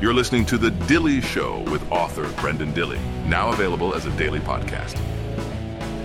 [0.00, 4.40] You're listening to The Dilley Show with author Brenden Dilley, now available as a daily
[4.40, 4.98] podcast.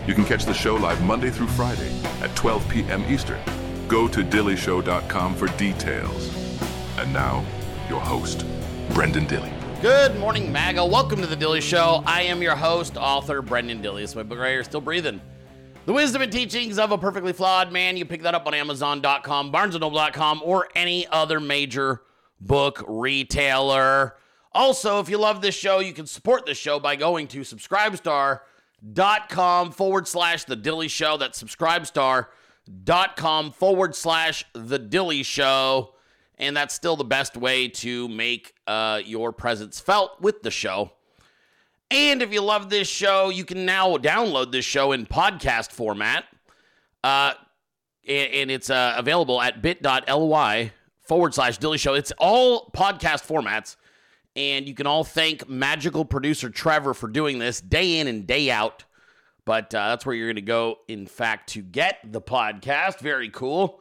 [0.05, 3.05] You can catch the show live Monday through Friday at 12 p.m.
[3.07, 3.39] Eastern.
[3.87, 6.59] Go to dilleyshow.com for details.
[6.97, 7.45] And now,
[7.87, 8.39] your host,
[8.89, 9.53] Brenden Dilley.
[9.81, 10.85] Good morning, MAGA.
[10.85, 12.03] Welcome to the Dilley Show.
[12.05, 14.03] I am your host, author Brenden Dilley.
[14.03, 15.21] It's my book right here, still breathing.
[15.85, 17.95] The Wisdom and Teachings of a Perfectly Flawed Man.
[17.95, 22.01] You pick that up on Amazon.com, BarnesandNoble.com, or any other major
[22.45, 24.15] book retailer.
[24.51, 29.71] Also, if you love this show, you can support this show by going to subscribestar.com
[29.71, 31.17] forward slash The Dilley Show.
[31.17, 35.95] That's subscribestar.com forward slash The Dilley Show.
[36.37, 40.91] And that's still the best way to make uh, your presence felt with the show.
[41.91, 46.25] And if you love this show, you can now download this show in podcast format.
[47.03, 47.33] Uh,
[48.07, 50.71] and, and it's uh, available at bit.ly
[51.05, 51.93] forward slash Dilley Show.
[51.93, 53.75] It's all podcast formats.
[54.35, 58.51] And you can all thank magical producer Trevor for doing this day in and day
[58.51, 58.83] out.
[59.45, 62.99] But uh, that's where you're going to go, in fact, to get the podcast.
[62.99, 63.79] Very cool.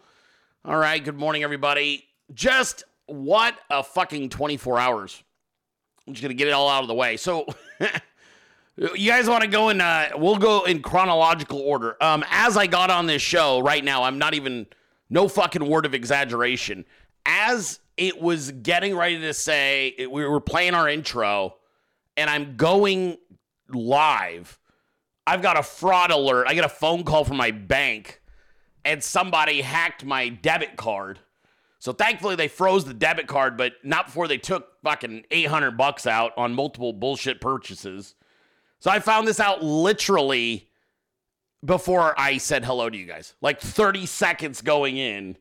[0.65, 1.03] All right.
[1.03, 2.05] Good morning, everybody.
[2.33, 5.23] Just what a fucking 24 hours.
[6.07, 7.17] I'm just going to get it all out of the way.
[7.17, 7.47] So.
[8.77, 9.81] You guys want to go in?
[9.81, 11.97] Uh, we'll go in chronological order.
[12.03, 14.67] Um, as I got on this show right now, I'm not even
[15.09, 16.85] no fucking word of exaggeration.
[17.27, 21.57] As it was getting ready to say, we were playing our intro,
[22.17, 23.17] and I'm going
[23.69, 24.59] live.
[25.27, 26.47] I've got a fraud alert.
[26.49, 28.21] I get a phone call from my bank,
[28.85, 31.19] and somebody hacked my debit card.
[31.79, 36.07] So thankfully they froze the debit card, but not before they took fucking 800 bucks
[36.07, 38.15] out on multiple bullshit purchases.
[38.81, 40.71] So I found this out literally
[41.65, 43.35] before I said hello to you guys.
[43.41, 45.37] Like 30 seconds going in.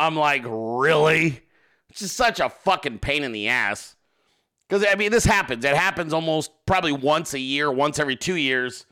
[0.00, 1.42] I'm like, really?
[1.90, 3.96] It's just such a fucking pain in the ass.
[4.66, 5.62] Because, I mean, this happens.
[5.64, 8.86] It happens almost probably once a year, once every two years.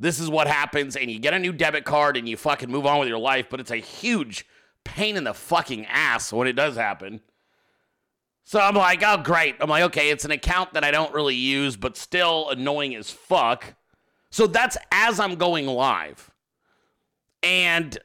[0.00, 2.86] This is what happens, and you get a new debit card and you fucking move
[2.86, 4.46] on with your life, but it's a huge
[4.84, 7.20] pain in the fucking ass when it does happen.
[8.44, 9.56] So I'm like, oh, great.
[9.60, 13.10] I'm like, okay, it's an account that I don't really use, but still annoying as
[13.10, 13.74] fuck.
[14.30, 16.30] So that's as I'm going live.
[17.42, 17.98] And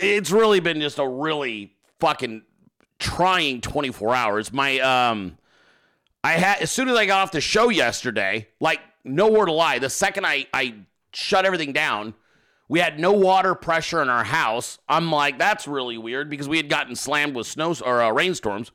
[0.00, 2.42] it's really been just a really fucking
[2.98, 4.52] trying 24 hours.
[4.52, 5.38] My, um,
[6.24, 9.52] I had, as soon as I got off the show yesterday, like, no word to
[9.52, 10.74] lie, the second I, I
[11.12, 12.14] shut everything down,
[12.68, 14.78] we had no water pressure in our house.
[14.88, 18.70] I'm like, that's really weird because we had gotten slammed with snow or uh, rainstorms.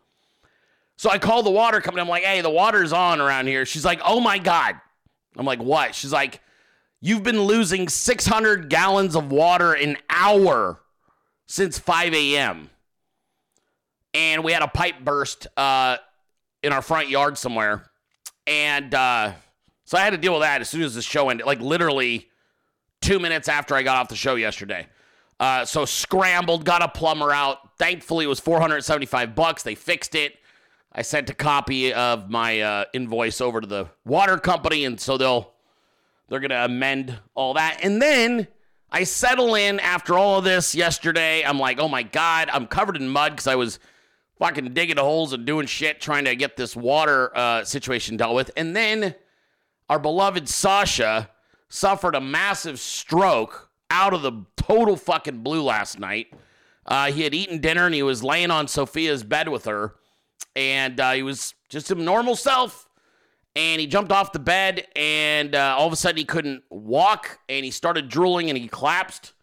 [0.97, 2.01] So I call the water company.
[2.01, 3.65] I'm like, hey, the water's on around here.
[3.65, 4.75] She's like, oh my God.
[5.35, 5.95] I'm like, what?
[5.95, 6.41] She's like,
[7.01, 10.81] you've been losing 600 gallons of water an hour
[11.47, 12.69] since 5 a.m.
[14.13, 15.97] And we had a pipe burst uh,
[16.61, 17.89] in our front yard somewhere.
[18.45, 19.33] And uh,
[19.85, 22.29] so I had to deal with that as soon as the show ended, like literally
[23.01, 24.87] two minutes after I got off the show yesterday.
[25.39, 27.77] Uh, so scrambled, got a plumber out.
[27.77, 29.63] Thankfully, it was 475 bucks.
[29.63, 30.35] They fixed it.
[30.91, 35.17] I sent a copy of my uh, invoice over to the water company, and so
[35.17, 35.53] they'll
[36.27, 37.79] they're gonna amend all that.
[37.83, 38.47] And then
[38.91, 41.43] I settle in after all of this yesterday.
[41.43, 43.79] I'm like, oh my god, I'm covered in mud because I was
[44.39, 48.51] fucking digging holes and doing shit trying to get this water uh, situation dealt with.
[48.55, 49.15] And then
[49.89, 51.29] our beloved Sasha
[51.69, 56.27] suffered a massive stroke out of the total fucking blue last night.
[56.85, 59.95] Uh, he had eaten dinner and he was laying on Sophia's bed with her
[60.55, 62.86] and uh, he was just his normal self.
[63.57, 67.39] And he jumped off the bed, and uh, all of a sudden he couldn't walk,
[67.49, 69.33] and he started drooling, and he collapsed.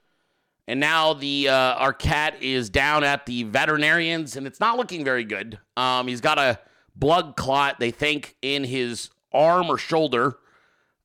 [0.69, 5.05] And now the uh, our cat is down at the veterinarians, and it's not looking
[5.05, 5.59] very good.
[5.77, 6.61] Um, he's got a
[6.95, 10.37] blood clot, they think, in his arm or shoulder.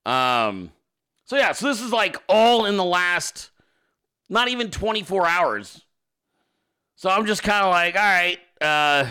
[0.05, 0.71] Um,
[1.25, 3.49] so yeah, so this is like all in the last,
[4.29, 5.81] not even 24 hours.
[6.95, 9.09] So I'm just kind of like, all right, uh,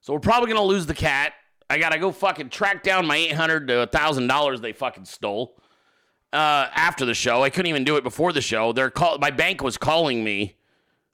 [0.00, 1.32] so we're probably gonna lose the cat.
[1.68, 5.56] I gotta go fucking track down my eight hundred to thousand dollars they fucking stole.
[6.32, 8.72] Uh, after the show, I couldn't even do it before the show.
[8.72, 10.56] They're call my bank was calling me,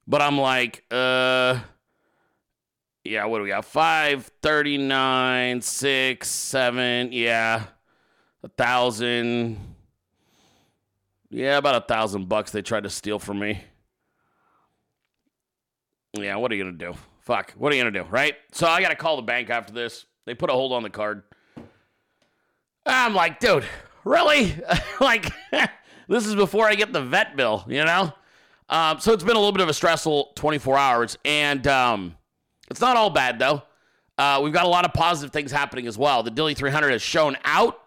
[0.06, 1.60] but I'm like, uh,
[3.04, 3.64] yeah, what do we got?
[3.64, 7.64] Five thirty nine, six, seven, yeah,
[8.42, 9.58] a thousand.
[11.30, 13.62] Yeah, about a thousand bucks they tried to steal from me.
[16.14, 16.94] Yeah, what are you gonna do?
[17.22, 17.52] Fuck.
[17.52, 18.34] What are you to do, right?
[18.50, 20.06] So I got to call the bank after this.
[20.26, 21.22] They put a hold on the card.
[22.86, 23.64] I'm like, dude,
[24.04, 24.56] really?
[25.00, 25.32] like,
[26.08, 28.12] this is before I get the vet bill, you know?
[28.68, 31.18] Um, so it's been a little bit of a stressful 24 hours.
[31.24, 32.16] And um,
[32.70, 33.62] it's not all bad, though.
[34.18, 36.22] uh, we've got a lot of positive things happening as well.
[36.22, 37.78] The Dilley 300 has shown out.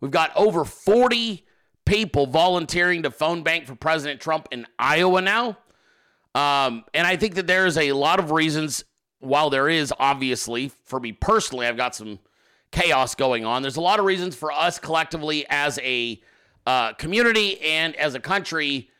[0.00, 1.44] We've got over 40
[1.86, 5.58] people volunteering to phone bank for President Trump in Iowa now.
[6.34, 8.84] Um, and I think that there's a lot of reasons,
[9.24, 12.18] while there is obviously, for me personally, I've got some
[12.70, 13.62] chaos going on.
[13.62, 16.20] There's a lot of reasons for us collectively as a
[16.66, 18.90] uh, community and as a country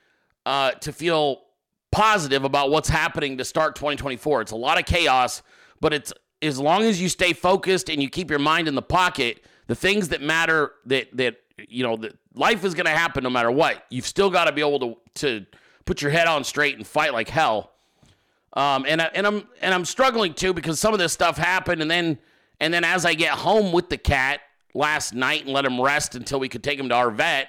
[0.46, 1.42] uh, to feel
[1.90, 4.42] positive about what's happening to start 2024.
[4.42, 5.42] It's a lot of chaos,
[5.80, 6.12] but it's
[6.42, 9.74] as long as you stay focused and you keep your mind in the pocket, the
[9.74, 11.36] things that matter that that
[11.68, 13.84] you know that life is going to happen no matter what.
[13.90, 15.46] You've still got to be able to to
[15.84, 17.73] put your head on straight and fight like hell.
[18.54, 21.82] Um, and I, and I'm and I'm struggling too because some of this stuff happened,
[21.82, 22.18] and then
[22.60, 24.40] and then as I get home with the cat
[24.74, 27.48] last night and let him rest until we could take him to our vet,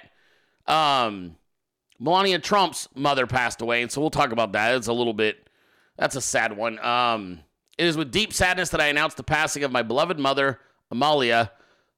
[0.66, 1.36] um,
[2.00, 4.74] Melania Trump's mother passed away, and so we'll talk about that.
[4.74, 5.46] It's a little bit
[5.96, 6.78] that's a sad one.
[6.80, 7.40] Um,
[7.78, 10.60] it is with deep sadness that I announce the passing of my beloved mother,
[10.90, 11.52] Amalia.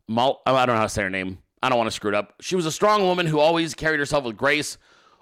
[0.07, 1.39] Mal- I don't know how to say her name.
[1.63, 2.35] I don't want to screw it up.
[2.41, 4.79] She was a strong woman who always carried herself with grace,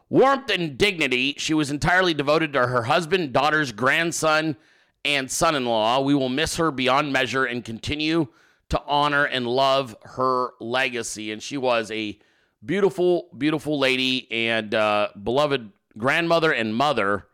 [0.08, 1.34] warmth, and dignity.
[1.38, 4.56] She was entirely devoted to her husband, daughters, grandson,
[5.04, 6.00] and son in law.
[6.00, 8.28] We will miss her beyond measure and continue
[8.68, 11.32] to honor and love her legacy.
[11.32, 12.18] And she was a
[12.64, 17.26] beautiful, beautiful lady and uh, beloved grandmother and mother.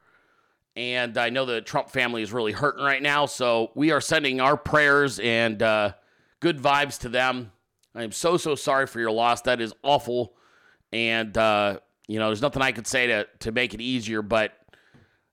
[0.77, 3.27] And I know the Trump family is really hurting right now.
[3.27, 5.93] So we are sending our prayers and uh,
[6.41, 7.53] good vibes to them.
[7.95, 9.43] I am so, so sorry for your loss.
[9.43, 10.35] That is awful.
[10.93, 11.81] And, uh,
[12.13, 14.21] you know, there's nothing I could say to, to make it easier.
[14.21, 14.53] But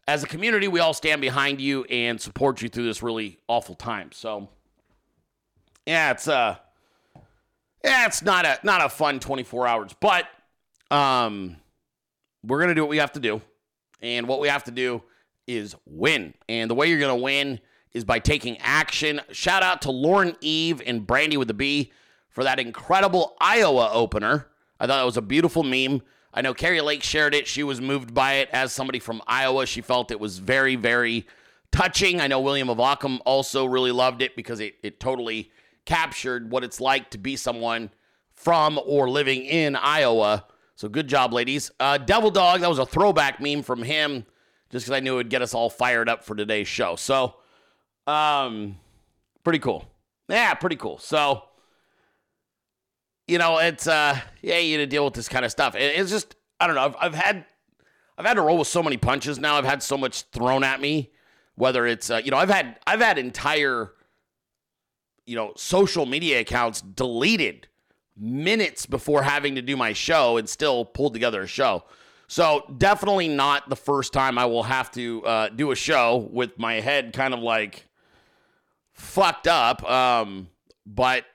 [0.07, 3.75] as a community, we all stand behind you and support you through this really awful
[3.75, 4.13] time.
[4.13, 4.47] So,
[5.85, 6.55] yeah, it's uh
[7.83, 10.25] yeah, it's not a not a fun 24 hours, but
[10.89, 11.57] um
[12.45, 13.41] we're going to do what we have to do.
[14.01, 15.03] And what we have to do
[15.47, 16.33] is win.
[16.47, 17.59] And the way you're going to win
[17.91, 19.19] is by taking action.
[19.33, 21.91] Shout out to Lauren Eve and Brandy with the B
[22.29, 24.47] for that incredible Iowa opener.
[24.79, 26.01] I thought it was a beautiful meme.
[26.33, 27.47] I know Kari Lake shared it.
[27.47, 29.65] She was moved by it as somebody from Iowa.
[29.65, 31.25] She felt it was very, very
[31.71, 32.21] touching.
[32.21, 35.51] I know William of Ockham also really loved it because it, it totally
[35.85, 37.89] captured what it's like to be someone
[38.33, 40.45] from or living in Iowa.
[40.75, 41.71] So good job, ladies.
[41.79, 44.25] Uh, Devil Dog, that was a throwback meme from him
[44.69, 46.95] just because I knew it would get us all fired up for today's show.
[46.95, 47.35] So,
[48.07, 48.77] um,
[49.43, 49.85] pretty cool.
[50.29, 50.99] Yeah, pretty cool.
[50.99, 51.43] So,
[53.29, 55.75] you know, it's uh, yeah, you to deal with this kind of stuff.
[55.75, 56.85] It, it's just I don't know.
[56.85, 57.45] I've, I've had
[58.17, 59.55] I've had to roll with so many punches now.
[59.55, 61.11] I've had so much thrown at me.
[61.55, 63.93] Whether it's uh, you know, I've had I've had entire
[65.25, 67.67] you know social media accounts deleted
[68.17, 71.83] minutes before having to do my show and still pulled together a show.
[72.27, 76.59] So definitely not the first time I will have to uh, do a show with
[76.59, 77.87] my head kind of like
[78.93, 79.83] fucked up.
[79.89, 80.49] Um,
[80.85, 81.25] but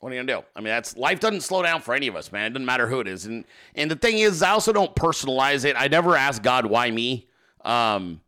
[0.00, 0.46] what are you gonna do?
[0.54, 2.46] I mean, that's life doesn't slow down for any of us, man.
[2.46, 3.26] It doesn't matter who it is.
[3.26, 5.76] And and the thing is, I also don't personalize it.
[5.78, 7.28] I never ask God why me.
[7.64, 8.20] Um,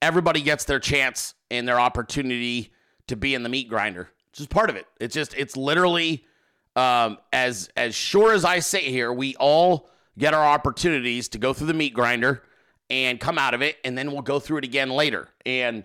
[0.00, 2.72] everybody gets their chance and their opportunity
[3.06, 4.10] to be in the meat grinder.
[4.30, 4.86] It's just part of it.
[4.98, 6.24] It's just it's literally
[6.74, 9.88] um, as as sure as I sit here, we all
[10.18, 12.42] get our opportunities to go through the meat grinder
[12.90, 15.28] and come out of it, and then we'll go through it again later.
[15.46, 15.84] And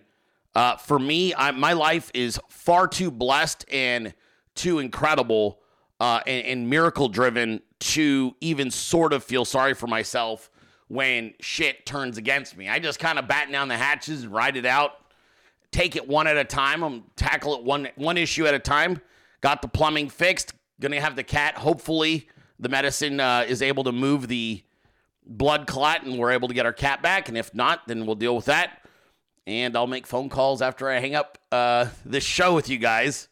[0.56, 4.14] uh, for me, I, my life is far too blessed and
[4.58, 5.60] too incredible
[6.00, 10.50] uh, and, and miracle driven to even sort of feel sorry for myself
[10.88, 12.70] when shit turns against me.
[12.70, 14.92] I just kind of batten down the hatches and ride it out,
[15.72, 16.84] take it one at a time.
[16.84, 19.02] I'm tackle it one one issue at a time.
[19.42, 20.54] Got the plumbing fixed.
[20.80, 21.56] Gonna have the cat.
[21.56, 22.28] Hopefully,
[22.60, 24.64] the medicine uh, is able to move the
[25.26, 27.28] blood clot, and we're able to get our cat back.
[27.28, 28.88] And if not, then we'll deal with that.
[29.46, 33.30] And I'll make phone calls after I hang up uh, this show with you guys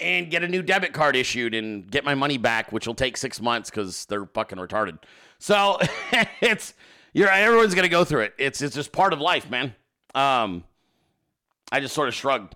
[0.00, 3.16] and get a new debit card issued and get my money back, which will take
[3.16, 4.98] six months because they're fucking retarded.
[5.38, 5.78] So
[6.40, 6.74] it's
[7.12, 8.34] you're everyone's gonna go through it.
[8.38, 9.74] It's it's just part of life, man.
[10.14, 10.64] Um,
[11.70, 12.54] I just sort of shrugged.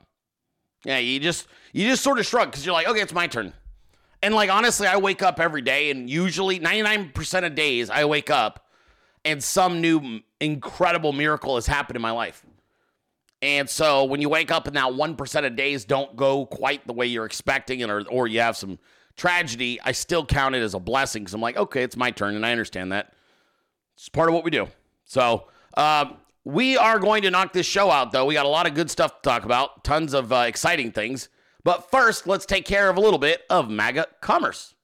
[0.84, 3.52] Yeah, you just you just sort of shrug because you're like, okay, it's my turn.
[4.22, 8.30] And like honestly, I wake up every day, and usually 99% of days I wake
[8.30, 8.64] up
[9.24, 12.44] and some new incredible miracle has happened in my life.
[13.40, 16.92] And so when you wake up and that 1% of days don't go quite the
[16.92, 18.78] way you're expecting or, or you have some
[19.16, 22.34] tragedy, I still count it as a blessing because I'm like, okay, it's my turn
[22.34, 23.12] and I understand that.
[23.94, 24.68] It's part of what we do.
[25.04, 28.26] So um, we are going to knock this show out, though.
[28.26, 31.28] We got a lot of good stuff to talk about, tons of uh, exciting things.
[31.64, 34.74] But first, let's take care of a little bit of MAGA commerce.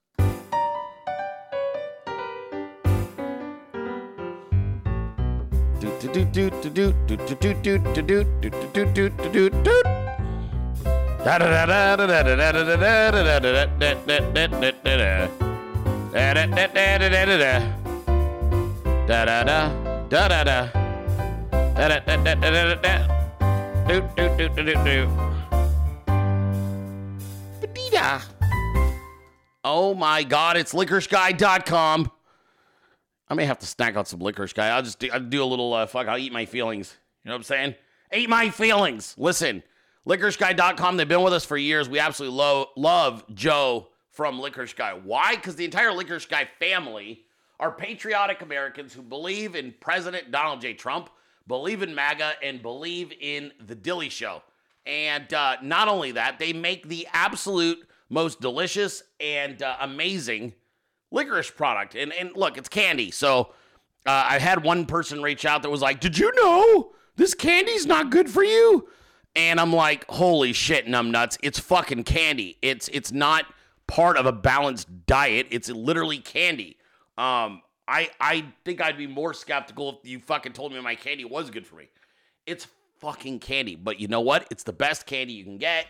[29.63, 32.11] Oh my god, it's licorishguy.com.
[33.27, 34.69] I may have to snack out some licorice guy.
[34.69, 36.07] I'll just do, I'll do a little uh, fuck.
[36.07, 36.95] I'll eat my feelings.
[37.23, 37.75] You know what I'm saying?
[38.13, 39.15] Eat my feelings.
[39.17, 39.63] Listen,
[40.07, 40.97] licoriceguy.com.
[40.97, 41.89] They've been with us for years.
[41.89, 44.93] We absolutely lo- love Joe from Licorice Guy.
[44.93, 45.35] Why?
[45.35, 47.23] Because the entire Licorice Guy family
[47.59, 50.73] are patriotic Americans who believe in President Donald J.
[50.73, 51.09] Trump,
[51.47, 54.43] believe in MAGA, and believe in the Dilley Show.
[54.85, 60.53] And uh, not only that, they make the absolute most delicious and uh, amazing
[61.11, 61.95] licorice product.
[61.95, 63.11] And and look, it's candy.
[63.11, 63.53] So
[64.05, 67.85] uh, I had one person reach out that was like, "Did you know this candy's
[67.85, 68.87] not good for you?"
[69.35, 71.37] And I'm like, "Holy shit, numbnuts!
[71.41, 72.57] It's fucking candy.
[72.61, 73.45] It's it's not
[73.87, 75.47] part of a balanced diet.
[75.51, 76.77] It's literally candy."
[77.17, 81.25] Um, I I think I'd be more skeptical if you fucking told me my candy
[81.25, 81.89] was good for me.
[82.45, 82.67] It's
[82.99, 84.47] fucking candy, but you know what?
[84.51, 85.87] It's the best candy you can get.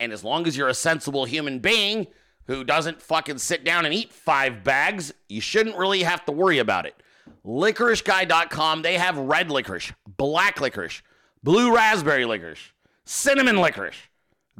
[0.00, 2.06] And as long as you're a sensible human being
[2.48, 6.58] who doesn't fucking sit down and eat five bags, you shouldn't really have to worry
[6.58, 7.00] about it.
[7.46, 11.02] Licoriceguy.com, they have red licorice, black licorice,
[11.42, 12.72] blue raspberry licorice,
[13.04, 14.08] cinnamon licorice,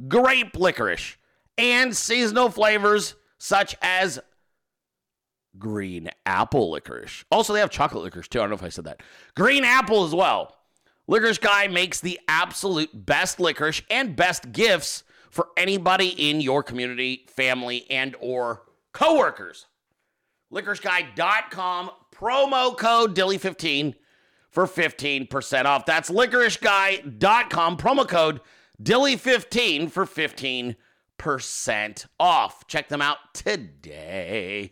[0.07, 1.17] grape licorice,
[1.57, 4.19] and seasonal flavors such as
[5.57, 7.25] green apple licorice.
[7.31, 8.39] Also, they have chocolate licorice too.
[8.39, 9.01] I don't know if I said that.
[9.35, 10.55] Green apple as well.
[11.07, 17.25] Licorice Guy makes the absolute best licorice and best gifts for anybody in your community,
[17.29, 19.67] family, and or coworkers.
[20.51, 23.95] LicoriceGuy.com, promo code Dilley15
[24.49, 25.85] for 15% off.
[25.85, 28.41] That's licoriceguy.com, promo code
[28.81, 32.67] Dilley15 for 15% off.
[32.67, 34.69] Check them out today.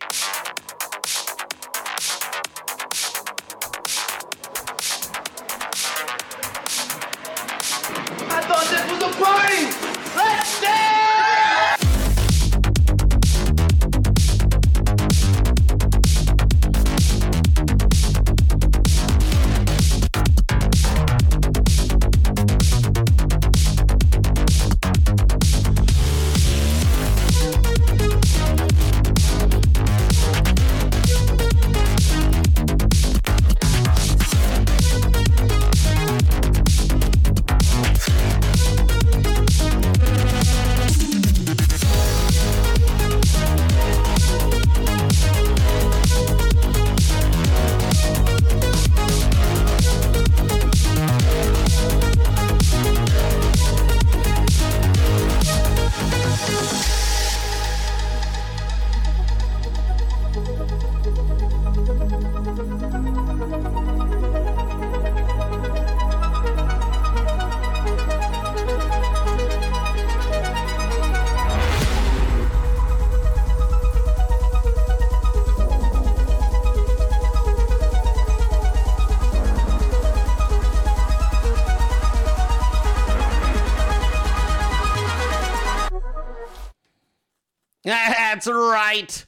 [88.88, 89.26] Right.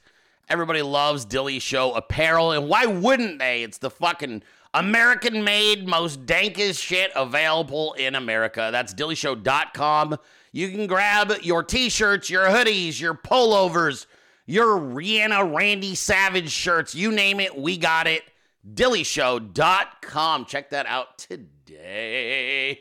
[0.48, 3.62] Everybody loves Dilley Show apparel, and why wouldn't they?
[3.62, 8.70] It's the fucking American made, most dankest shit available in America.
[8.72, 10.16] That's dilleyshow.com.
[10.52, 14.06] You can grab your t shirts, your hoodies, your pullovers,
[14.46, 18.22] your Rihanna Randy Savage shirts, you name it, we got it.
[18.66, 20.46] Dilleyshow.com.
[20.46, 22.80] Check that out today.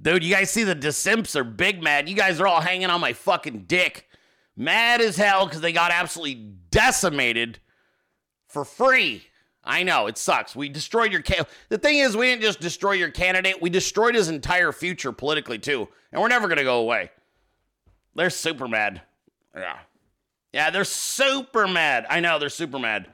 [0.00, 2.08] Dude, you guys see the DeSimps are big mad.
[2.08, 4.08] You guys are all hanging on my fucking dick.
[4.56, 7.58] Mad as hell because they got absolutely decimated
[8.48, 9.24] for free.
[9.64, 10.56] I know, it sucks.
[10.56, 14.14] We destroyed your ca- The thing is, we didn't just destroy your candidate, we destroyed
[14.14, 15.88] his entire future politically too.
[16.12, 17.10] And we're never gonna go away.
[18.14, 19.02] They're super mad.
[19.56, 19.78] Yeah.
[20.52, 22.04] Yeah, they're super mad.
[22.10, 23.08] I know, they're super mad.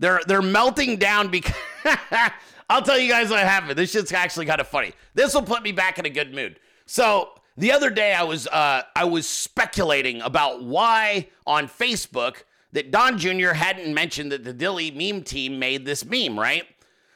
[0.00, 1.54] They're they're melting down because
[2.70, 3.78] I'll tell you guys what happened.
[3.78, 4.92] This shit's actually kind of funny.
[5.14, 6.58] This will put me back in a good mood.
[6.86, 7.30] So
[7.60, 13.18] the other day I was uh, I was speculating about why on Facebook that Don
[13.18, 13.50] Jr.
[13.50, 16.64] hadn't mentioned that the Dilley meme team made this meme, right?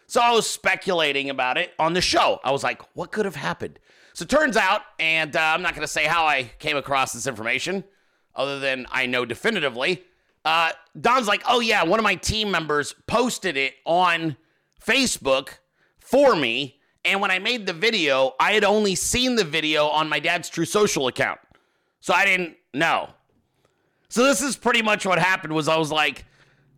[0.07, 2.41] So I was speculating about it on the show.
[2.45, 3.79] I was like, what could have happened?
[4.13, 7.15] So it turns out, and uh, I'm not going to say how I came across
[7.15, 7.83] this information,
[8.37, 10.05] other than I know definitively.
[10.45, 14.37] Uh, Don's like, oh yeah, one of my team members posted it on
[14.85, 15.49] Facebook
[15.99, 20.09] for me, And when I made the video, I had only seen the video on
[20.09, 21.41] my dad's Truth Social account.
[22.01, 23.11] So I didn't know.
[24.09, 26.25] So this is pretty much what happened was I was like,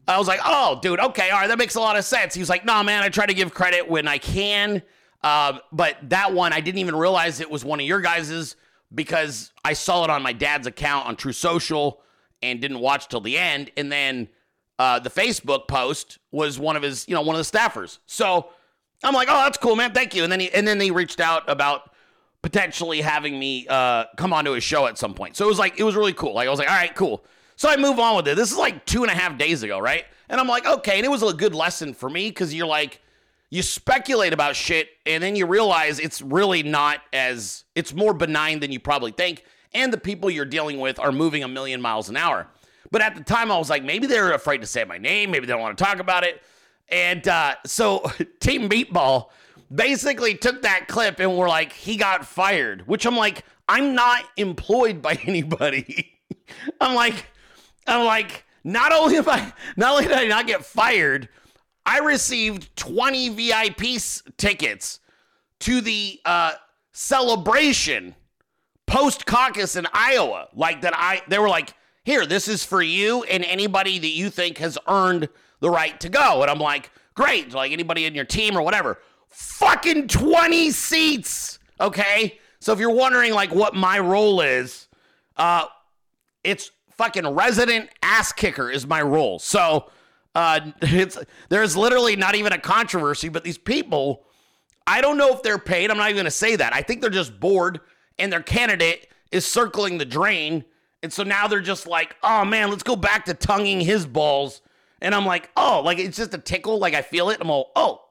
[0.08, 2.32] I was like, oh, dude, okay, all right, that makes a lot of sense.
[2.34, 4.82] He was like, no, man, I try to give credit when I can.
[5.22, 8.56] Uh, but that one, I didn't even realize it was one of your guys's
[8.94, 12.00] because I saw it on my dad's account on Truth Social
[12.42, 13.72] and didn't watch till the end.
[13.76, 14.28] And then
[14.78, 17.98] uh, the Facebook post was one of his, you know, one of the staffers.
[18.06, 18.50] So
[19.02, 19.92] I'm like, oh, that's cool, man.
[19.92, 20.22] Thank you.
[20.22, 21.90] And then he, and then they reached out about
[22.42, 25.36] potentially having me uh, come onto his show at some point.
[25.36, 26.34] So it was like, it was really cool.
[26.34, 27.24] Like I was like, all right, cool.
[27.56, 28.36] So I move on with it.
[28.36, 30.04] This is like two and a half days ago, right?
[30.28, 30.96] And I'm like, okay.
[30.96, 33.00] And it was a good lesson for me because you're like,
[33.50, 38.60] you speculate about shit and then you realize it's really not as, it's more benign
[38.60, 39.44] than you probably think.
[39.72, 42.48] And the people you're dealing with are moving a million miles an hour.
[42.90, 45.30] But at the time, I was like, maybe they're afraid to say my name.
[45.30, 46.42] Maybe they don't want to talk about it.
[46.88, 49.26] And uh, so Team Meatball
[49.74, 54.24] basically took that clip and were like, he got fired, which I'm like, I'm not
[54.36, 56.12] employed by anybody.
[56.80, 57.26] I'm like,
[57.86, 61.28] I'm like, not only am I, not only did I not get fired,
[61.84, 64.00] I received 20 VIP
[64.36, 65.00] tickets
[65.60, 66.52] to the uh,
[66.92, 68.14] celebration
[68.86, 70.48] post caucus in Iowa.
[70.54, 71.74] Like that, I they were like,
[72.04, 75.28] here, this is for you and anybody that you think has earned
[75.60, 76.42] the right to go.
[76.42, 78.98] And I'm like, great, like anybody in your team or whatever.
[79.28, 81.58] Fucking 20 seats.
[81.80, 82.38] Okay.
[82.60, 84.88] So if you're wondering like what my role is,
[85.36, 85.66] uh,
[86.42, 89.38] it's fucking resident ass kicker is my role.
[89.38, 89.90] So
[90.34, 94.24] uh, it's there's literally not even a controversy, but these people,
[94.86, 95.90] I don't know if they're paid.
[95.90, 96.74] I'm not even gonna say that.
[96.74, 97.80] I think they're just bored
[98.18, 100.64] and their candidate is circling the drain.
[101.02, 104.62] And so now they're just like, oh man, let's go back to tonguing his balls.
[105.00, 106.78] And I'm like, oh, like it's just a tickle.
[106.78, 107.38] Like I feel it.
[107.40, 108.04] I'm all, oh,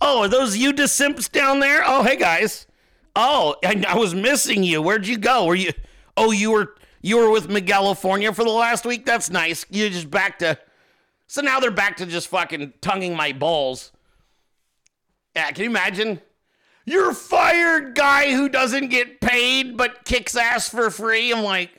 [0.00, 1.82] oh, are those you De simps down there?
[1.86, 2.66] Oh, hey guys.
[3.14, 4.80] Oh, I, I was missing you.
[4.82, 5.44] Where'd you go?
[5.46, 5.72] Were you?
[6.16, 9.04] Oh, you were you were with California for the last week.
[9.04, 9.66] That's nice.
[9.70, 10.58] You're just back to.
[11.26, 13.90] So now they're back to just fucking tonguing my balls.
[15.34, 16.20] Yeah, can you imagine?
[16.84, 21.32] You're fired, guy who doesn't get paid but kicks ass for free.
[21.32, 21.70] I'm like,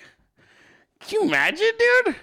[1.01, 2.15] can you imagine, dude?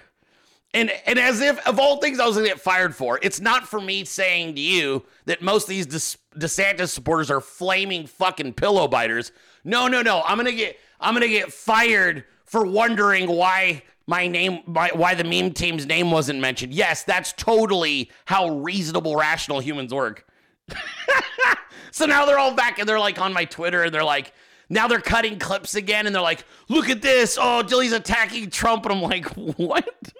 [0.73, 3.67] And and as if of all things I was gonna get fired for, it's not
[3.67, 8.87] for me saying to you that most of these DeSantis supporters are flaming fucking pillow
[8.87, 9.31] biters.
[9.65, 10.21] No, no, no.
[10.25, 15.25] I'm gonna get I'm gonna get fired for wondering why my name why, why the
[15.25, 16.73] meme team's name wasn't mentioned.
[16.73, 20.25] Yes, that's totally how reasonable, rational humans work.
[21.91, 24.33] so now they're all back and they're like on my Twitter and they're like,
[24.69, 27.37] now they're cutting clips again and they're like, look at this.
[27.39, 28.85] Oh, Dilley's attacking Trump.
[28.85, 30.13] And I'm like, what?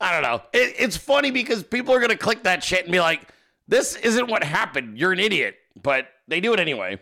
[0.00, 0.42] I don't know.
[0.52, 3.28] It, it's funny because people are going to click that shit and be like,
[3.68, 4.98] this isn't what happened.
[4.98, 5.56] You're an idiot.
[5.80, 6.98] But they do it anyway.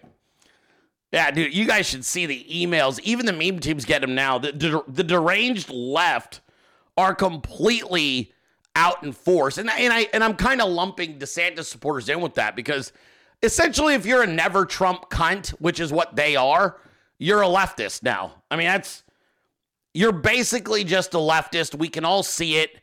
[1.12, 3.00] Yeah, dude, you guys should see the emails.
[3.00, 4.38] Even the meme teams get them now.
[4.38, 6.40] The, the, the deranged left
[6.96, 8.32] are completely
[8.76, 9.56] out in force.
[9.58, 12.92] And, and, I, and I'm kind of lumping DeSantis supporters in with that because
[13.42, 16.76] essentially, if you're a never Trump cunt, which is what they are,
[17.18, 18.42] you're a leftist now.
[18.50, 19.02] I mean, that's,
[19.94, 21.74] you're basically just a leftist.
[21.76, 22.80] We can all see it.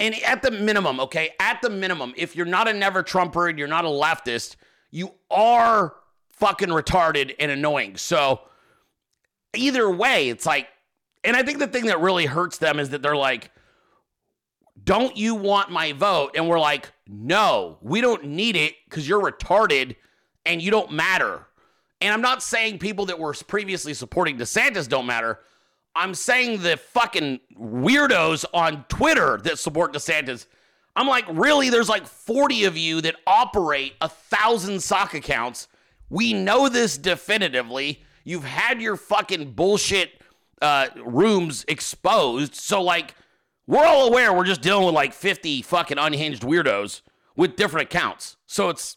[0.00, 3.58] And at the minimum, okay, at the minimum, if you're not a never Trumper and
[3.58, 4.56] you're not a leftist,
[4.90, 5.94] you are
[6.30, 7.98] fucking retarded and annoying.
[7.98, 8.40] So
[9.54, 10.68] either way, it's like,
[11.22, 13.50] and I think the thing that really hurts them is that they're like,
[14.82, 16.30] don't you want my vote?
[16.34, 19.96] And we're like, no, we don't need it because you're retarded
[20.46, 21.46] and you don't matter.
[22.00, 25.40] And I'm not saying people that were previously supporting DeSantis don't matter.
[25.94, 30.46] I'm saying the fucking weirdos on Twitter that support DeSantis.
[30.96, 31.70] I'm like, really?
[31.70, 35.68] There's like 40 of you that operate a thousand sock accounts.
[36.08, 38.02] We know this definitively.
[38.24, 40.20] You've had your fucking bullshit
[40.60, 42.54] uh, rooms exposed.
[42.54, 43.14] So, like,
[43.66, 47.02] we're all aware we're just dealing with like 50 fucking unhinged weirdos
[47.36, 48.36] with different accounts.
[48.46, 48.96] So it's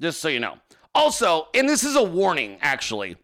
[0.00, 0.56] just so you know.
[0.94, 3.16] Also, and this is a warning actually.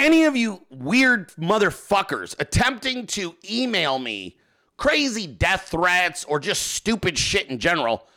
[0.00, 4.38] Any of you weird motherfuckers attempting to email me
[4.78, 8.08] crazy death threats or just stupid shit in general,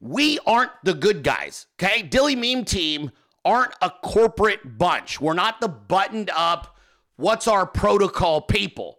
[0.00, 1.64] we aren't the good guys.
[1.80, 2.02] Okay?
[2.02, 3.10] Dilley Meme Team
[3.42, 5.18] aren't a corporate bunch.
[5.18, 6.76] We're not the buttoned up,
[7.16, 8.98] what's our protocol people.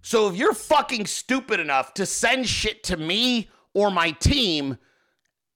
[0.00, 4.78] So if you're fucking stupid enough to send shit to me or my team,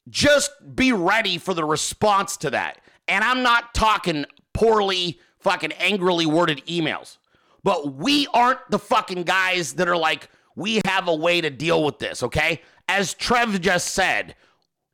[0.08, 2.80] just be ready for the response to that.
[3.06, 7.18] And I'm not talking poorly, fucking angrily worded emails.
[7.62, 11.84] But we aren't the fucking guys that are like, we have a way to deal
[11.84, 12.62] with this, okay?
[12.88, 14.34] As Trev just said,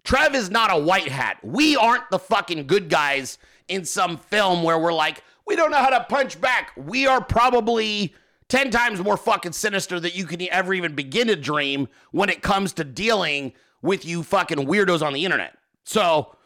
[0.03, 1.39] Trev is not a white hat.
[1.43, 5.79] We aren't the fucking good guys in some film where we're like, we don't know
[5.79, 6.73] how to punch back.
[6.77, 8.15] We are probably
[8.49, 12.43] 10 times more fucking sinister than you can ever even begin to dream when it
[12.43, 13.53] comes to dealing
[13.83, 15.57] with you fucking weirdos on the internet.
[15.85, 16.37] So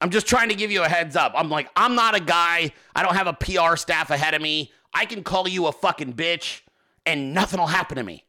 [0.00, 1.32] I'm just trying to give you a heads up.
[1.34, 2.72] I'm like, I'm not a guy.
[2.94, 4.72] I don't have a PR staff ahead of me.
[4.92, 6.60] I can call you a fucking bitch
[7.06, 8.24] and nothing will happen to me.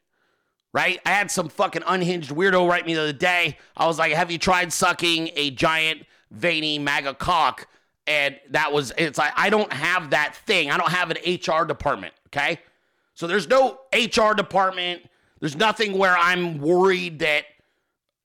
[0.74, 1.00] Right?
[1.06, 3.58] I had some fucking unhinged weirdo write me the other day.
[3.78, 7.68] I was like, Have you tried sucking a giant, veiny MAGA cock?
[8.08, 10.70] And that was, it's like, I don't have that thing.
[10.70, 12.14] I don't have an HR department.
[12.28, 12.60] Okay.
[13.14, 15.04] So there's no HR department.
[15.40, 17.46] There's nothing where I'm worried that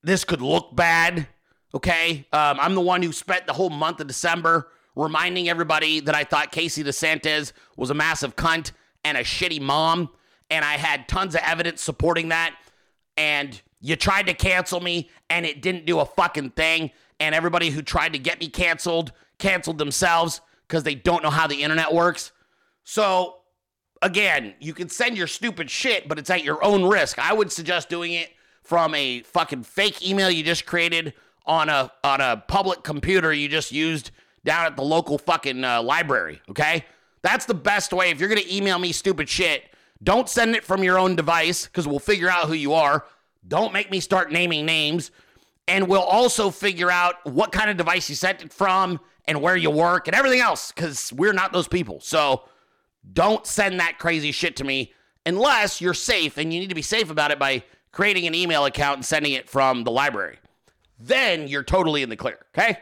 [0.03, 1.27] this could look bad.
[1.73, 2.27] Okay.
[2.33, 6.23] Um, I'm the one who spent the whole month of December reminding everybody that I
[6.23, 8.71] thought Casey DeSantis was a massive cunt
[9.03, 10.09] and a shitty mom.
[10.49, 12.55] And I had tons of evidence supporting that.
[13.15, 16.91] And you tried to cancel me and it didn't do a fucking thing.
[17.19, 21.47] And everybody who tried to get me canceled canceled themselves because they don't know how
[21.47, 22.31] the internet works.
[22.83, 23.37] So,
[24.01, 27.19] again, you can send your stupid shit, but it's at your own risk.
[27.19, 28.29] I would suggest doing it
[28.63, 31.13] from a fucking fake email you just created
[31.45, 34.11] on a on a public computer you just used
[34.43, 36.41] down at the local fucking uh, library.
[36.49, 36.85] Okay,
[37.21, 38.09] that's the best way.
[38.09, 39.63] If you're gonna email me stupid shit,
[40.03, 43.05] don't send it from your own device because we'll figure out who you are.
[43.47, 45.11] Don't make me start naming names,
[45.67, 49.55] and we'll also figure out what kind of device you sent it from and where
[49.55, 51.99] you work and everything else because we're not those people.
[51.99, 52.43] So
[53.13, 54.93] don't send that crazy shit to me
[55.25, 58.65] unless you're safe and you need to be safe about it by creating an email
[58.65, 60.37] account and sending it from the library.
[61.03, 62.77] Then you're totally in the clear, okay?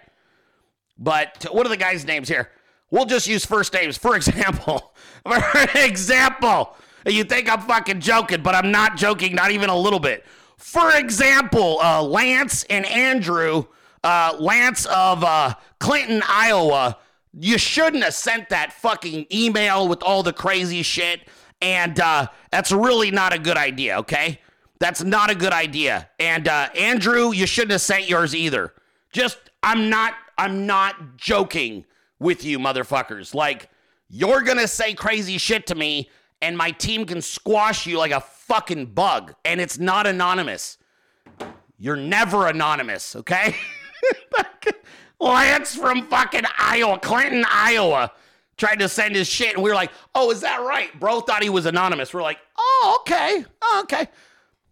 [0.98, 2.50] But what are the guys' names here?
[2.92, 3.98] We'll just use first names.
[3.98, 5.42] For example, for
[5.76, 10.26] example, you think I'm fucking joking, but I'm not joking, not even a little bit.
[10.58, 13.66] For example, uh, Lance and Andrew,
[14.04, 16.98] uh, Lance of uh, Clinton, Iowa,
[17.34, 21.22] you shouldn't have sent that fucking email with all the crazy shit.
[21.62, 24.40] And uh, that's really not a good idea, okay?
[24.80, 26.10] That's not a good idea.
[26.20, 28.74] And uh, Andrew, you shouldn't have sent yours either.
[29.12, 31.86] Just, I'm not, I'm not joking
[32.20, 33.34] with you, motherfuckers.
[33.34, 33.70] Like,
[34.10, 36.10] you're gonna say crazy shit to me,
[36.42, 40.78] and my team can squash you like a fucking bug, and it's not anonymous.
[41.78, 43.56] You're never anonymous, okay?
[45.20, 48.12] Lance from fucking Iowa, Clinton, Iowa,
[48.58, 51.44] tried to send his shit, and we were like, "Oh, is that right?" Bro thought
[51.44, 52.14] he was anonymous.
[52.14, 54.08] We're like, "Oh, okay, oh, okay."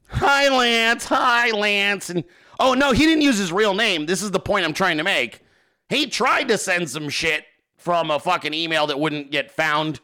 [0.10, 1.06] Hi, Lance.
[1.06, 2.10] Hi, Lance.
[2.10, 2.24] And
[2.60, 4.06] oh no, he didn't use his real name.
[4.06, 5.42] This is the point I'm trying to make.
[5.90, 7.46] He tried to send some shit
[7.78, 10.00] from a fucking email that wouldn't get found,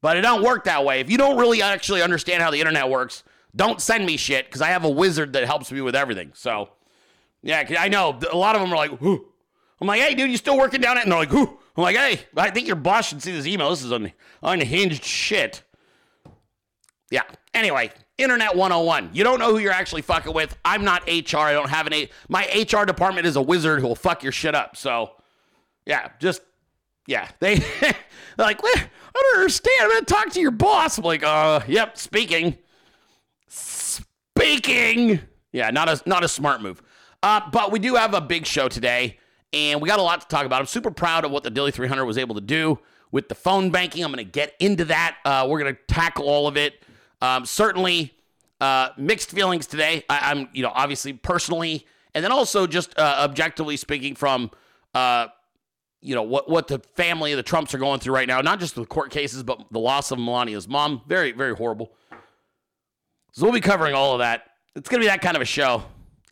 [0.00, 1.00] but it don't work that way.
[1.00, 3.24] If you don't really actually understand how the internet works,
[3.56, 6.32] don't send me shit because I have a wizard that helps me with everything.
[6.34, 6.70] So.
[7.42, 8.18] Yeah, I know.
[8.30, 9.26] A lot of them are like, Whoo.
[9.80, 11.04] I'm like, hey, dude, you still working down it?
[11.04, 11.58] And they're like, who?
[11.76, 13.70] I'm like, hey, I think your boss should see this email.
[13.70, 15.62] This is un- unhinged shit.
[17.10, 17.22] Yeah.
[17.54, 19.10] Anyway, Internet 101.
[19.12, 20.56] You don't know who you're actually fucking with.
[20.64, 21.38] I'm not HR.
[21.38, 22.08] I don't have an.
[22.28, 24.76] My HR department is a wizard who will fuck your shit up.
[24.76, 25.12] So,
[25.86, 26.42] yeah, just,
[27.06, 27.28] yeah.
[27.40, 27.94] They, they're
[28.36, 28.78] like, what?
[28.78, 29.76] I don't understand.
[29.80, 30.98] I'm going to talk to your boss.
[30.98, 32.56] I'm like, uh, yep, speaking.
[33.48, 35.20] Speaking.
[35.52, 36.82] Yeah, not a, not a smart move.
[37.22, 39.18] Uh, but we do have a big show today,
[39.52, 40.60] and we got a lot to talk about.
[40.60, 42.78] I'm super proud of what the Dilley 300 was able to do
[43.12, 44.04] with the phone banking.
[44.04, 45.16] I'm going to get into that.
[45.24, 46.82] Uh, we're going to tackle all of it.
[47.22, 48.14] Um, certainly,
[48.60, 50.04] uh, mixed feelings today.
[50.08, 54.50] I, am you know, obviously personally, and then also just uh, objectively speaking from,
[54.94, 55.28] uh,
[56.00, 58.40] you know, what what the family of the Trumps are going through right now.
[58.40, 61.02] Not just the court cases, but the loss of Melania's mom.
[61.06, 61.92] Very, very horrible.
[63.32, 64.44] So we'll be covering all of that.
[64.74, 65.84] It's to be that kind of a show.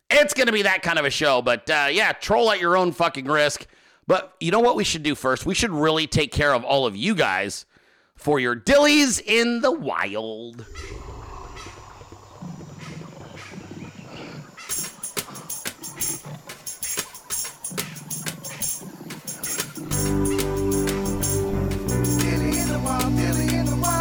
[0.09, 1.41] It's to be that kind of a show.
[1.41, 3.67] But uh, yeah, troll at your own fucking risk.
[4.07, 5.45] But you know what we should do first?
[5.45, 7.65] We should really take care of all of you guys
[8.19, 10.65] for your dillies in the wild.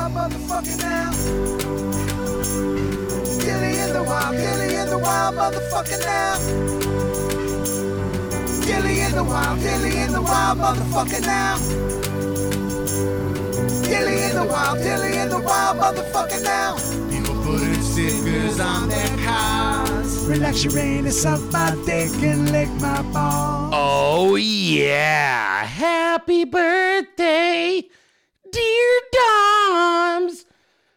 [0.09, 1.11] Motherfucking now.
[3.41, 6.37] Dilley in the wild, Dilley in the wild, motherfucking now.
[8.65, 11.98] Dilley in the wild, Dilley in the wild, motherfucking now.
[13.99, 16.77] Dilley in the wild, Dilley in the wild, motherfucking now.
[17.11, 20.25] People putting stickers on their cars.
[20.25, 23.73] Relax your anus up my dick and lick my balls.
[23.75, 25.65] Oh, yeah.
[25.65, 27.89] Happy birthday,
[28.53, 30.47] dear Doms.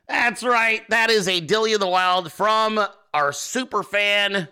[0.08, 0.88] That's right.
[0.90, 2.80] That is a Dilley in the Wild from
[3.16, 4.48] our super fan,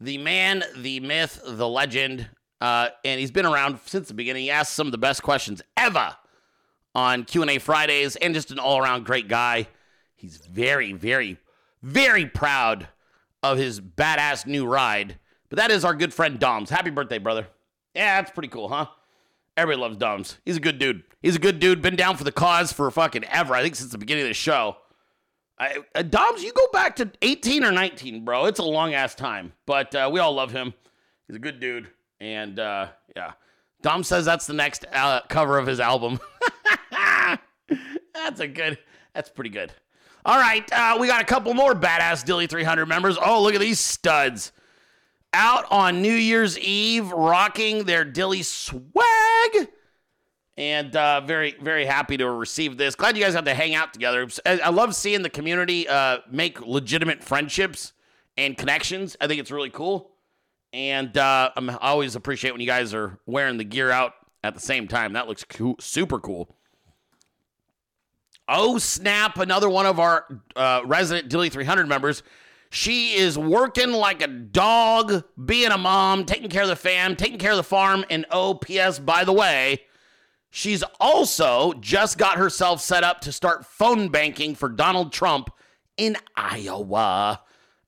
[0.00, 2.30] the man, the myth, the legend,
[2.62, 4.44] uh, and he's been around since the beginning.
[4.44, 6.16] He asks some of the best questions ever
[6.94, 9.68] on Q&A Fridays and just an all-around great guy.
[10.14, 11.38] He's very, very,
[11.82, 12.88] very proud
[13.42, 15.18] of his badass new ride.
[15.48, 16.70] But that is our good friend Doms.
[16.70, 17.46] Happy birthday, brother.
[17.94, 18.86] Yeah, that's pretty cool, huh?
[19.56, 20.38] Everybody loves Doms.
[20.44, 21.02] He's a good dude.
[21.20, 21.82] He's a good dude.
[21.82, 23.54] Been down for the cause for fucking ever.
[23.54, 24.76] I think since the beginning of the show.
[25.58, 28.46] I, uh, Doms, you go back to 18 or 19, bro.
[28.46, 29.52] It's a long ass time.
[29.66, 30.72] But uh, we all love him.
[31.26, 31.88] He's a good dude.
[32.20, 33.32] And uh, yeah.
[33.82, 36.20] Dom says that's the next uh, cover of his album.
[38.14, 38.78] that's a good,
[39.14, 39.72] that's pretty good.
[40.24, 43.18] All right, uh, we got a couple more badass Dilley 300 members.
[43.20, 44.52] Oh, look at these studs.
[45.34, 49.68] Out on New Year's Eve, rocking their Dilley swag.
[50.56, 52.94] And uh, very, very happy to receive this.
[52.94, 54.28] Glad you guys got to hang out together.
[54.46, 57.94] I love seeing the community uh, make legitimate friendships
[58.36, 59.16] and connections.
[59.20, 60.10] I think it's really cool.
[60.72, 64.12] And uh, I'm, I always appreciate when you guys are wearing the gear out
[64.44, 65.14] at the same time.
[65.14, 66.54] That looks cool, super cool.
[68.54, 69.38] Oh, snap.
[69.38, 72.22] Another one of our uh, resident Dilley 300 members.
[72.68, 77.38] She is working like a dog, being a mom, taking care of the fam, taking
[77.38, 78.04] care of the farm.
[78.10, 79.80] And oh, P.S., by the way,
[80.50, 85.50] she's also just got herself set up to start phone banking for Donald Trump
[85.96, 87.40] in Iowa.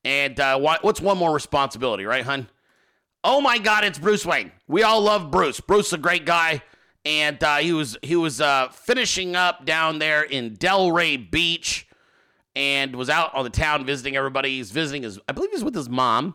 [0.03, 2.49] And uh, what's one more responsibility, right, hun?
[3.23, 4.53] Oh my God, it's Bruce Wayne.
[4.67, 5.61] We all love Bruce.
[5.61, 6.63] Bruce's a great guy,
[7.05, 11.87] and uh, he was he was uh, finishing up down there in Delray Beach,
[12.57, 14.57] and was out on the town visiting everybody.
[14.57, 16.35] He's visiting his, I believe he's with his mom,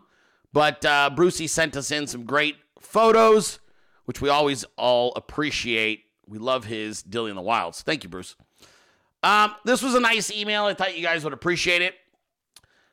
[0.54, 3.60] but uh, Brucey sent us in some great photos,
[4.06, 6.06] which we always all appreciate.
[6.28, 7.82] We love his Dilley in the Wilds.
[7.82, 8.36] Thank you, Bruce.
[9.24, 10.66] Um, this was a nice email.
[10.66, 11.96] I thought you guys would appreciate it.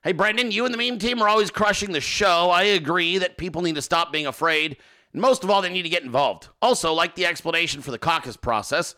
[0.03, 2.51] Hey, Brenden, you and the meme team are always crushing the show.
[2.51, 4.77] I agree that people need to stop being afraid.
[5.17, 6.51] And most of all, they need to get involved.
[6.61, 8.95] Also, like the explanation for the caucus process,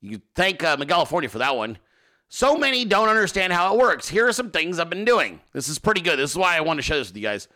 [0.00, 1.78] you thank uh, California for that one.
[2.28, 4.08] So many don't understand how it works.
[4.08, 5.40] Here are some things I've been doing.
[5.52, 6.16] This is pretty good.
[6.16, 7.48] This is why I want to share this with you guys.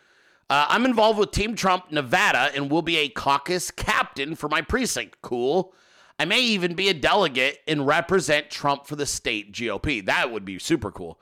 [0.49, 4.61] Uh, I'm involved with Team Trump Nevada and will be a caucus captain for my
[4.61, 5.21] precinct.
[5.21, 5.73] Cool.
[6.19, 10.05] I may even be a delegate and represent Trump for the state GOP.
[10.05, 11.21] That would be super cool.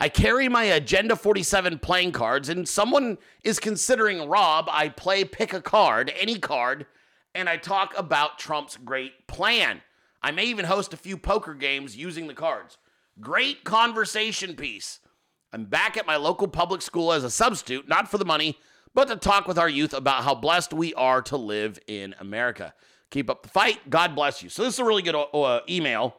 [0.00, 4.68] I carry my Agenda 47 playing cards, and someone is considering Rob.
[4.70, 6.86] I play pick a card, any card,
[7.34, 9.82] and I talk about Trump's great plan.
[10.22, 12.78] I may even host a few poker games using the cards.
[13.20, 15.00] Great conversation piece.
[15.52, 18.56] I'm back at my local public school as a substitute, not for the money,
[18.94, 22.72] but to talk with our youth about how blessed we are to live in America.
[23.10, 23.90] Keep up the fight.
[23.90, 24.48] God bless you.
[24.48, 26.18] So, this is a really good uh, email.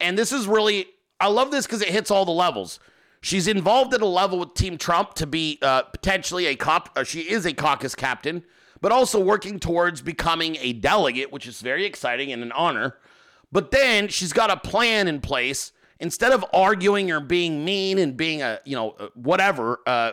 [0.00, 0.86] And this is really,
[1.20, 2.80] I love this because it hits all the levels.
[3.24, 6.90] She's involved at a level with Team Trump to be uh, potentially a cop.
[6.94, 8.44] Uh, she is a caucus captain,
[8.82, 12.98] but also working towards becoming a delegate, which is very exciting and an honor.
[13.50, 15.72] But then she's got a plan in place.
[16.00, 20.12] Instead of arguing or being mean and being a you know uh, whatever, uh,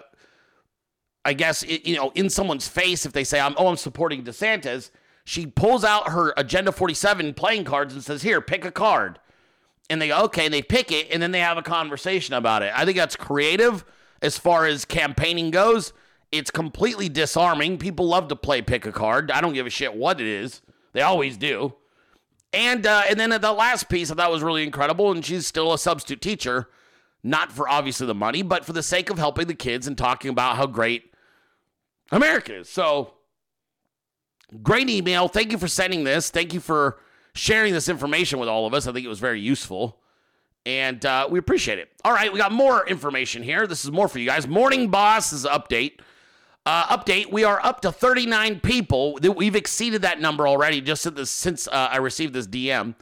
[1.26, 4.90] I guess you know in someone's face if they say I'm oh I'm supporting DeSantis,
[5.26, 9.20] she pulls out her Agenda 47 playing cards and says here pick a card
[9.92, 12.64] and they go, okay, and they pick it, and then they have a conversation about
[12.64, 12.72] it.
[12.74, 13.84] I think that's creative
[14.22, 15.92] as far as campaigning goes.
[16.32, 17.78] It's completely disarming.
[17.78, 19.30] People love to play pick a card.
[19.30, 20.62] I don't give a shit what it is.
[20.94, 21.74] They always do.
[22.54, 25.74] And uh, and then the last piece I thought was really incredible, and she's still
[25.74, 26.70] a substitute teacher,
[27.22, 30.30] not for obviously the money, but for the sake of helping the kids and talking
[30.30, 31.14] about how great
[32.14, 32.70] America is.
[32.70, 33.16] So
[34.64, 35.28] great email.
[35.28, 36.30] Thank you for sending this.
[36.30, 37.00] Thank you for
[37.34, 38.88] sharing this information with all of us.
[38.88, 39.98] I think it was very useful.
[40.66, 41.90] And uh, we appreciate it.
[42.04, 43.66] All right, we got more information here.
[43.66, 44.48] This is more for you guys.
[44.48, 46.00] Morning Boss is update.
[46.68, 49.18] Uh, update: We are up to 39 people.
[49.36, 52.94] We've exceeded that number already just since uh, I received this DM.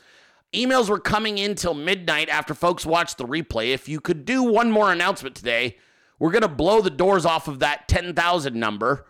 [0.54, 3.74] Emails were coming in till midnight after folks watched the replay.
[3.74, 5.78] If you could do one more announcement today,
[6.18, 9.06] we're gonna blow the doors off of that 10,000 number.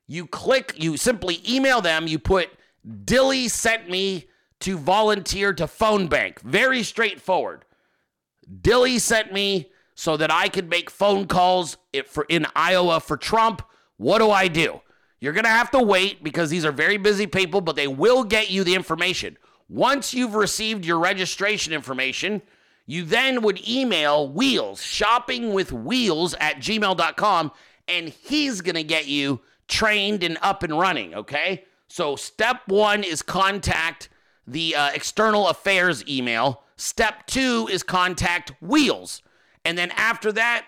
[0.07, 2.49] You click, you simply email them, you put
[2.87, 4.27] Dilley sent me
[4.61, 6.39] to volunteer to phone bank.
[6.41, 7.65] Very straightforward.
[8.61, 11.77] Dilley sent me so that I could make phone calls
[12.29, 13.63] in Iowa for Trump,
[13.97, 14.81] what do I do?
[15.19, 18.23] You're going to have to wait because these are very busy people, but they will
[18.23, 19.37] get you the information.
[19.67, 22.43] Once you've received your registration information,
[22.87, 27.51] you then would email Wheels, shopping with wheels at gmail.com,
[27.87, 31.65] and he's going to get you trained and up and running, okay?
[31.89, 34.09] So, step one is contact
[34.47, 36.63] the uh, external affairs email.
[36.77, 39.21] Step two is contact Wheels.
[39.65, 40.65] And then after that,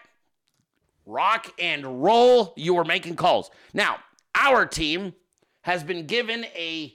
[1.06, 3.50] rock and roll, you are making calls.
[3.74, 3.98] Now,
[4.36, 5.14] our team
[5.62, 6.94] has been given a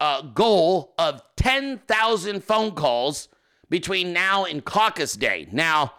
[0.00, 3.28] uh, goal of 10,000 phone calls
[3.68, 5.48] between now and caucus day.
[5.52, 5.94] Now,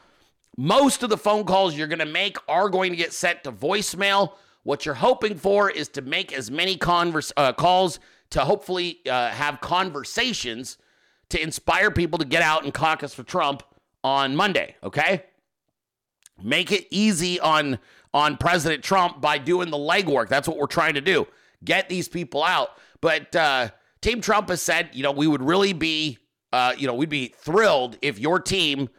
[0.58, 3.52] most of the phone calls you're going to make are going to get sent to
[3.52, 4.34] voicemail.
[4.64, 8.00] What you're hoping for is to make as many converse, uh, calls
[8.32, 10.78] to hopefully uh, have conversations
[11.30, 13.64] to inspire people to get out and caucus for Trump
[14.04, 15.24] on Monday, okay?
[16.42, 17.80] Make it easy on
[18.14, 20.28] on President Trump by doing the legwork.
[20.28, 21.28] That's what we're trying to do.
[21.64, 22.70] Get these people out.
[23.02, 23.70] But uh,
[24.02, 26.18] Team Trump has said, you know, we would really be,
[26.54, 28.90] uh, you know, we'd be thrilled if your team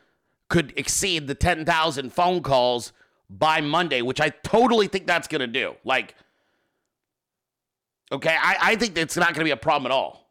[0.49, 2.93] could exceed the 10,000 phone calls
[3.31, 5.75] by Monday, which I totally think that's going to do.
[5.85, 6.15] Like,
[8.11, 10.27] okay, I, I think it's not going to be a problem at all.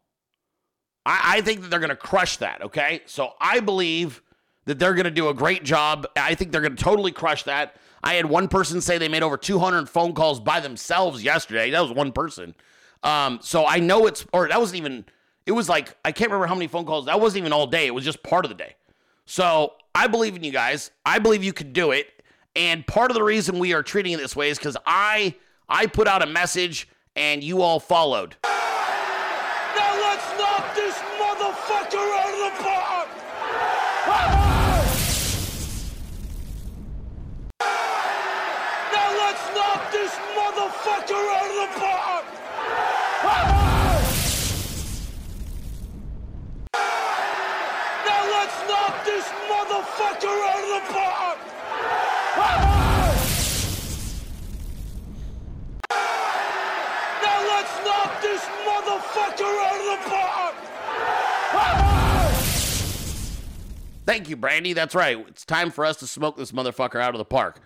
[1.06, 3.02] I, I think that they're going to crush that, okay?
[3.06, 4.22] So I believe
[4.66, 6.08] that they're going to do a great job.
[6.16, 7.78] I think they're going to totally crush that.
[8.04, 11.72] I had one person say they made over 200 phone calls by themselves yesterday.
[11.72, 12.56] That was one person.
[13.04, 15.06] Um, so I know it's, or that wasn't even,
[15.48, 17.06] it was like, I can't remember how many phone calls.
[17.06, 17.88] That wasn't even all day.
[17.88, 18.76] It was just part of the day.
[19.26, 20.92] So I believe in you guys.
[21.06, 22.08] I believe you could do it.
[22.56, 25.36] And part of the reason we are treating it this way is because I,
[25.70, 28.36] I put out a message and you all followed.
[64.08, 64.72] Thank you, Brandy.
[64.72, 65.20] That's right.
[65.28, 67.60] It's time for us to smoke this motherfucker out of the park.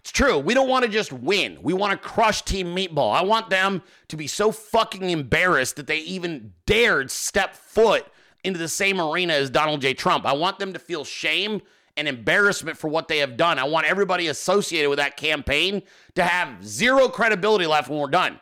[0.00, 0.38] It's true.
[0.38, 1.58] We don't want to just win.
[1.62, 3.14] We want to crush Team Meatball.
[3.14, 8.06] I want them to be so fucking embarrassed that they even dared step foot
[8.44, 9.94] into the same arena as Donald J.
[9.94, 10.26] Trump.
[10.26, 11.62] I want them to feel shame
[11.96, 13.58] and embarrassment for what they have done.
[13.58, 15.82] I want everybody associated with that campaign
[16.14, 18.38] to have zero credibility left when we're done.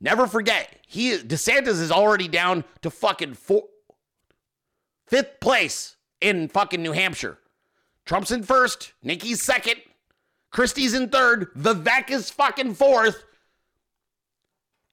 [0.00, 3.62] Never forget, he DeSantis is already down to fucking four,
[5.06, 7.38] fifth place in fucking New Hampshire.
[8.04, 9.76] Trump's in first, Nikki's second,
[10.50, 13.24] Christie's in third, Vivek is fucking fourth,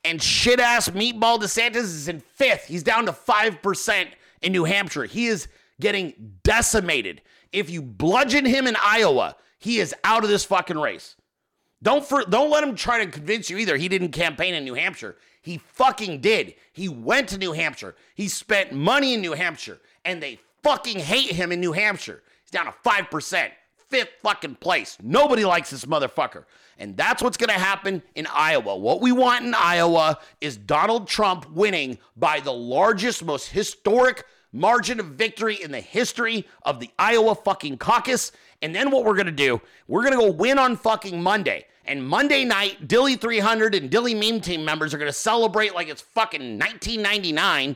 [0.03, 2.65] and shit ass meatball DeSantis is in fifth.
[2.65, 4.07] He's down to 5%
[4.41, 5.05] in New Hampshire.
[5.05, 5.47] He is
[5.79, 7.21] getting decimated.
[7.51, 11.15] If you bludgeon him in Iowa, he is out of this fucking race.
[11.81, 13.77] Don't for, don't let him try to convince you either.
[13.77, 15.17] He didn't campaign in New Hampshire.
[15.41, 16.55] He fucking did.
[16.71, 17.95] He went to New Hampshire.
[18.15, 22.23] He spent money in New Hampshire, and they fucking hate him in New Hampshire.
[22.43, 23.53] He's down to five percent,
[23.89, 24.97] fifth fucking place.
[25.01, 26.45] Nobody likes this motherfucker,
[26.79, 28.75] and that's what's gonna happen in Iowa.
[28.77, 34.99] What we want in Iowa is Donald Trump winning by the largest, most historic margin
[34.99, 38.31] of victory in the history of the Iowa fucking caucus.
[38.61, 41.65] And then what we're gonna do, we're gonna go win on fucking Monday.
[41.85, 46.01] And Monday night, Dilley 300 and Dilley Meme Team members are gonna celebrate like it's
[46.01, 47.75] fucking 1999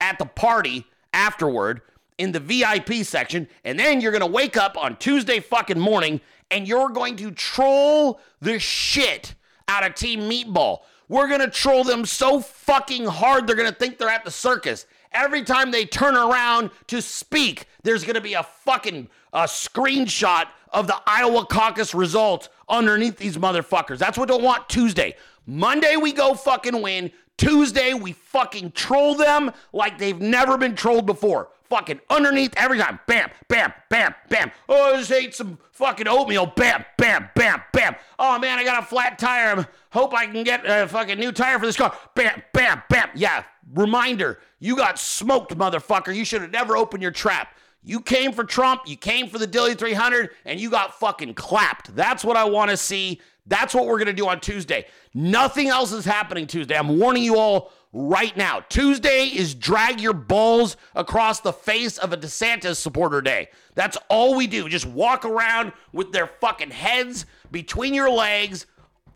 [0.00, 1.80] at the party afterward
[2.20, 3.48] in the VIP section.
[3.64, 8.20] And then you're gonna wake up on Tuesday fucking morning and you're going to troll
[8.40, 9.34] the shit
[9.68, 10.80] out of Team Meatball.
[11.08, 14.86] We're gonna troll them so fucking hard they're gonna think they're at the circus.
[15.12, 20.86] Every time they turn around to speak, there's gonna be a fucking a screenshot of
[20.86, 23.98] the Iowa caucus results underneath these motherfuckers.
[23.98, 25.16] That's what they'll want Tuesday.
[25.46, 27.10] Monday we go fucking win.
[27.40, 31.48] Tuesday we fucking troll them like they've never been trolled before.
[31.70, 33.00] Fucking underneath every time.
[33.06, 34.50] Bam, bam, bam, bam.
[34.68, 36.52] Oh, I just ate some fucking oatmeal.
[36.54, 37.96] Bam, bam, bam, bam.
[38.18, 39.60] Oh man, I got a flat tire.
[39.60, 41.96] I hope I can get a fucking new tire for this car.
[42.14, 43.08] Bam, bam, bam.
[43.14, 46.14] Yeah, reminder, you got smoked, motherfucker.
[46.14, 47.56] You should have never opened your trap.
[47.82, 51.96] You came for Trump, you came for the Dilley 300, and you got fucking clapped.
[51.96, 53.22] That's what I want to see.
[53.50, 54.86] That's what we're going to do on Tuesday.
[55.12, 56.76] Nothing else is happening Tuesday.
[56.76, 58.60] I'm warning you all right now.
[58.68, 63.48] Tuesday is drag your balls across the face of a DeSantis supporter day.
[63.74, 64.68] That's all we do.
[64.68, 68.66] Just walk around with their fucking heads between your legs,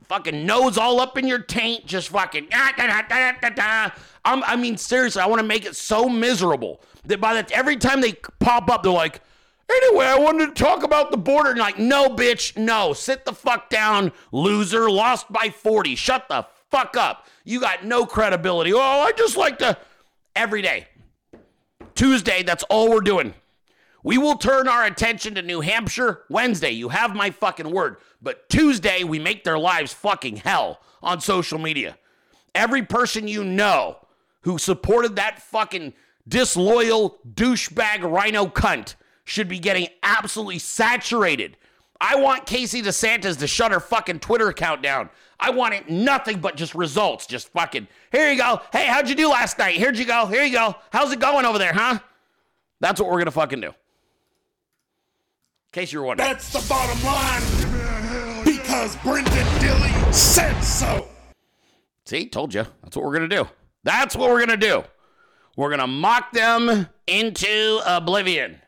[0.08, 2.48] fucking nose all up in your taint, just fucking.
[2.52, 3.02] ah, da,
[3.40, 3.90] da, da,
[4.24, 8.00] I mean, seriously, I want to make it so miserable that by the every time
[8.00, 9.20] they pop up, they're like,
[9.70, 11.50] Anyway, I wanted to talk about the border.
[11.50, 12.92] And like, no, bitch, no.
[12.92, 14.90] Sit the fuck down, loser.
[14.90, 15.94] Lost by 40.
[15.94, 17.26] Shut the fuck up.
[17.44, 18.72] You got no credibility.
[18.72, 19.78] Oh, I just like to.
[20.36, 20.88] Every day.
[21.94, 23.34] Tuesday, that's all we're doing.
[24.02, 26.70] We will turn our attention to New Hampshire Wednesday.
[26.70, 27.96] You have my fucking word.
[28.20, 31.96] But Tuesday, we make their lives fucking hell on social media.
[32.54, 33.96] Every person you know
[34.42, 35.94] who supported that fucking
[36.28, 38.94] disloyal douchebag RINO cunt
[39.24, 41.56] should be getting absolutely saturated.
[42.00, 45.08] I want Casey DeSantis to shut her fucking Twitter account down.
[45.40, 47.26] I want it nothing but just results.
[47.26, 48.60] Just fucking, here you go.
[48.72, 49.76] Hey, how'd you do last night?
[49.76, 50.26] Here'd you go.
[50.26, 50.74] Here you go.
[50.90, 51.98] How's it going over there, huh?
[52.80, 53.68] That's what we're gonna fucking do.
[53.68, 53.74] In
[55.72, 56.28] case you were wondering.
[56.28, 58.44] That's the bottom line.
[58.44, 61.08] Because Brenden Dilley said so.
[62.04, 62.66] See, told you.
[62.82, 63.48] That's what we're gonna do.
[63.82, 64.84] That's what we're gonna do.
[65.56, 68.60] We're gonna mock them into oblivion.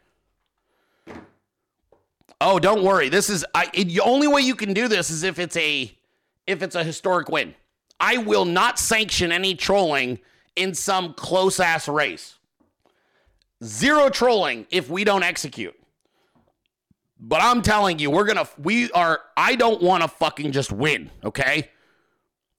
[2.40, 3.08] Oh, don't worry.
[3.08, 3.70] This is I.
[3.72, 5.96] It, the only way you can do this is if it's a
[6.46, 7.54] if it's a historic win.
[7.98, 10.18] I will not sanction any trolling
[10.54, 12.34] in some close ass race.
[13.64, 15.74] Zero trolling if we don't execute.
[17.18, 18.46] But I'm telling you, we're gonna.
[18.58, 19.20] We are.
[19.36, 21.10] I don't want to fucking just win.
[21.24, 21.70] Okay.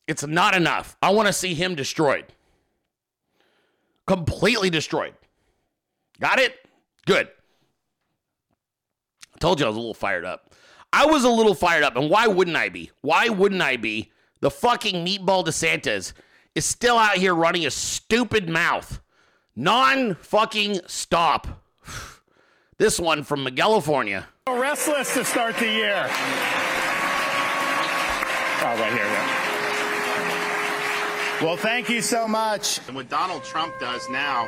[0.07, 0.95] It's not enough.
[1.01, 2.25] I want to see him destroyed.
[4.07, 5.13] Completely destroyed.
[6.19, 6.55] Got it?
[7.05, 7.27] Good.
[9.37, 10.51] I told you I was a little fired up.
[10.91, 12.89] I was a little fired up, and why wouldn't I be?
[13.01, 14.11] Why wouldn't I be?
[14.39, 16.13] The fucking meatball DeSantis
[16.55, 18.99] is still out here running a stupid mouth.
[19.55, 21.47] Non fucking stop.
[22.79, 24.27] This one from California.
[24.47, 26.05] Restless to start the year.
[28.59, 29.03] Oh, right here.
[29.03, 29.43] Yeah.
[31.43, 32.79] Well, thank you so much.
[32.87, 34.47] And what Donald Trump does now,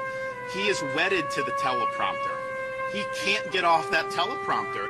[0.54, 2.39] he is wedded to the teleprompter.
[2.92, 4.88] He can't get off that teleprompter.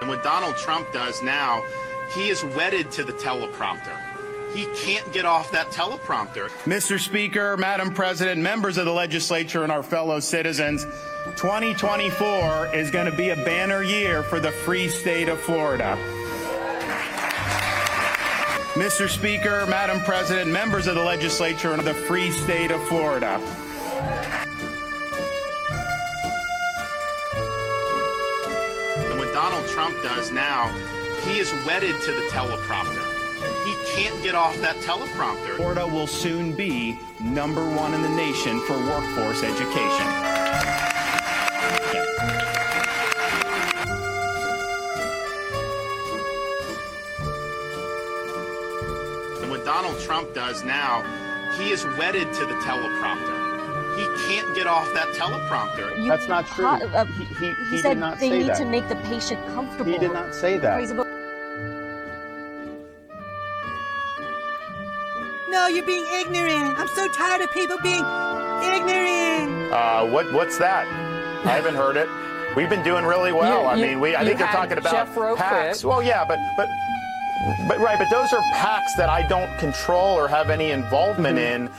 [0.00, 1.64] And what Donald Trump does now,
[2.14, 3.96] he is wedded to the teleprompter.
[4.54, 6.50] He can't get off that teleprompter.
[6.64, 7.00] Mr.
[7.00, 10.84] Speaker, Madam President, members of the legislature, and our fellow citizens,
[11.36, 15.96] 2024 is going to be a banner year for the free state of Florida.
[18.74, 19.06] Mr.
[19.06, 23.34] Speaker, Madam President, members of the legislature, and the free state of Florida.
[28.96, 30.68] And what Donald Trump does now,
[31.26, 33.04] he is wedded to the teleprompter.
[33.66, 35.56] He can't get off that teleprompter.
[35.56, 40.91] Florida will soon be number one in the nation for workforce education.
[49.72, 51.00] Donald Trump does now,
[51.56, 53.38] he is wedded to the teleprompter.
[53.96, 55.96] He can't get off that teleprompter.
[55.96, 56.66] You- That's not true.
[56.66, 58.58] Ho- uh, He- he- he did said not they need that.
[58.58, 59.90] to make the patient comfortable.
[59.90, 60.76] He did not say that.
[65.48, 66.78] No, you're being ignorant.
[66.78, 68.04] I'm so tired of people being
[68.62, 69.72] ignorant.
[69.72, 70.86] Uh, what what's that?
[71.46, 72.08] I haven't heard it.
[72.56, 73.62] We've been doing really well.
[73.62, 75.82] You- I you- mean, we I you think they're talking about Jeff Rowe PACs.
[75.84, 76.68] Well, yeah, but but
[77.68, 81.70] but right, but those are PACs that I don't control or have any involvement in.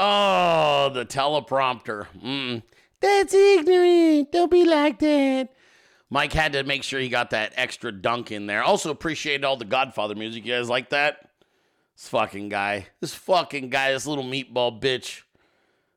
[0.00, 2.06] Oh, the teleprompter.
[2.24, 2.62] Mm.
[3.00, 4.32] That's ignorant.
[4.32, 5.48] Don't be like that.
[6.10, 8.62] Mike had to make sure he got that extra dunk in there.
[8.62, 10.44] Also appreciated all the Godfather music.
[10.46, 11.28] You guys like that?
[11.96, 12.86] This fucking guy.
[13.00, 15.22] This fucking guy, this little meatball bitch.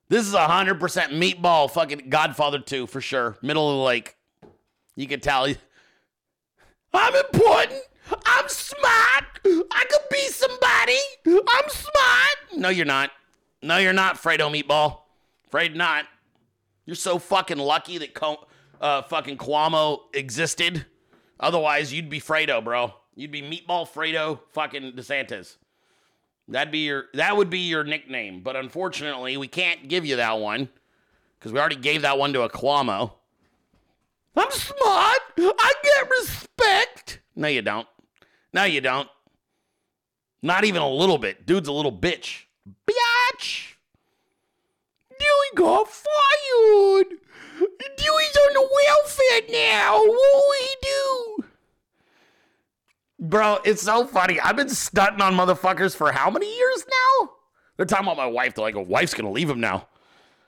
[0.10, 3.38] This is 100% meatball fucking Godfather 2 for sure.
[3.42, 4.16] Middle of the lake.
[4.96, 5.46] You can tell.
[6.94, 7.82] I'm important.
[8.26, 9.24] I'm smart.
[9.46, 10.98] I could be somebody.
[11.26, 12.58] I'm smart.
[12.58, 13.12] No, you're not.
[13.62, 14.98] No, you're not, Fredo Meatball.
[15.48, 16.06] Afraid not.
[16.86, 18.46] You're so fucking lucky that Co-
[18.82, 20.86] uh, fucking Cuomo existed.
[21.40, 22.94] Otherwise, you'd be Fredo, bro.
[23.16, 25.58] You'd be Meatball Fredo fucking DeSantis.
[26.48, 28.42] That'd be your that would be your nickname.
[28.42, 30.70] But unfortunately, we can't give you that one
[31.40, 33.14] because we already gave that one to a Cuomo.
[34.36, 35.22] I'm smart.
[35.38, 37.22] I get respect.
[37.36, 37.88] No, you don't.
[38.54, 39.08] No, you don't.
[40.42, 41.46] Not even a little bit.
[41.46, 42.46] Dude's a little bitch.
[42.88, 43.76] Biatch.
[45.10, 47.18] Dewey got fired.
[47.98, 49.98] Dewey's on the welfare now.
[49.98, 51.46] What he do?
[53.20, 54.40] Bro, it's so funny.
[54.40, 57.30] I've been stunting on motherfuckers for how many years now?
[57.78, 58.56] They're talking about my wife.
[58.56, 59.88] They're like, a wife's gonna leave him now.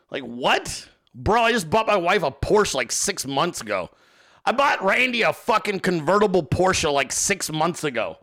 [0.09, 0.87] Like, what?
[1.13, 3.89] Bro, I just bought my wife a Porsche like six months ago.
[4.45, 8.17] I bought Randy a fucking convertible Porsche like six months ago.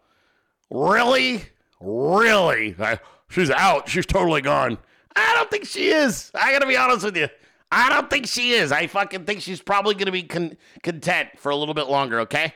[0.70, 1.44] Really?
[1.80, 2.74] Really?
[2.78, 2.98] I,
[3.30, 3.88] she's out.
[3.88, 4.78] She's totally gone.
[5.16, 6.30] I don't think she is.
[6.34, 7.28] I gotta be honest with you.
[7.72, 8.72] I don't think she is.
[8.72, 12.54] I fucking think she's probably gonna be con- content for a little bit longer, okay?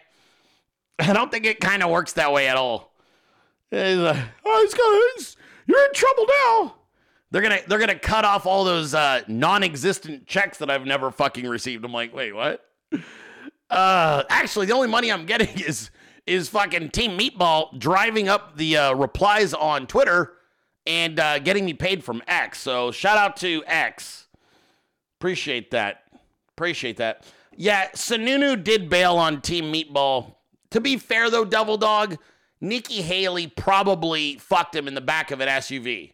[0.99, 2.93] I don't think it kind of works that way at all.
[3.71, 5.37] He's like, oh, it's guys,
[5.67, 6.75] you're in trouble now.
[7.31, 11.49] They're gonna they're gonna cut off all those uh, non-existent checks that I've never fucking
[11.49, 11.85] received.
[11.85, 12.65] I'm like, wait, what?
[13.71, 15.91] Uh, actually, the only money I'm getting is
[16.27, 20.35] is fucking Team Meatball driving up the uh, replies on Twitter
[20.87, 22.61] and uh, getting me paid from X.
[22.61, 24.24] So shout out to X.
[25.25, 26.03] Appreciate that.
[26.51, 27.25] Appreciate that.
[27.57, 30.35] Yeah, Sununu did bail on Team Meatball.
[30.69, 32.19] To be fair though, Devil Dog,
[32.61, 36.13] Nikki Haley probably fucked him in the back of an SUV.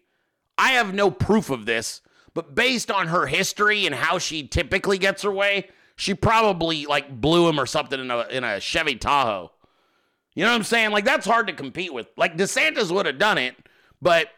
[0.56, 2.02] I have no proof of this,
[2.34, 7.20] but based on her history and how she typically gets her way, she probably like
[7.20, 9.50] blew him or something in a in a Chevy Tahoe.
[10.36, 10.92] You know what I'm saying?
[10.92, 12.06] Like that's hard to compete with.
[12.16, 13.56] Like DeSantis would have done it,
[14.00, 14.28] but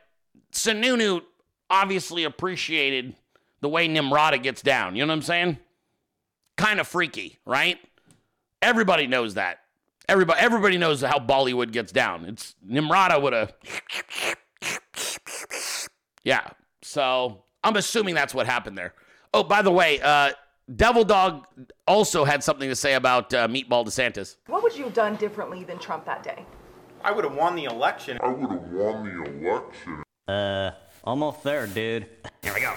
[0.54, 1.20] Sununu
[1.68, 3.16] obviously appreciated
[3.62, 4.94] the way Nimrata gets down.
[4.94, 5.58] You know what I'm saying?
[6.58, 7.78] Kind of freaky, right?
[8.60, 9.60] Everybody knows that.
[10.08, 12.26] Everybody, everybody knows how Bollywood gets down.
[12.26, 13.54] It's Nimrata would have.
[16.24, 16.48] Yeah.
[16.82, 18.94] So I'm assuming that's what happened there.
[19.32, 20.32] Oh, by the way, uh,
[20.76, 21.46] Devil Dog
[21.86, 24.36] also had something to say about uh, Meatball DeSantis.
[24.46, 26.44] What would you have done differently than Trump that day?
[27.04, 28.18] I would have won the election.
[28.22, 30.02] I would have won the election.
[30.28, 30.72] Uh,
[31.04, 32.06] almost there, dude.
[32.42, 32.74] Here we go.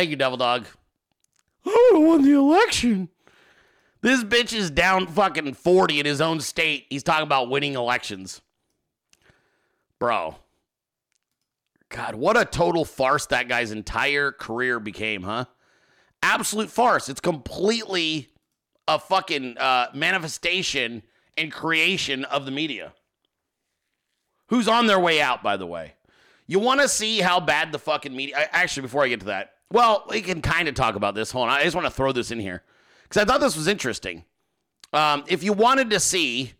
[0.00, 0.64] Thank you, Devil Dog.
[1.66, 3.10] I would have won the election.
[4.00, 6.86] This bitch is down fucking 40 in his own state.
[6.88, 8.40] He's talking about winning elections.
[9.98, 10.36] Bro.
[11.90, 15.44] God, what a total farce that guy's entire career became, huh?
[16.22, 17.10] Absolute farce.
[17.10, 18.28] It's completely
[18.88, 21.02] a fucking uh, manifestation
[21.36, 22.94] and creation of the media.
[24.46, 25.92] Who's on their way out, by the way.
[26.46, 28.48] You want to see how bad the fucking media.
[28.50, 31.30] Actually, before I get to that, well, we can kind of talk about this.
[31.30, 31.54] Hold on.
[31.54, 32.62] I just want to throw this in here
[33.04, 34.24] because I thought this was interesting.
[34.92, 36.52] Um, if you wanted to see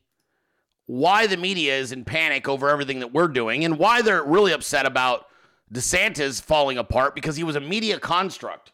[0.86, 4.52] why the media is in panic over everything that we're doing and why they're really
[4.52, 5.26] upset about
[5.72, 8.72] DeSantis falling apart because he was a media construct.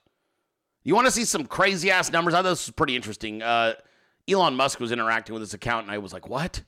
[0.83, 2.33] You want to see some crazy ass numbers?
[2.33, 3.43] I thought this was pretty interesting.
[3.43, 3.75] Uh,
[4.29, 6.63] Elon Musk was interacting with this account, and I was like, what?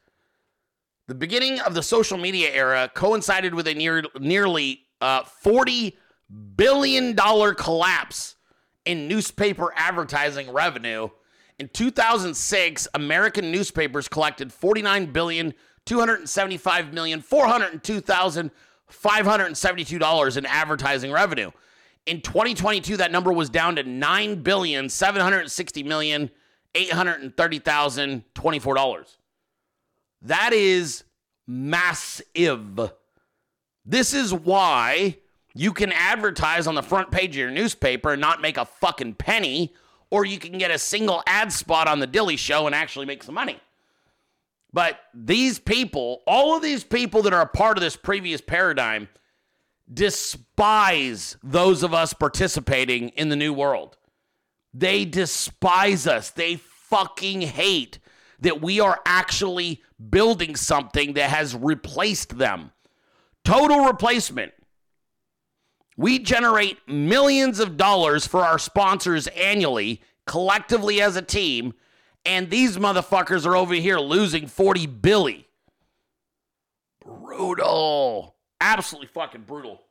[1.06, 5.94] The beginning of the social media era coincided with a near, nearly uh, $40
[6.56, 8.36] billion dollar collapse
[8.84, 11.08] in newspaper advertising revenue.
[11.58, 15.54] In 2006, American newspapers collected 49 billion,
[15.86, 21.50] 275 million, 402,572 dollars in advertising revenue.
[22.06, 26.30] In 2022, that number was down to 9 billion, 760 million,
[26.74, 29.18] 830,024 dollars.
[30.22, 31.04] That is
[31.46, 32.92] massive.
[33.84, 35.18] This is why
[35.58, 39.14] you can advertise on the front page of your newspaper and not make a fucking
[39.14, 39.74] penny,
[40.08, 43.24] or you can get a single ad spot on the Dilley Show and actually make
[43.24, 43.58] some money.
[44.72, 49.08] But these people, all of these people that are a part of this previous paradigm,
[49.92, 53.96] despise those of us participating in the new world.
[54.72, 56.30] They despise us.
[56.30, 57.98] They fucking hate
[58.38, 62.70] that we are actually building something that has replaced them.
[63.44, 64.52] Total replacement.
[65.98, 71.74] We generate millions of dollars for our sponsors annually, collectively as a team,
[72.24, 75.48] and these motherfuckers are over here losing 40 billy.
[77.04, 78.36] Brutal.
[78.60, 79.82] Absolutely fucking brutal.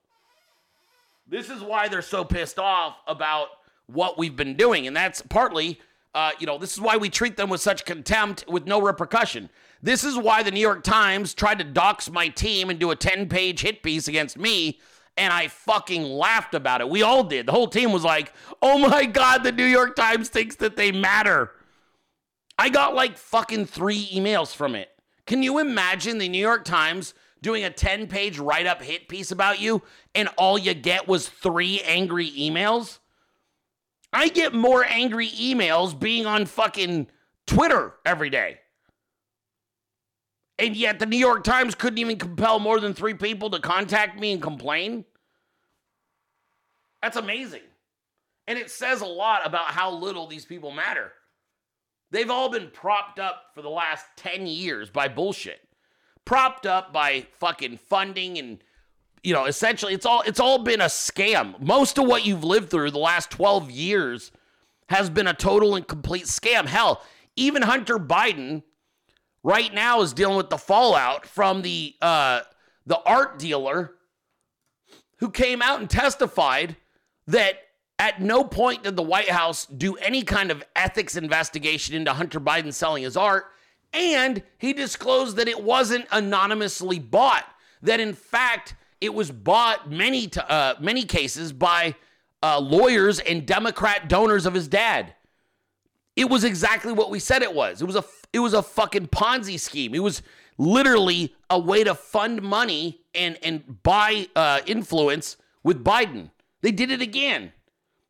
[1.27, 3.49] This is why they're so pissed off about
[3.87, 4.87] what we've been doing.
[4.87, 5.77] And that's partly,
[6.15, 9.49] uh, you know, this is why we treat them with such contempt with no repercussion.
[9.83, 12.95] This is why the New York Times tried to dox my team and do a
[12.95, 14.79] 10 page hit piece against me.
[15.17, 16.89] And I fucking laughed about it.
[16.89, 17.47] We all did.
[17.47, 20.91] The whole team was like, oh my God, the New York Times thinks that they
[20.91, 21.51] matter.
[22.59, 24.89] I got like fucking three emails from it.
[25.25, 29.31] Can you imagine the New York Times doing a 10 page write up hit piece
[29.31, 29.81] about you
[30.15, 32.99] and all you get was three angry emails?
[34.13, 37.07] I get more angry emails being on fucking
[37.45, 38.59] Twitter every day.
[40.59, 44.19] And yet the New York Times couldn't even compel more than three people to contact
[44.19, 45.05] me and complain.
[47.01, 47.61] That's amazing.
[48.47, 51.11] And it says a lot about how little these people matter.
[52.11, 55.59] They've all been propped up for the last 10 years by bullshit.
[56.25, 58.59] Propped up by fucking funding and
[59.23, 61.59] you know, essentially it's all it's all been a scam.
[61.59, 64.31] Most of what you've lived through the last 12 years
[64.89, 66.65] has been a total and complete scam.
[66.65, 67.03] Hell,
[67.35, 68.63] even Hunter Biden
[69.43, 72.41] right now is dealing with the fallout from the uh
[72.85, 73.93] the art dealer
[75.17, 76.75] who came out and testified
[77.27, 77.59] that
[77.99, 82.39] at no point did the White House do any kind of ethics investigation into Hunter
[82.39, 83.45] Biden selling his art.
[83.93, 87.45] And he disclosed that it wasn't anonymously bought,
[87.81, 91.95] that in fact, it was bought many, t- uh, many cases by
[92.43, 95.15] uh, lawyers and Democrat donors of his dad.
[96.15, 97.81] It was exactly what we said it was.
[97.81, 98.01] It was a
[98.33, 99.93] it was a fucking Ponzi scheme.
[99.95, 100.21] It was
[100.57, 106.31] literally a way to fund money and and buy uh, influence with Biden.
[106.61, 107.53] They did it again.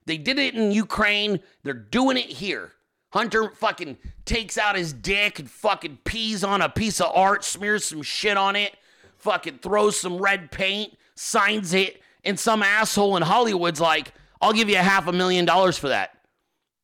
[0.06, 1.42] They did it in Ukraine.
[1.64, 2.74] They're doing it here.
[3.12, 7.86] Hunter fucking takes out his dick and fucking pees on a piece of art, smears
[7.86, 8.76] some shit on it,
[9.18, 14.70] fucking throws some red paint, signs it, and some asshole in Hollywood's like, I'll give
[14.70, 16.18] you a half a million dollars for that.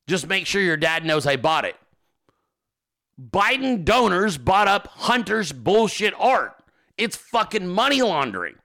[0.08, 1.76] Just make sure your dad knows I bought it.
[3.22, 6.56] Biden donors bought up Hunter's bullshit art.
[6.98, 8.56] It's fucking money laundering.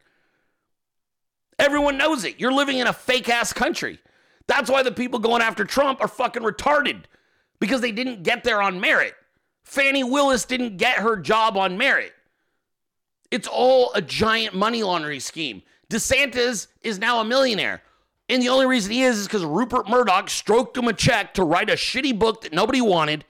[1.59, 2.39] Everyone knows it.
[2.39, 3.99] You're living in a fake ass country.
[4.47, 7.05] That's why the people going after Trump are fucking retarded
[7.61, 9.15] because they didn't get there on merit.
[9.65, 12.13] Fani Willis didn't get her job on merit.
[13.31, 15.63] It's all a giant money laundering scheme.
[15.91, 17.83] DeSantis is now a millionaire.
[18.31, 21.45] And the only reason he is is because Rupert Murdoch stroked him a check to
[21.45, 23.25] write a shitty book that nobody wanted.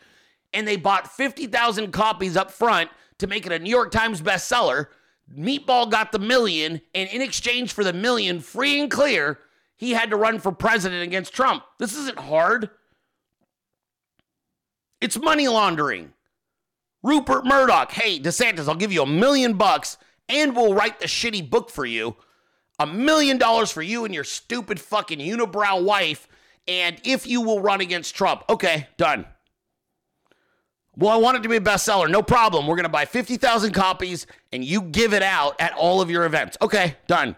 [0.53, 4.87] And they bought 50,000 copies up front to make it a New York Times bestseller.
[5.37, 6.81] Meatball got the million.
[6.95, 9.39] And in exchange for the million, free and clear,
[9.77, 11.63] he had to run for president against Trump.
[11.79, 12.71] This isn't hard.
[15.01, 16.13] It's money laundering.
[17.03, 21.49] Rupert Murdoch, hey, DeSantis, I'll give you a million bucks and we'll write the shitty
[21.49, 22.17] book for you.
[22.81, 26.29] A million dollars for you and your stupid fucking unibrow wife.
[26.67, 29.27] And if you will run against Trump, okay, done.
[30.99, 32.11] Well, I want it to be a bestseller.
[32.11, 32.67] No problem.
[32.67, 36.25] We're going to buy 50,000 copies and you give it out at all of your
[36.25, 36.59] events.
[36.61, 37.37] Okay, done.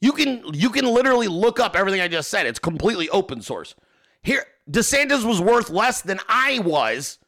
[0.00, 2.46] You can you can literally look up everything I just said.
[2.46, 3.74] It's completely open source.
[4.22, 7.18] Here DeSantis was worth less than I was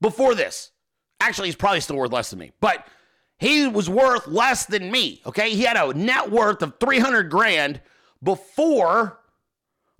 [0.00, 0.72] before this.
[1.20, 2.52] Actually, he's probably still worth less than me.
[2.60, 2.86] But
[3.38, 5.50] he was worth less than me, okay?
[5.50, 7.80] He had a net worth of 300 grand
[8.22, 9.20] before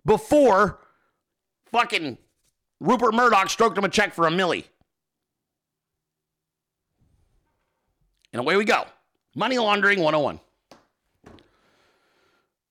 [0.04, 0.80] before
[1.70, 2.18] fucking
[2.80, 4.64] Rupert Murdoch stroked him a check for a milli.
[8.32, 8.84] And away we go.
[9.34, 10.40] Money laundering 101.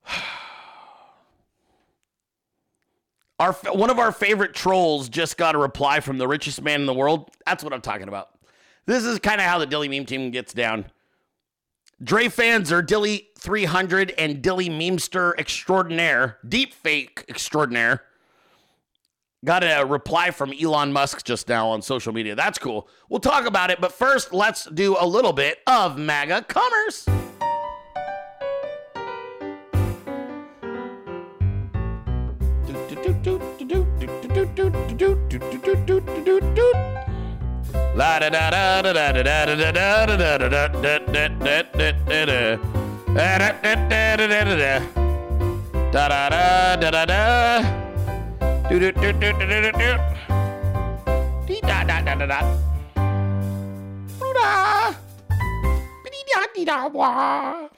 [3.39, 6.87] Our one of our favorite trolls just got a reply from the richest man in
[6.87, 7.29] the world.
[7.45, 8.29] That's what I'm talking about.
[8.87, 10.85] This is kind of how the Dilley meme team gets down.
[12.01, 18.03] Dre fans are Dilley 300 and Dilley memester extraordinaire, deep fake extraordinaire.
[19.45, 22.35] Got a reply from Elon Musk just now on social media.
[22.35, 22.87] That's cool.
[23.07, 27.05] We'll talk about it, but first, let's do a little bit of MAGA commerce.
[37.95, 41.17] Da da da da da da da da da da da da da da
[45.93, 47.86] da da da da.
[48.69, 52.41] Do do do do do do do da da da da da.
[54.19, 54.93] Doo da.
[56.53, 57.69] Dee da da.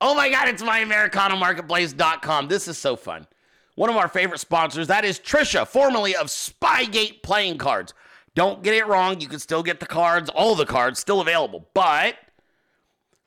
[0.00, 2.48] Oh my God, it's myAmericanaMarketplace.com.
[2.48, 3.26] This is so fun.
[3.74, 7.92] One of our favorite sponsors, that is Trisha, formerly of Spygate Playing Cards.
[8.34, 11.68] Don't get it wrong, you can still get the cards, all the cards still available.
[11.74, 12.14] But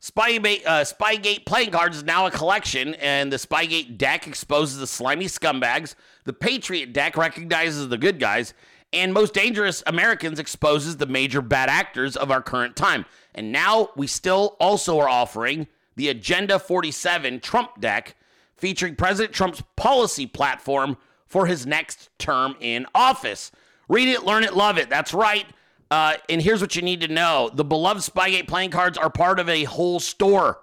[0.03, 4.85] Spygate, uh, Spygate playing cards is now a collection, and the Spygate deck exposes the
[4.85, 5.95] slimy scumbags.
[6.25, 8.53] The Patriot deck recognizes the good guys,
[8.91, 13.05] and Most Dangerous Americans exposes the major bad actors of our current time.
[13.33, 18.17] And now we still also are offering the Agenda 47 Trump deck,
[18.57, 20.97] featuring President Trump's policy platform
[21.27, 23.51] for his next term in office.
[23.87, 24.89] Read it, learn it, love it.
[24.89, 25.45] That's right.
[25.91, 29.39] Uh, and here's what you need to know the beloved Spygate playing cards are part
[29.39, 30.59] of a whole store,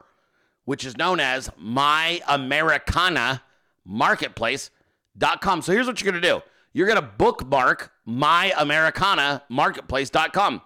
[0.64, 3.43] which is known as My Americana
[3.85, 5.62] Marketplace.com.
[5.62, 6.43] So here's what you're going to do
[6.73, 10.62] you're going to bookmark My Americana Marketplace.com.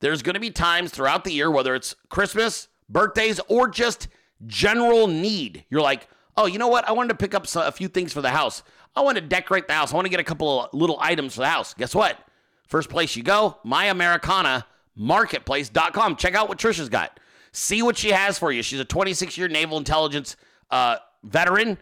[0.00, 4.08] There's going to be times throughout the year, whether it's Christmas, birthdays, or just
[4.46, 5.64] general need.
[5.70, 6.86] You're like, oh, you know what?
[6.88, 8.62] I wanted to pick up a few things for the house.
[8.96, 9.92] I want to decorate the house.
[9.92, 11.74] I want to get a couple of little items for the house.
[11.74, 12.18] Guess what?
[12.66, 16.16] First place you go, myamericanamarketplace.com.
[16.16, 17.20] Check out what Trisha's got.
[17.52, 18.62] See what she has for you.
[18.62, 20.36] She's a 26 year naval intelligence
[20.70, 21.78] uh, veteran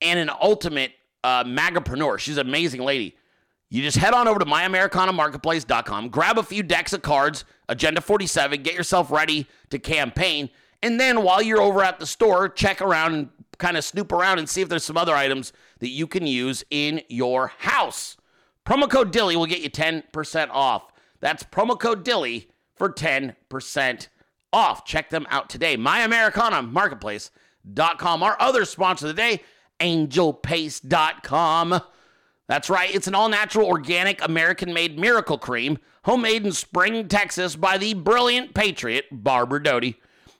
[0.00, 0.92] and an ultimate
[1.24, 2.18] uh, magapreneur.
[2.18, 3.16] She's an amazing lady.
[3.68, 8.62] You just head on over to myamericanamarketplace.com, grab a few decks of cards, Agenda 47,
[8.62, 10.50] get yourself ready to campaign.
[10.82, 14.38] And then while you're over at the store, check around and kind of snoop around
[14.38, 18.16] and see if there's some other items that you can use in your house.
[18.66, 20.90] Promo code Dilley will get you 10% off.
[21.20, 24.08] That's promo code Dilley for 10%
[24.52, 24.84] off.
[24.84, 25.76] Check them out today.
[25.76, 28.22] MyAmericanaMarketplace.com.
[28.22, 29.42] Our other sponsor of the day,
[29.80, 31.80] AngelPaste.com.
[32.48, 37.56] That's right, it's an all natural, organic, American made miracle cream, homemade in Spring, Texas
[37.56, 39.96] by the brilliant patriot, Barbara Doty.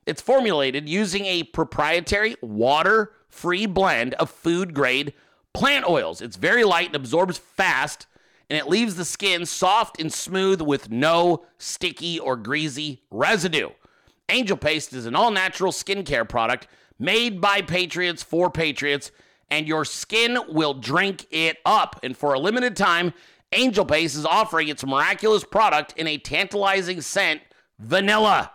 [0.07, 5.15] It's formulated using a proprietary water free blend of food grade
[5.53, 6.21] plant oils.
[6.21, 8.07] It's very light and absorbs fast,
[8.49, 13.71] and it leaves the skin soft and smooth with no sticky or greasy residue.
[14.29, 16.69] Angel Paste is an all natural skincare product
[16.99, 19.11] made by patriots for patriots,
[19.51, 22.01] and your skin will drink it up.
[22.03, 23.13] And for a limited time,
[23.53, 27.41] Angel Paste is offering its miraculous product in a tantalizing scent
[27.79, 28.51] vanilla.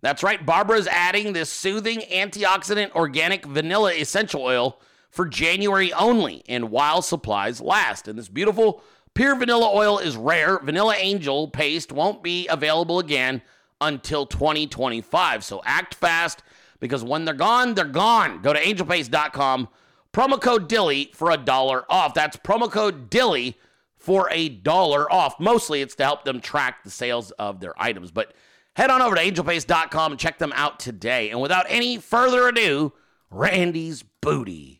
[0.00, 4.80] That's right, Barbara's adding this soothing antioxidant organic vanilla essential oil
[5.10, 8.08] for January only and while supplies last.
[8.08, 8.82] And this beautiful
[9.14, 10.58] pure vanilla oil is rare.
[10.58, 13.42] Vanilla Angel paste won't be available again
[13.80, 15.44] until 2025.
[15.44, 16.42] So act fast
[16.80, 18.42] because when they're gone, they're gone.
[18.42, 19.68] Go to angelpaste.com,
[20.12, 22.14] promo code Dilley for a dollar off.
[22.14, 23.54] That's promo code Dilley
[23.96, 25.38] for a dollar off.
[25.38, 28.10] Mostly it's to help them track the sales of their items.
[28.10, 28.32] But
[28.74, 31.30] head on over to angelpaste.com and check them out today.
[31.30, 32.92] And without any further ado,
[33.30, 34.79] Randy's Booty.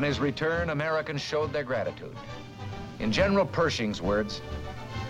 [0.00, 2.16] On his return, Americans showed their gratitude.
[3.00, 4.40] In General Pershing's words,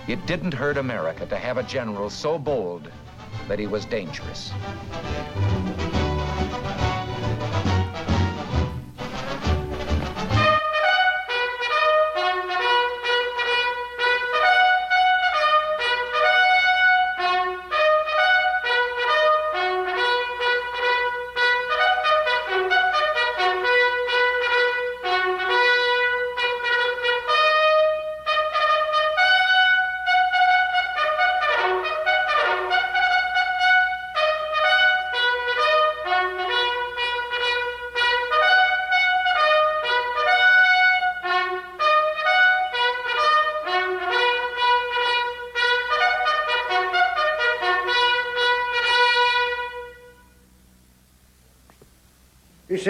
[0.08, 2.90] it didn't hurt America to have a general so bold
[3.46, 4.50] that he was dangerous.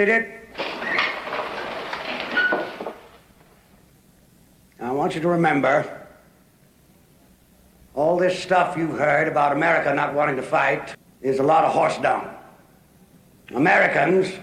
[0.01, 0.25] Seated?
[4.79, 6.07] I want you to remember
[7.93, 11.73] all this stuff you've heard about America not wanting to fight is a lot of
[11.73, 12.27] horse dung.
[13.53, 14.33] Americans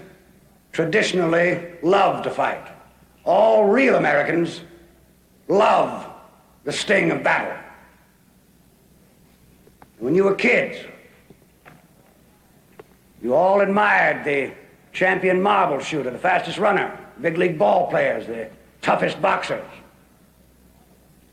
[0.70, 2.68] traditionally love to fight.
[3.24, 4.61] All real Americans
[5.48, 6.09] love
[6.62, 7.59] the sting of battle.
[9.98, 10.78] When you were kids,
[13.20, 14.52] you all admired the
[14.99, 18.51] champion marble shooter, the fastest runner, big league ball players, the
[18.82, 19.64] toughest boxers.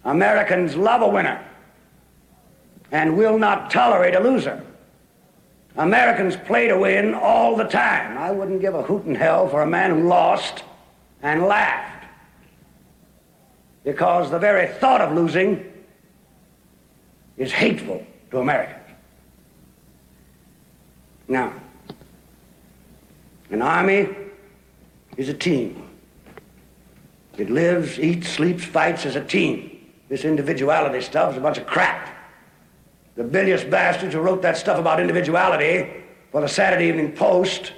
[0.03, 1.43] Americans love a winner
[2.91, 4.63] and will not tolerate a loser.
[5.77, 8.15] Americans play to win all the time.
[8.19, 10.63] I wouldn't give a hoot in hell for a man who lost
[11.23, 12.05] and laughed.
[13.83, 15.65] Because the very thought of losing
[17.35, 18.85] is hateful to Americans.
[21.27, 21.51] Now,
[23.55, 24.09] An army
[25.15, 25.87] is a team.
[27.37, 29.93] It lives, eats, sleeps, fights as a team.
[30.09, 32.13] This individuality stuff is a bunch of crap.
[33.15, 36.03] The bilious bastards who wrote that stuff about individuality
[36.33, 37.71] for the Saturday Evening Post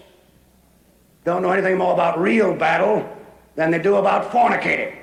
[1.23, 3.07] don't know anything more about real battle
[3.53, 4.97] than they do about fornicating.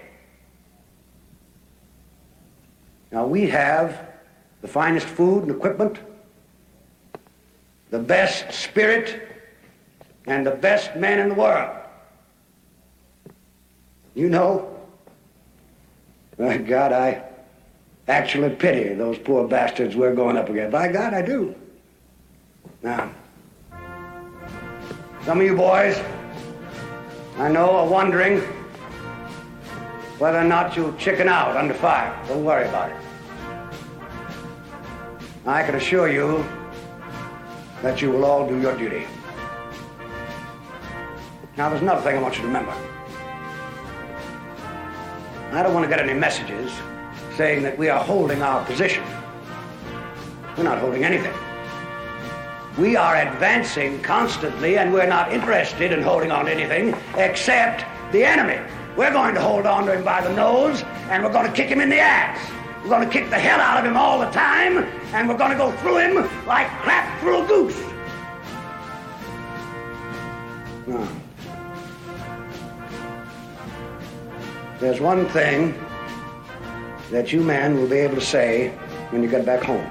[3.12, 4.09] Now, we have
[4.61, 6.01] the finest food and equipment,
[7.91, 9.34] the best spirit,
[10.27, 11.77] and the best men in the world.
[14.14, 14.75] You know,
[16.39, 17.22] my God, I
[18.09, 20.72] actually pity those poor bastards we're going up against.
[20.72, 21.55] By God, I do.
[22.83, 23.11] Now,
[25.25, 26.01] some of you boys,
[27.39, 28.41] I know, are wondering
[30.18, 32.16] whether or not you'll chicken out under fire.
[32.29, 32.97] Don't worry about it.
[35.47, 36.45] I can assure you
[37.83, 39.07] that you will all do your duty.
[41.57, 42.74] Now, there's another thing I want you to remember.
[45.52, 46.72] I don't want to get any messages
[47.36, 49.05] saying that we are holding our position.
[50.57, 51.32] We're not holding anything.
[52.76, 58.24] We are advancing constantly, and we're not interested in holding on to anything except the
[58.24, 58.59] enemy.
[58.96, 61.68] We're going to hold on to him by the nose, and we're going to kick
[61.68, 62.50] him in the ass.
[62.82, 64.78] We're going to kick the hell out of him all the time,
[65.14, 66.14] and we're going to go through him
[66.46, 67.80] like crap through a goose.
[70.88, 71.09] Now,
[74.81, 75.72] there's one thing
[77.11, 78.70] that you men will be able to say
[79.11, 79.87] when you get back home.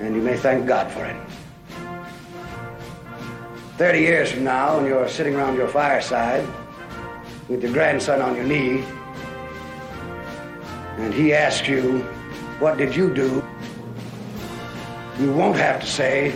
[0.00, 1.16] And you may thank God for it.
[3.78, 6.46] Thirty years from now, when you're sitting around your fireside
[7.48, 8.84] with your grandson on your knee,
[10.98, 12.00] and he asks you,
[12.58, 13.42] What did you do?
[15.20, 16.34] You won't have to say,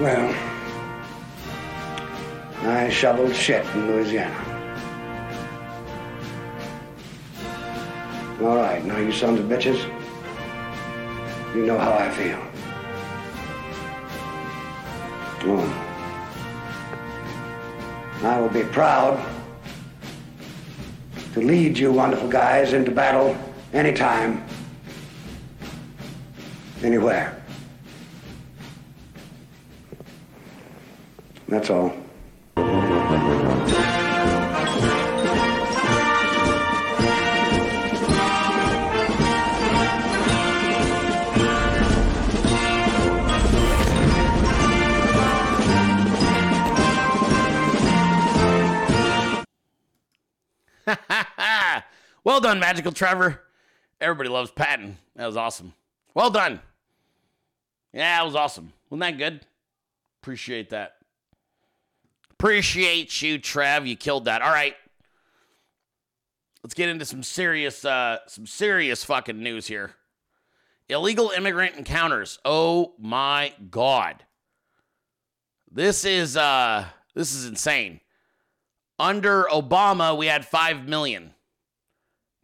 [0.00, 0.47] Well,
[2.62, 4.58] I shoveled shit in Louisiana.
[8.42, 9.82] All right, now you sons of bitches,
[11.54, 12.38] you know how I feel.
[15.50, 15.84] Oh.
[18.22, 19.24] I will be proud
[21.34, 23.36] to lead you wonderful guys into battle
[23.72, 24.44] anytime,
[26.82, 27.40] anywhere.
[31.48, 31.92] That's all.
[52.38, 53.42] Well done, Magical Trevor.
[54.00, 54.96] Everybody loves Patton.
[55.16, 55.74] That was awesome.
[56.14, 56.60] Well done.
[57.92, 58.72] Yeah, that was awesome.
[58.88, 59.44] Wasn't that good?
[60.22, 60.98] Appreciate that.
[62.30, 63.88] Appreciate you, Trev.
[63.88, 64.40] You killed that.
[64.40, 64.76] All right.
[66.62, 69.96] Let's get into some serious, uh, some serious fucking news here.
[70.88, 72.38] Illegal immigrant encounters.
[72.44, 74.22] Oh my god.
[75.72, 76.84] This is uh
[77.16, 77.98] this is insane.
[78.96, 81.34] Under Obama, we had 5 million.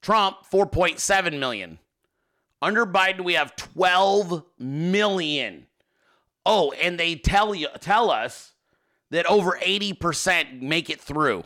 [0.04, 1.78] Trump, 4.7 million.
[2.60, 5.66] Under Biden, we have 12 million.
[6.44, 8.52] Oh, and they tell you tell us
[9.10, 11.44] that over 80% make it through.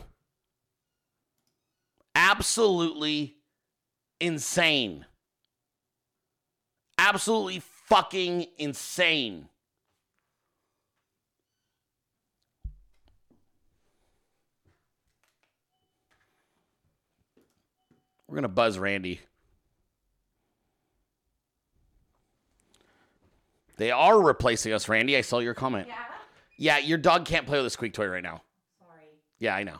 [2.15, 3.37] Absolutely
[4.19, 5.05] insane.
[6.97, 9.48] Absolutely fucking insane.
[18.29, 19.21] We're going to buzz Randy.
[23.77, 25.17] They are replacing us, Randy.
[25.17, 25.87] I saw your comment.
[25.87, 25.95] Yeah.
[26.57, 28.43] Yeah, your dog can't play with a squeak toy right now.
[28.77, 29.05] Sorry.
[29.39, 29.77] Yeah, I know.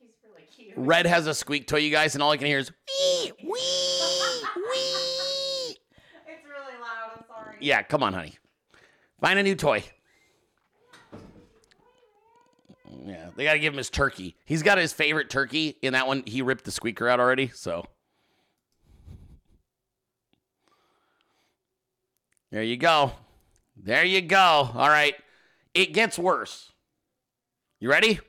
[0.00, 0.72] He's really cute.
[0.76, 3.50] Red has a squeak toy, you guys, and all I can hear is wee, wee,
[3.50, 3.52] wee.
[6.26, 7.18] It's really loud.
[7.18, 7.56] I'm sorry.
[7.60, 8.36] Yeah, come on, honey.
[9.20, 9.84] Find a new toy.
[12.90, 14.36] Yeah, they got to give him his turkey.
[14.44, 15.76] He's got his favorite turkey.
[15.82, 17.48] In that one, he ripped the squeaker out already.
[17.48, 17.86] So
[22.50, 23.12] there you go.
[23.76, 24.70] There you go.
[24.74, 25.14] All right.
[25.74, 26.70] It gets worse.
[27.80, 28.20] You ready?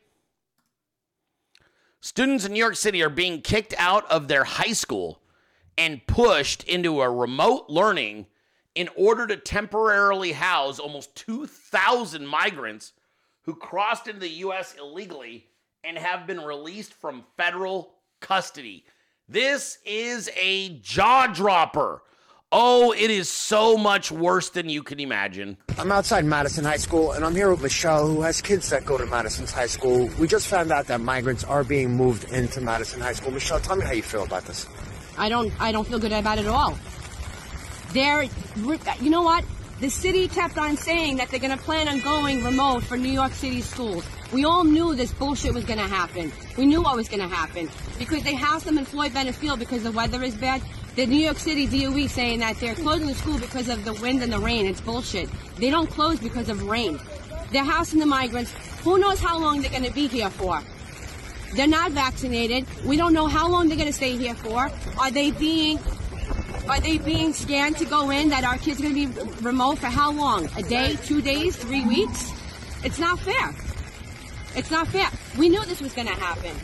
[2.00, 5.22] Students in New York City are being kicked out of their high school
[5.78, 8.28] and pushed into a remote learning
[8.76, 12.94] in order to temporarily house almost 2,000 migrants
[13.44, 14.76] who crossed into the U.S.
[14.80, 15.46] illegally
[15.84, 18.86] and have been released from federal custody.
[19.28, 22.02] This is a jaw dropper.
[22.56, 25.58] Oh, it is so much worse than you can imagine.
[25.80, 28.96] I'm outside Madison High School, and I'm here with Michelle, who has kids that go
[28.96, 30.08] to Madison's High School.
[30.20, 33.32] We just found out that migrants are being moved into Madison High School.
[33.32, 34.68] Michelle, tell me how you feel about this.
[35.18, 36.78] I don't I don't feel good about it at all.
[37.92, 39.44] They're you know what?
[39.84, 43.12] The city kept on saying that they're going to plan on going remote for New
[43.12, 44.06] York City schools.
[44.32, 46.32] We all knew this bullshit was going to happen.
[46.58, 47.70] We knew what was going to happen
[48.00, 50.62] because they housed them in Floyd Bennett Field because the weather is bad.
[50.96, 54.24] The New York City DOE saying that they're closing the school because of the wind
[54.24, 54.68] and the rain.
[54.68, 55.30] It's bullshit.
[55.58, 56.98] They don't close because of rain.
[57.52, 58.54] They're housing the migrants.
[58.86, 60.62] Who knows how long they're going to be here for?
[61.56, 62.66] They're not vaccinated.
[62.86, 64.72] We don't know how long they're going to stay here for.
[64.98, 65.78] Are they being
[66.70, 69.80] are they being scanned to go in that our kids are going to be remote
[69.80, 70.48] for how long?
[70.58, 72.32] A day, two days, three weeks?
[72.84, 73.54] It's not fair.
[74.56, 75.10] It's not fair.
[75.38, 76.56] We knew this was going to happen.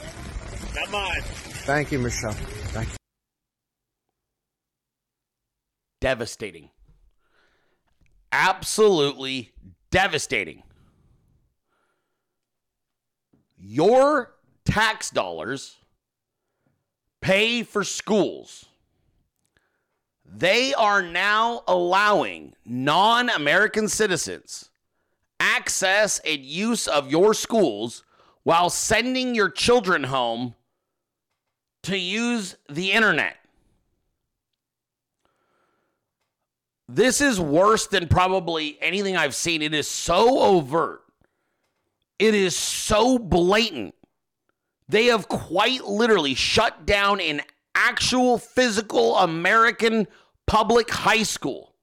[0.74, 1.22] Come on.
[1.22, 2.32] Thank you, Michelle.
[2.32, 2.96] Thank you.
[6.02, 6.70] Devastating.
[8.32, 9.52] Absolutely
[9.92, 10.64] devastating.
[13.58, 14.34] Your
[14.66, 15.76] tax dollars
[17.22, 18.68] pay for schools.
[20.32, 24.70] They are now allowing non American citizens
[25.40, 28.04] access and use of your schools
[28.44, 30.56] while sending your children home
[31.84, 33.38] to use the internet.
[36.88, 39.62] This is worse than probably anything I've seen.
[39.62, 41.04] It is so overt.
[42.18, 43.96] It is so blatant.
[44.90, 47.42] They have quite literally shut down an
[47.80, 50.08] actual physical American
[50.46, 51.76] public high school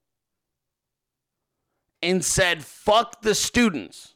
[2.03, 4.15] and said, fuck the students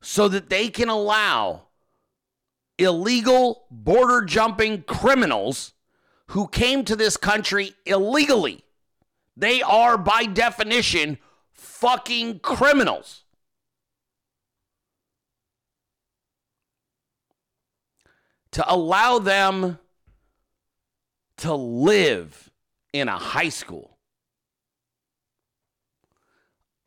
[0.00, 1.68] so that they can allow
[2.78, 5.74] illegal border jumping criminals
[6.28, 8.64] who came to this country illegally.
[9.36, 11.18] They are, by definition,
[11.50, 13.24] fucking criminals.
[18.52, 19.78] To allow them
[21.42, 22.50] to live
[22.92, 23.98] in a high school.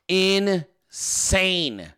[0.08, 1.92] Insane.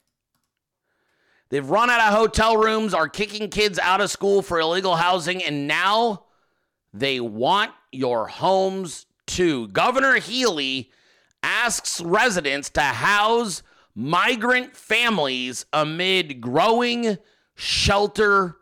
[1.49, 5.43] They've run out of hotel rooms, are kicking kids out of school for illegal housing,
[5.43, 6.26] and now
[6.93, 9.68] they want your homes too.
[9.68, 10.89] Governor Healey
[11.43, 13.62] asks residents to house
[13.93, 17.18] migrant families amid growing
[17.55, 18.58] shelter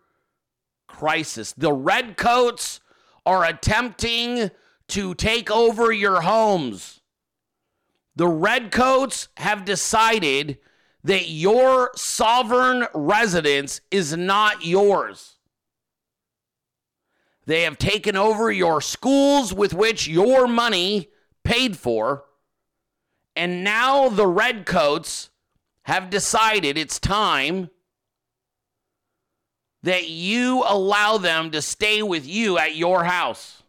[0.87, 1.53] crisis.
[1.53, 2.81] The redcoats
[3.25, 4.51] are attempting
[4.89, 7.01] to take over your homes.
[8.15, 10.59] The redcoats have decided
[11.03, 15.37] that your sovereign residence is not yours.
[17.45, 21.09] They have taken over your schools with which your money
[21.43, 22.25] paid for.
[23.35, 25.29] And now the redcoats
[25.83, 27.69] have decided it's time
[29.85, 33.61] that you allow them to stay with you at your house.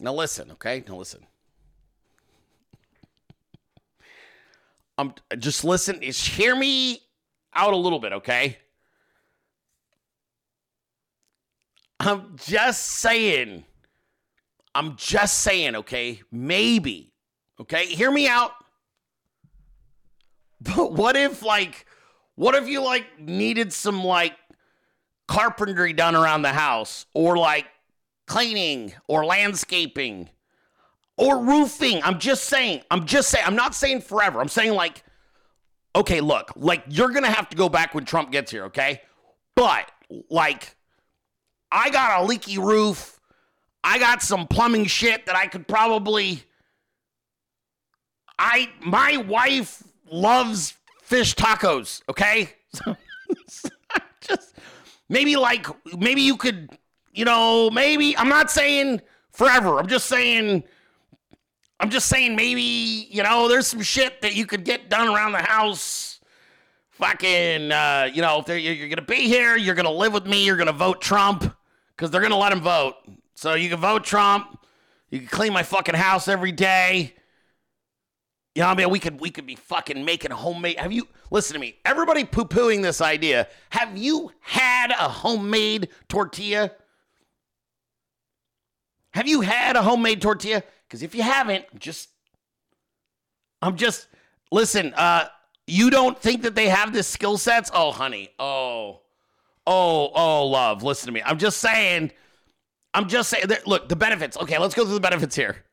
[0.00, 0.82] Now listen, okay?
[0.88, 1.26] Now listen.
[4.96, 6.00] Um, just listen.
[6.00, 7.02] Hear me
[7.52, 8.58] out a little bit, okay?
[12.04, 13.64] I'm just saying.
[14.74, 16.20] I'm just saying, okay?
[16.30, 17.12] Maybe.
[17.60, 17.86] Okay?
[17.86, 18.52] Hear me out.
[20.76, 21.84] But what if, like,
[22.36, 24.32] what if you, like, needed some, like,
[25.28, 27.66] carpentry done around the house or, like,
[28.26, 30.30] cleaning or landscaping
[31.18, 32.02] or roofing?
[32.02, 32.80] I'm just saying.
[32.90, 33.44] I'm just saying.
[33.46, 34.40] I'm not saying forever.
[34.40, 35.02] I'm saying, like,
[35.94, 39.02] okay, look, like, you're going to have to go back when Trump gets here, okay?
[39.54, 39.90] But,
[40.30, 40.76] like,
[41.74, 43.20] I got a leaky roof.
[43.82, 46.44] I got some plumbing shit that I could probably
[48.38, 52.50] I my wife loves fish tacos, okay?
[54.20, 54.54] just
[55.08, 55.66] maybe like
[55.98, 56.78] maybe you could,
[57.12, 59.00] you know, maybe I'm not saying
[59.32, 59.80] forever.
[59.80, 60.62] I'm just saying
[61.80, 62.62] I'm just saying maybe,
[63.10, 66.20] you know, there's some shit that you could get done around the house.
[66.92, 70.44] Fucking, uh, you know, if you're, you're gonna be here, you're gonna live with me,
[70.44, 71.52] you're gonna vote Trump
[71.96, 72.94] because they're gonna let him vote.
[73.34, 74.58] So you can vote Trump.
[75.10, 77.14] You can clean my fucking house every day.
[78.54, 80.78] You know, what I mean, we could we could be fucking making homemade.
[80.78, 81.76] Have you listen to me?
[81.84, 83.48] Everybody poo pooing this idea.
[83.70, 86.70] Have you had a homemade tortilla?
[89.12, 90.62] Have you had a homemade tortilla?
[90.86, 92.10] Because if you haven't, just
[93.60, 94.06] I'm just
[94.52, 94.94] listen.
[94.94, 95.26] Uh,
[95.66, 97.70] you don't think that they have this skill sets?
[97.72, 98.30] Oh, honey.
[98.38, 99.00] Oh,
[99.66, 100.82] oh, oh, love.
[100.82, 101.22] Listen to me.
[101.24, 102.12] I'm just saying.
[102.92, 103.46] I'm just saying.
[103.66, 104.36] Look, the benefits.
[104.36, 105.64] Okay, let's go through the benefits here.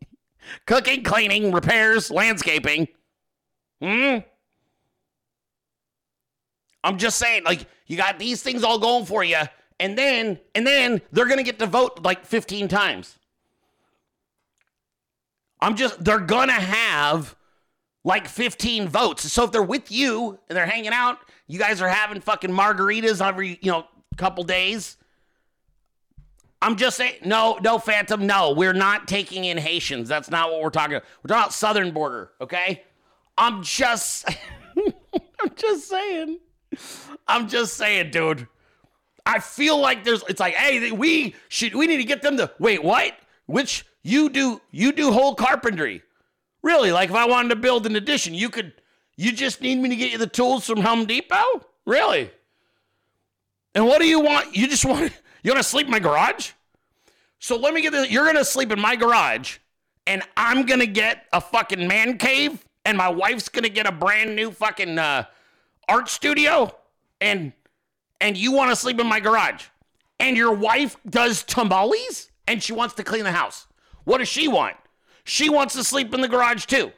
[0.66, 2.88] Cooking, cleaning, repairs, landscaping.
[3.80, 4.18] Hmm.
[6.84, 9.40] I'm just saying, like, you got these things all going for you,
[9.80, 13.18] and then, and then they're gonna get to vote like 15 times.
[15.60, 17.34] I'm just, they're gonna have
[18.04, 19.30] like 15 votes.
[19.32, 23.24] So if they're with you and they're hanging out, you guys are having fucking margaritas
[23.24, 23.86] every, you know,
[24.16, 24.96] couple days.
[26.62, 30.08] I'm just saying, no, no, Phantom, no, we're not taking in Haitians.
[30.08, 31.06] That's not what we're talking about.
[31.22, 32.82] We're talking about southern border, okay?
[33.36, 34.28] I'm just,
[35.40, 36.38] I'm just saying.
[37.28, 38.48] I'm just saying, dude.
[39.26, 42.50] I feel like there's, it's like, hey, we should, we need to get them to,
[42.58, 43.14] wait, what?
[43.46, 46.02] Which you do, you do whole carpentry.
[46.62, 46.92] Really?
[46.92, 48.72] Like if I wanted to build an addition, you could,
[49.16, 51.64] you just need me to get you the tools from Home Depot?
[51.86, 52.30] Really?
[53.74, 54.56] And what do you want?
[54.56, 55.12] You just want,
[55.42, 56.52] you want to sleep in my garage?
[57.38, 58.10] So let me get this.
[58.10, 59.58] You're to sleep in my garage
[60.06, 64.34] and I'm to get a fucking man cave and my wife's to get a brand
[64.34, 65.24] new fucking uh,
[65.88, 66.74] art studio
[67.20, 67.52] and
[68.20, 69.64] and you want to sleep in my garage
[70.18, 73.66] and your wife does tamales and she wants to clean the house.
[74.04, 74.76] What does she want?
[75.24, 76.92] She wants to sleep in the garage too.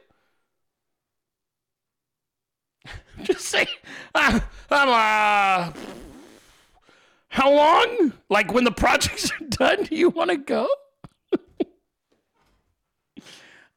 [3.23, 3.67] Just say,
[4.15, 4.39] uh,
[4.69, 5.73] I'm, uh,
[7.29, 8.13] how long?
[8.29, 10.67] Like when the projects are done, do you want to go?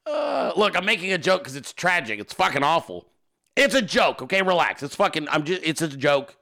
[0.06, 2.20] uh, look, I'm making a joke because it's tragic.
[2.20, 3.06] It's fucking awful.
[3.56, 4.42] It's a joke, okay?
[4.42, 4.82] Relax.
[4.82, 6.36] It's fucking, I'm just, it's a joke.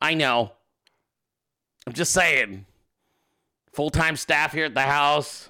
[0.00, 0.52] I know.
[1.86, 2.66] I'm just saying.
[3.72, 5.49] Full time staff here at the house.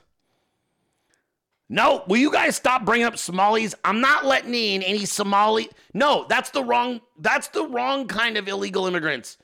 [1.73, 3.77] No, will you guys stop bringing up Somalis?
[3.85, 5.71] I'm not letting in any Somali.
[5.95, 7.01] No, that's the wrong.
[7.17, 9.39] That's the wrong kind of illegal immigrants.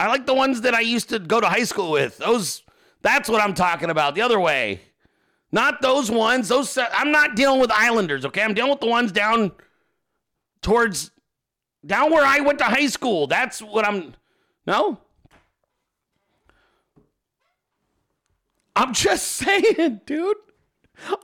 [0.00, 2.16] I like the ones that I used to go to high school with.
[2.16, 2.62] Those.
[3.02, 4.14] That's what I'm talking about.
[4.14, 4.80] The other way,
[5.52, 6.48] not those ones.
[6.48, 6.78] Those.
[6.78, 8.24] I'm not dealing with Islanders.
[8.24, 9.52] Okay, I'm dealing with the ones down
[10.62, 11.10] towards
[11.84, 13.26] down where I went to high school.
[13.26, 14.14] That's what I'm.
[14.66, 14.98] No.
[18.74, 20.36] I'm just saying, dude.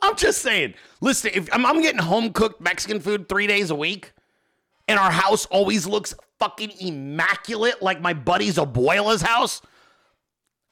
[0.03, 0.75] I'm just saying.
[1.01, 4.13] Listen, if I'm, I'm getting home cooked Mexican food three days a week,
[4.89, 9.63] and our house always looks fucking immaculate, like my buddy's abuela's house.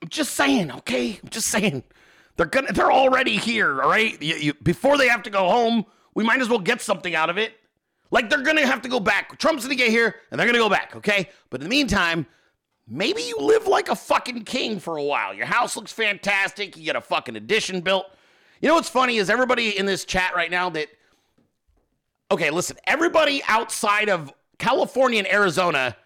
[0.02, 1.20] I'm just saying, okay.
[1.22, 1.84] I'm just saying.
[2.36, 2.72] They're gonna.
[2.72, 3.82] They're already here.
[3.82, 4.20] All right.
[4.22, 5.84] You, you, before they have to go home,
[6.14, 7.52] we might as well get something out of it.
[8.10, 9.38] Like they're gonna have to go back.
[9.38, 10.96] Trump's gonna get here, and they're gonna go back.
[10.96, 11.28] Okay.
[11.50, 12.26] But in the meantime,
[12.88, 15.34] maybe you live like a fucking king for a while.
[15.34, 16.76] Your house looks fantastic.
[16.76, 18.06] You get a fucking addition built.
[18.60, 20.88] You know what's funny is everybody in this chat right now that
[22.32, 25.96] Okay, listen, everybody outside of California and Arizona,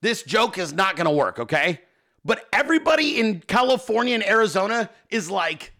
[0.00, 1.80] this joke is not going to work, okay?
[2.24, 5.72] But everybody in California and Arizona is like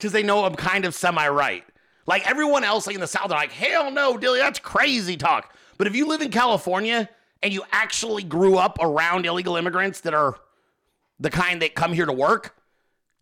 [0.00, 1.64] cuz they know I'm kind of semi-right.
[2.06, 5.54] Like everyone else like in the south are like, "Hell no, Dilley, that's crazy talk."
[5.78, 7.08] But if you live in California
[7.42, 10.36] and you actually grew up around illegal immigrants that are
[11.18, 12.54] the kind that come here to work,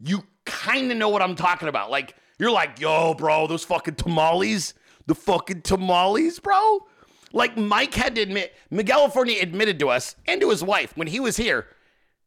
[0.01, 1.90] you kind of know what I'm talking about.
[1.90, 4.74] Like, you're like, yo, bro, those fucking tamales,
[5.07, 6.86] the fucking tamales, bro.
[7.32, 11.07] Like, Mike had to admit, Miguel California admitted to us and to his wife when
[11.07, 11.66] he was here,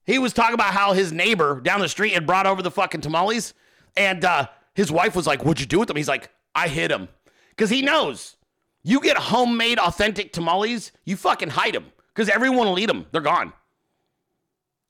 [0.05, 3.01] he was talking about how his neighbor down the street had brought over the fucking
[3.01, 3.53] tamales.
[3.97, 5.97] And uh, his wife was like, What'd you do with them?
[5.97, 7.07] He's like, I hid them.
[7.49, 8.35] Because he knows
[8.83, 11.85] you get homemade, authentic tamales, you fucking hide them.
[12.13, 13.07] Because everyone will eat them.
[13.11, 13.51] They're gone.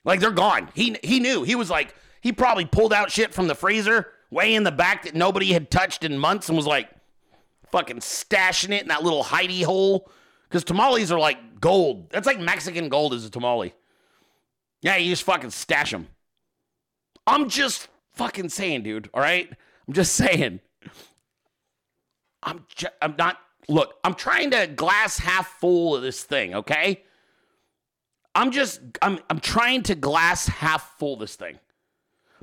[0.03, 0.69] Like, they're gone.
[0.76, 1.43] He, he knew.
[1.43, 1.95] He was like,
[2.26, 5.69] he probably pulled out shit from the freezer way in the back that nobody had
[5.69, 6.89] touched in months and was like
[7.72, 10.10] fucking stashing it in that little hidey hole.
[10.49, 12.10] Because tamales are like gold.
[12.10, 13.76] That's like Mexican gold is a tamale.
[14.81, 16.07] Yeah, you just fucking stash them.
[17.27, 19.07] I'm just fucking saying, dude.
[19.14, 19.47] All right?
[19.88, 20.61] I'm just saying.
[22.41, 22.65] I'm
[23.03, 23.38] I'm not
[23.69, 27.03] look, I'm trying to glass half full of this thing, okay?
[28.34, 31.60] I'm just I'm I'm trying to glass half full this thing.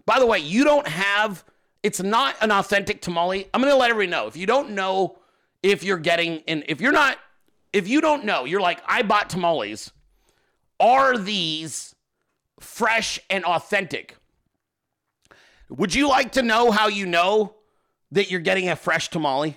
[0.07, 1.45] By the way, you don't have
[1.83, 3.49] it's not an authentic tamale.
[3.53, 4.29] I'm going to let everybody know.
[4.29, 5.19] If you don't know
[5.63, 7.19] if you're getting and if you're not
[7.73, 9.91] if you don't know, you're like I bought tamales.
[10.79, 11.95] Are these
[12.61, 14.17] fresh and authentic?
[15.69, 17.55] Would you like to know how you know
[18.11, 19.57] that you're getting a fresh tamale?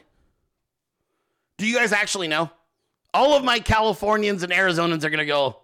[1.57, 2.49] Do you guys actually know?
[3.13, 5.61] All of my Californians and Arizonans are going to go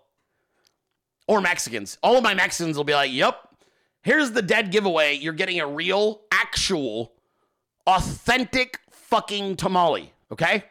[1.28, 1.98] or Mexicans.
[2.02, 3.51] All of my Mexicans will be like, "Yep,
[4.02, 5.16] here's the dead giveaway.
[5.16, 7.14] You're getting a real, actual,
[7.88, 10.64] authentic fucking tamale, okay?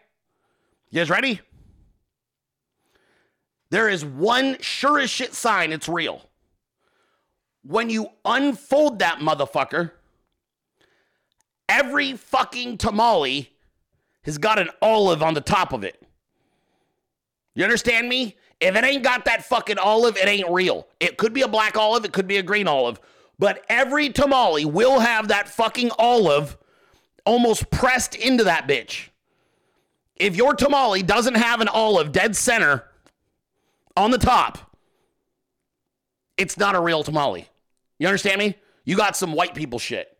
[0.90, 1.40] You guys ready?
[3.70, 6.28] There is one sure as shit sign it's real.
[7.62, 9.92] When you unfold that motherfucker,
[11.68, 13.50] every fucking tamale
[14.22, 16.02] has got an olive on the top of it.
[17.54, 18.36] You understand me?
[18.60, 20.86] If it ain't got that fucking olive, it ain't real.
[20.98, 23.00] It could be a black olive, it could be a green olive,
[23.40, 26.58] but every tamale will have that fucking olive
[27.24, 29.08] almost pressed into that bitch.
[30.14, 32.84] If your tamale doesn't have an olive dead center
[33.96, 34.76] on the top,
[36.36, 37.48] it's not a real tamale.
[37.98, 38.56] You understand me?
[38.84, 40.14] You got some white people shit.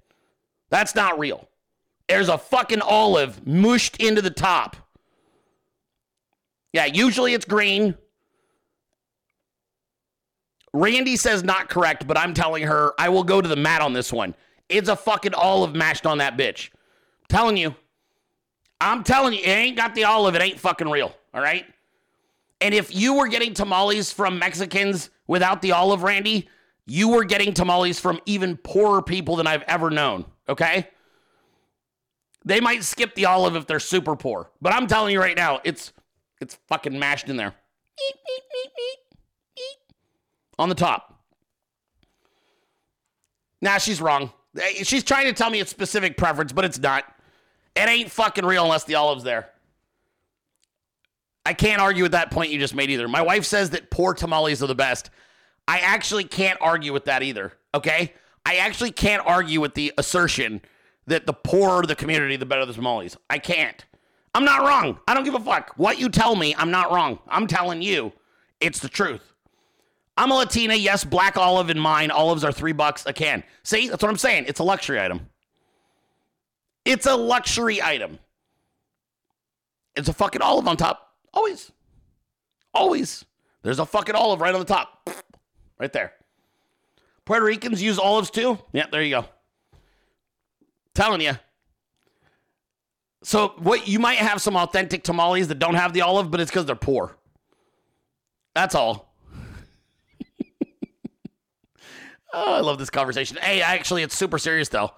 [0.71, 1.47] That's not real.
[2.09, 4.77] There's a fucking olive mushed into the top.
[6.73, 7.97] Yeah, usually it's green.
[10.73, 13.93] Randy says not correct, but I'm telling her I will go to the mat on
[13.93, 14.35] this one.
[14.69, 16.71] It's a fucking olive mashed on that bitch.
[17.29, 17.75] telling you.
[18.81, 20.35] I'm telling you, it ain't got the olive.
[20.35, 21.15] It ain't fucking real.
[21.35, 21.67] All right.
[22.61, 26.49] And if you were getting tamales from Mexicans without the olive, Randy,
[26.87, 30.25] you were getting tamales from even poorer people than I've ever known.
[30.49, 30.89] Okay.
[32.45, 35.61] They might skip the olive if they're super poor, but I'm telling you right now,
[35.63, 35.93] it's
[36.41, 37.55] it's fucking mashed in there.
[38.09, 39.10] Eep, eep, eep.
[40.61, 41.19] On the top.
[43.63, 44.31] Nah, she's wrong.
[44.83, 47.05] She's trying to tell me it's specific preference, but it's not.
[47.75, 49.49] It ain't fucking real unless the olive's there.
[51.47, 53.09] I can't argue with that point you just made either.
[53.09, 55.09] My wife says that poor tamales are the best.
[55.67, 57.55] I actually can't argue with that either.
[57.75, 58.13] Okay?
[58.45, 60.61] I actually can't argue with the assertion
[61.07, 63.17] that the poorer the community, the better the tamales.
[63.31, 63.83] I can't.
[64.35, 65.01] I'm not wrong.
[65.09, 65.73] I don't give a fuck.
[65.77, 67.19] What you tell me, I'm not wrong.
[67.29, 68.13] I'm telling you,
[68.61, 69.33] it's the truth.
[70.21, 70.75] I'm a Latina.
[70.75, 72.11] Yes, black olive in mine.
[72.11, 73.43] Olives are three bucks a can.
[73.63, 74.45] See, that's what I'm saying.
[74.49, 75.31] It's a luxury item.
[76.85, 78.19] It's a luxury item.
[79.97, 81.15] It's a fucking olive on top.
[81.33, 81.73] Always.
[82.75, 83.25] Always.
[83.63, 85.09] There's a fucking olive right on the top.
[85.79, 86.13] Right there.
[87.25, 88.59] Puerto Ricans use olives too?
[88.75, 89.25] Yeah, there you go.
[90.95, 91.33] Telling you.
[93.23, 96.51] So what you might have some authentic tamales that don't have the olive, but it's
[96.51, 97.17] because they're poor.
[98.55, 99.10] That's all.
[102.33, 103.37] Oh, I love this conversation.
[103.41, 104.91] Hey, actually, it's super serious though.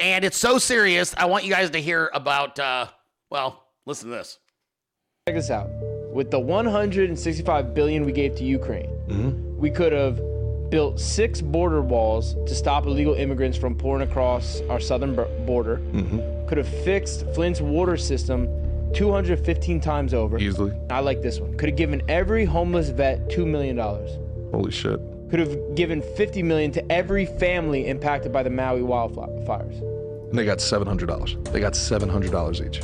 [0.00, 2.86] And it's so serious, I want you guys to hear about uh
[3.30, 4.38] well, listen to this.
[5.28, 5.68] Check this out.
[6.12, 8.90] With the 165 billion we gave to Ukraine,
[9.58, 10.20] we could have
[10.70, 15.76] built six border walls to stop illegal immigrants from pouring across our southern b- border.
[16.48, 18.48] Could have fixed Flint's water system
[18.94, 20.38] 215 times over.
[20.38, 20.72] Easily.
[20.90, 21.56] I like this one.
[21.56, 24.10] Could have given every homeless vet two million dollars.
[24.50, 25.00] Holy shit.
[25.32, 29.80] Could have given 50 million to every family impacted by the Maui wildfires.
[30.28, 31.50] And they got $700.
[31.50, 32.82] They got $700 each.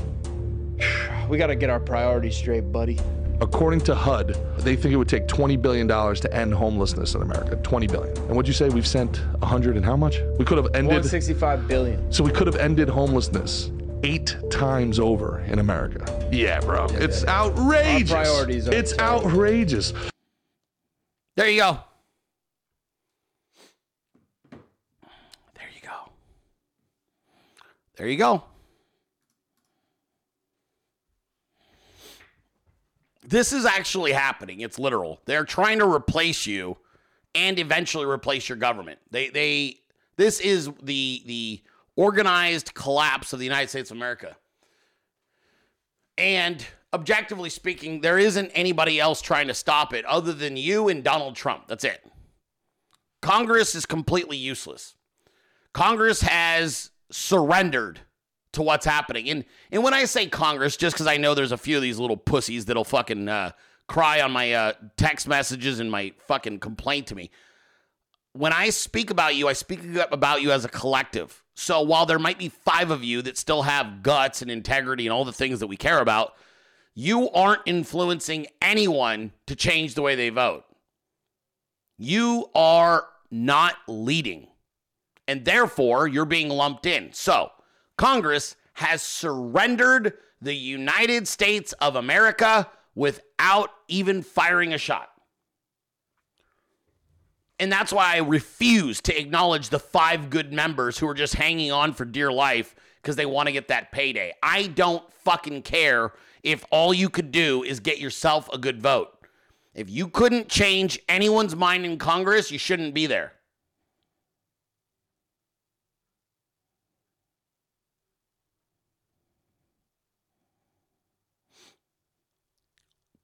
[1.29, 2.99] We got to get our priorities straight, buddy.
[3.43, 4.29] According to HUD,
[4.61, 7.57] they think it would take $20 billion to end homelessness in America.
[7.57, 8.17] 20 billion.
[8.17, 8.71] And what'd you say?
[8.71, 10.21] We've sent 100 and how much?
[10.39, 10.87] We could have ended.
[10.87, 12.11] 165 billion.
[12.11, 13.71] So we could have ended homelessness
[14.05, 16.29] eight times over in America.
[16.33, 16.87] Yeah, bro.
[16.93, 18.11] it's outrageous.
[18.11, 19.93] Our priorities are it's outrageous.
[21.37, 21.81] There you go.
[24.51, 26.11] There you go.
[27.99, 28.45] There you go.
[33.27, 34.61] This is actually happening.
[34.61, 35.21] It's literal.
[35.27, 36.79] They're trying to replace you
[37.35, 39.01] and eventually replace your government.
[39.11, 39.81] They they
[40.17, 41.63] this is the the
[41.97, 44.37] organized collapse of the United States of America.
[46.17, 46.65] And
[46.95, 51.35] objectively speaking, there isn't anybody else trying to stop it other than you and Donald
[51.35, 51.67] Trump.
[51.67, 52.01] That's it.
[53.21, 54.95] Congress is completely useless.
[55.73, 58.01] Congress has surrendered
[58.53, 59.29] to what's happening.
[59.29, 61.99] And and when I say Congress, just because I know there's a few of these
[61.99, 63.53] little pussies that'll fucking uh,
[63.87, 67.31] cry on my uh, text messages and my fucking complaint to me.
[68.33, 69.81] When I speak about you, I speak
[70.11, 71.43] about you as a collective.
[71.55, 75.13] So while there might be five of you that still have guts and integrity and
[75.13, 76.35] all the things that we care about,
[76.95, 80.65] you aren't influencing anyone to change the way they vote.
[81.97, 84.49] You are not leading.
[85.29, 87.13] And therefore, you're being lumped in.
[87.13, 87.53] So,
[87.97, 95.11] Congress has surrendered the United States of America without even firing a shot.
[97.61, 101.73] And that's why I refuse to acknowledge the five good members who are just hanging
[101.73, 104.33] on for dear life because they want to get that payday.
[104.43, 109.11] I don't fucking care if all you could do is get yourself a good vote.
[109.75, 113.33] If you couldn't change anyone's mind in Congress, you shouldn't be there.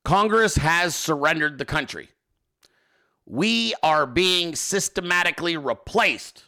[0.05, 2.09] Congress has surrendered the country.
[3.26, 6.44] We are being systematically replaced.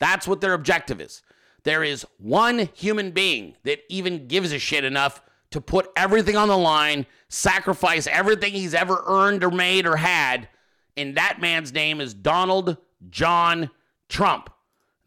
[0.00, 1.22] That's what their objective is.
[1.62, 6.48] There is one human being that even gives a shit enough to put everything on
[6.48, 10.48] the line, sacrifice everything he's ever earned or made or had,
[10.96, 12.76] and that man's name is Donald
[13.08, 13.70] John
[14.08, 14.50] Trump.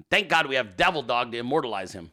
[0.09, 2.11] Thank God we have Devil Dog to immortalize him.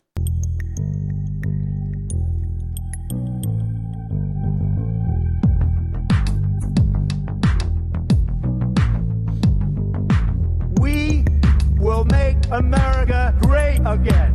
[12.51, 14.33] America great again.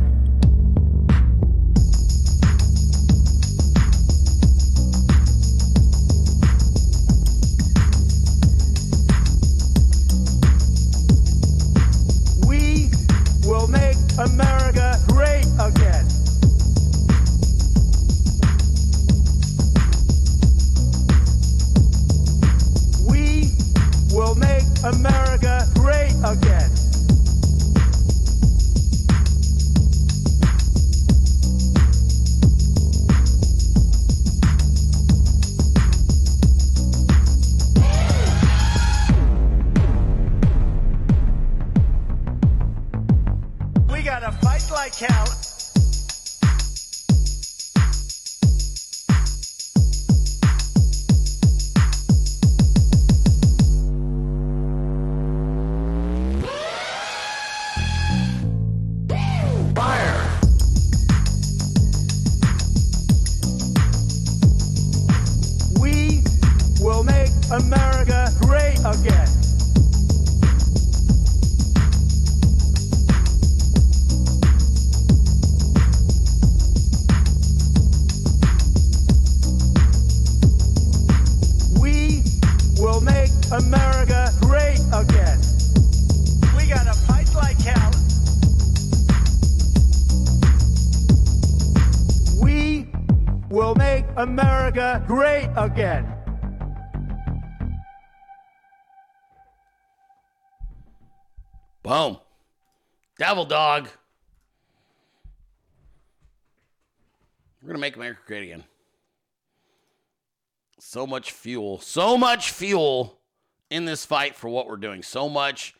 [12.46, 12.88] We
[13.44, 16.06] will make America great again.
[23.08, 23.50] We
[24.14, 26.83] will make America great again.
[44.94, 45.43] Fight
[95.06, 96.12] great again.
[101.82, 102.18] Boom.
[103.18, 103.88] Devil Dog.
[107.60, 108.64] We're going to make America great again.
[110.80, 111.78] So much fuel.
[111.80, 113.18] So much fuel
[113.70, 115.02] in this fight for what we're doing.
[115.02, 115.74] So much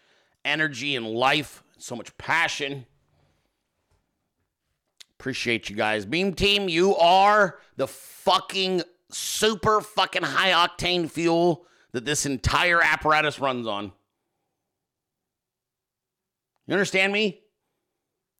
[0.44, 1.62] energy and life.
[1.78, 2.86] So much passion.
[5.18, 6.06] Appreciate you guys.
[6.06, 8.82] Meme Team, you are the fucking
[9.15, 13.93] super fucking high octane fuel that this entire apparatus runs on.
[16.66, 17.41] You understand me?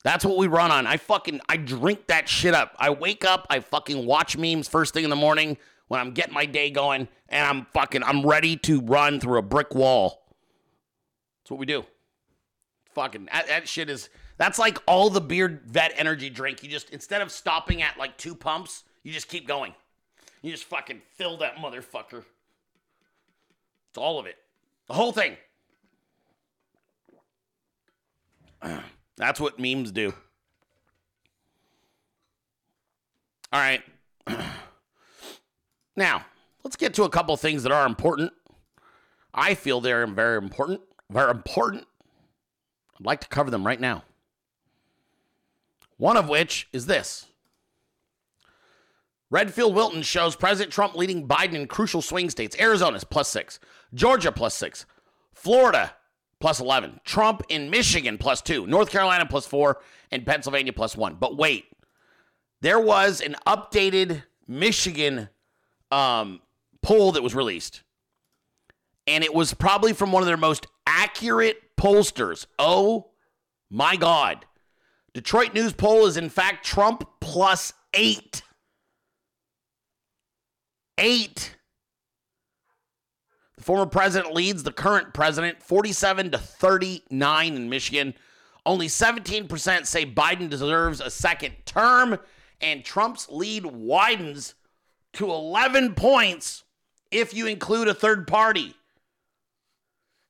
[0.03, 0.87] That's what we run on.
[0.87, 2.75] I fucking I drink that shit up.
[2.79, 5.57] I wake up, I fucking watch memes first thing in the morning
[5.89, 9.43] when I'm getting my day going, and I'm fucking I'm ready to run through a
[9.43, 10.27] brick wall.
[11.43, 11.85] That's what we do.
[12.95, 16.63] Fucking that, that shit is that's like all the beard vet energy drink.
[16.63, 19.75] You just instead of stopping at like two pumps, you just keep going.
[20.45, 22.23] You just fucking fill that motherfucker.
[23.89, 24.37] It's all of it.
[24.89, 25.39] The whole thing.
[29.16, 30.12] That's what memes do.
[33.53, 33.83] All right.
[35.97, 36.27] Now,
[36.65, 38.33] let's get to a couple things that are important.
[39.33, 40.81] I feel they're very important.
[41.09, 41.87] Very important.
[42.99, 44.03] I'd like to cover them right now.
[45.97, 47.27] One of which is this
[49.35, 52.55] Redfield Wilton shows President Trump leading Biden in crucial swing states.
[52.61, 53.59] Arizona's plus six,
[53.93, 54.86] Georgia plus six,
[55.32, 55.93] Florida
[56.39, 59.81] plus 11, Trump in Michigan plus two, North Carolina plus four,
[60.12, 61.16] and Pennsylvania plus one.
[61.19, 61.65] But wait,
[62.61, 65.28] there was an updated Michigan
[65.90, 66.40] um,
[66.81, 67.82] poll that was released.
[69.09, 72.47] And it was probably from one of their most accurate pollsters.
[72.56, 73.11] Oh
[73.69, 74.47] my God.
[75.12, 78.43] Detroit News poll is in fact Trump plus eight.
[80.99, 81.57] Eight.
[83.57, 88.15] The former president leads the current president 47 to 39 in Michigan.
[88.66, 92.19] Only 17% say Biden deserves a second term,
[92.61, 94.55] and Trump's lead widens
[95.15, 96.65] to 11 points
[97.11, 98.75] if you include a third party.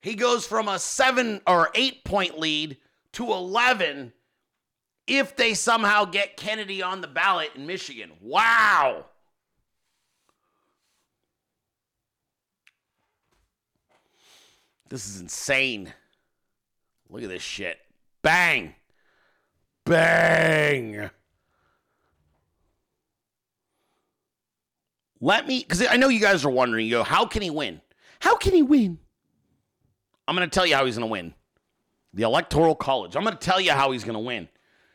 [0.02, 2.76] He goes from a seven or eight point lead
[3.12, 4.12] to 11
[5.06, 8.10] if they somehow get Kennedy on the ballot in Michigan.
[8.20, 9.06] Wow.
[14.88, 15.92] This is insane.
[17.08, 17.78] Look at this shit.
[18.22, 18.74] Bang.
[19.84, 21.10] Bang.
[25.20, 27.80] Let me, because I know you guys are wondering, you go, how can he win?
[28.20, 28.98] How can he win?
[30.28, 31.34] I'm going to tell you how he's going to win.
[32.12, 33.16] The Electoral College.
[33.16, 34.48] I'm going to tell you how he's going to win.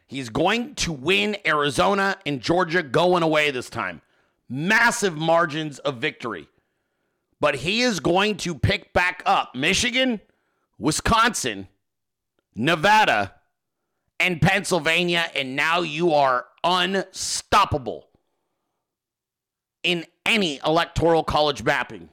[0.08, 4.02] He's going to win Arizona and Georgia going away this time.
[4.48, 6.48] Massive margins of victory.
[7.40, 10.22] But he is going to pick back up Michigan,
[10.78, 11.68] Wisconsin,
[12.56, 13.36] Nevada,
[14.20, 18.10] and Pennsylvania, and now you are unstoppable
[19.84, 22.10] in any electoral college mapping.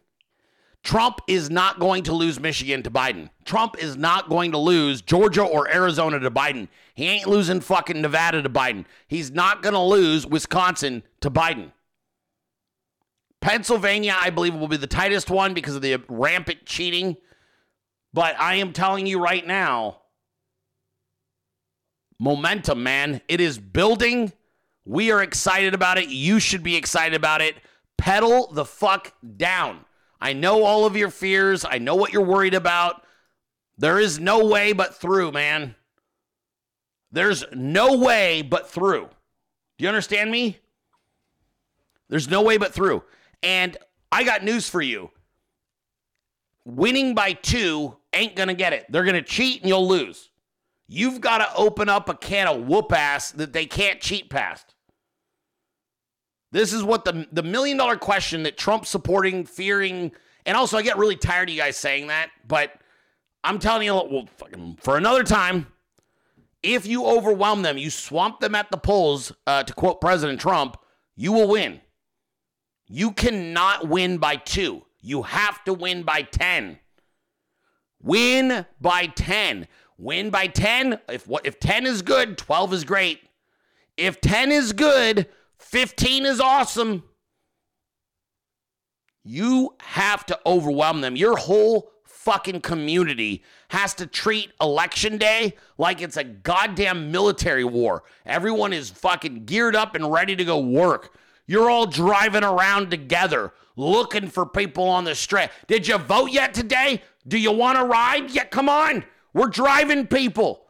[0.84, 3.28] Trump is not going to lose Michigan to Biden.
[3.44, 6.68] Trump is not going to lose Georgia or Arizona to Biden.
[6.94, 8.84] He ain't losing fucking Nevada to Biden.
[9.08, 11.72] He's not going to lose Wisconsin to Biden.
[13.46, 17.16] Pennsylvania, I believe, will be the tightest one because of the rampant cheating.
[18.12, 19.98] But I am telling you right now,
[22.18, 23.20] momentum, man.
[23.28, 24.32] It is building.
[24.84, 26.08] We are excited about it.
[26.08, 27.54] You should be excited about it.
[27.96, 29.84] Pedal the fuck down.
[30.20, 31.64] I know all of your fears.
[31.64, 33.04] I know what you're worried about.
[33.78, 35.76] There is no way but through, man.
[37.12, 39.08] There's no way but through.
[39.78, 40.58] Do you understand me?
[42.08, 43.04] There's no way but through.
[43.42, 43.76] And
[44.10, 45.10] I got news for you.
[46.64, 48.86] Winning by two ain't going to get it.
[48.88, 50.30] They're going to cheat and you'll lose.
[50.88, 54.74] You've got to open up a can of whoop ass that they can't cheat past.
[56.52, 60.12] This is what the, the million dollar question that Trump supporting, fearing,
[60.46, 62.72] and also I get really tired of you guys saying that, but
[63.42, 64.28] I'm telling you, well,
[64.80, 65.66] for another time,
[66.62, 70.76] if you overwhelm them, you swamp them at the polls, uh, to quote President Trump,
[71.14, 71.80] you will win.
[72.88, 74.84] You cannot win by two.
[75.00, 76.78] You have to win by 10.
[78.02, 79.66] Win by 10.
[79.98, 81.00] Win by 10.
[81.08, 83.20] If what if 10 is good, 12 is great.
[83.96, 85.26] If 10 is good,
[85.58, 87.04] 15 is awesome.
[89.24, 91.16] You have to overwhelm them.
[91.16, 98.04] Your whole fucking community has to treat election day like it's a goddamn military war.
[98.24, 101.16] Everyone is fucking geared up and ready to go work.
[101.46, 105.50] You're all driving around together looking for people on the street.
[105.66, 107.02] Did you vote yet today?
[107.28, 108.30] Do you want to ride?
[108.30, 109.04] Yeah, come on.
[109.32, 110.62] We're driving people.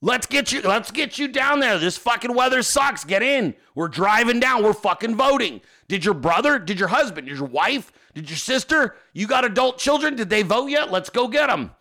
[0.00, 1.78] Let's get you let's get you down there.
[1.78, 3.04] This fucking weather sucks.
[3.04, 3.54] Get in.
[3.74, 4.62] We're driving down.
[4.62, 5.60] We're fucking voting.
[5.88, 9.78] Did your brother, did your husband, did your wife, did your sister, you got adult
[9.78, 10.14] children?
[10.16, 10.92] Did they vote yet?
[10.92, 11.72] Let's go get them.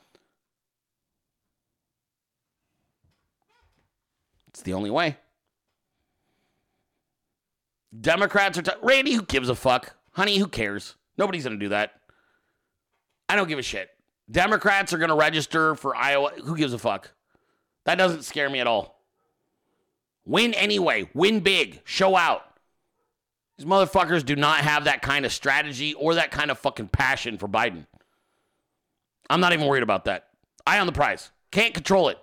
[4.48, 5.18] It's the only way.
[7.99, 9.95] Democrats are t- Randy, who gives a fuck?
[10.11, 10.95] Honey, who cares?
[11.18, 11.94] Nobody's going to do that.
[13.30, 13.90] I don't give a shit.
[14.30, 16.32] Democrats are going to register for Iowa.
[16.44, 17.11] Who gives a fuck?
[17.86, 19.02] That doesn't scare me at all.
[20.26, 21.10] Win anyway.
[21.14, 21.82] Win big.
[21.86, 22.44] Show out.
[23.57, 27.38] These motherfuckers do not have that kind of strategy or that kind of fucking passion
[27.38, 27.88] for Biden.
[29.30, 30.28] I'm not even worried about that.
[30.65, 31.32] Eye on the prize.
[31.52, 32.19] Can't control it.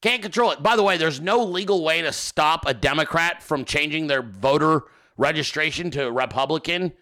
[0.00, 0.62] Can't control it.
[0.62, 4.82] By the way, there's no legal way to stop a Democrat from changing their voter
[5.16, 6.92] registration to Republican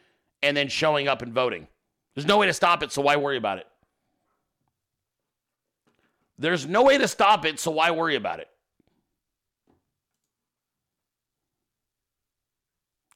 [0.42, 1.66] and then showing up and voting.
[2.14, 3.66] There's no way to stop it, so why worry about it?
[6.38, 8.48] There's no way to stop it, so why worry about it?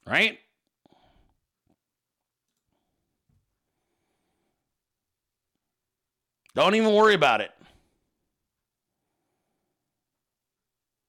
[0.05, 0.39] Right?
[6.55, 7.51] Don't even worry about it.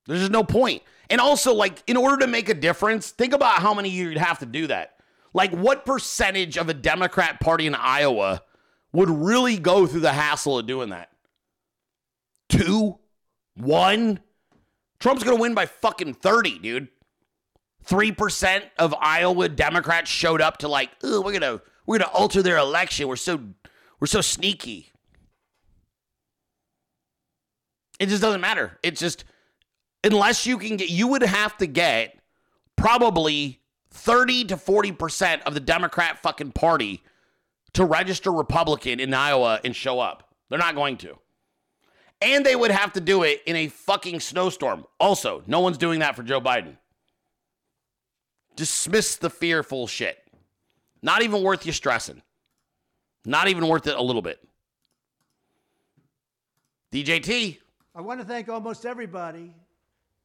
[0.07, 0.83] There's just no point.
[1.11, 4.39] And also, like, in order to make a difference, think about how many you'd have
[4.39, 4.95] to do that.
[5.35, 8.43] Like, what percentage of a Democrat party in Iowa
[8.93, 11.11] would really go through the hassle of doing that?
[12.49, 12.99] Two?
[13.57, 14.21] One?
[15.01, 16.89] Trump's going to win by fucking 30, dude.
[17.87, 22.43] 3% of Iowa Democrats showed up to like, we're going to we're going to alter
[22.43, 23.09] their election.
[23.09, 23.41] We're so
[23.99, 24.93] we're so sneaky.
[27.99, 28.79] It just doesn't matter.
[28.83, 29.25] It's just
[30.05, 32.19] unless you can get you would have to get
[32.77, 33.61] probably
[33.91, 37.03] 30 to 40% of the Democrat fucking party
[37.73, 40.35] to register Republican in Iowa and show up.
[40.49, 41.19] They're not going to.
[42.23, 44.85] And they would have to do it in a fucking snowstorm.
[44.99, 46.77] Also, no one's doing that for Joe Biden.
[48.57, 50.19] Dismiss the fearful shit.
[51.03, 52.23] Not even worth you stressing.
[53.25, 54.39] Not even worth it a little bit.
[56.93, 57.59] DJT.
[57.95, 59.55] I want to thank almost everybody,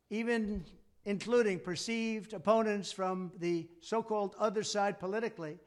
[0.10, 0.64] even
[1.06, 5.58] including perceived opponents from the so called other side politically,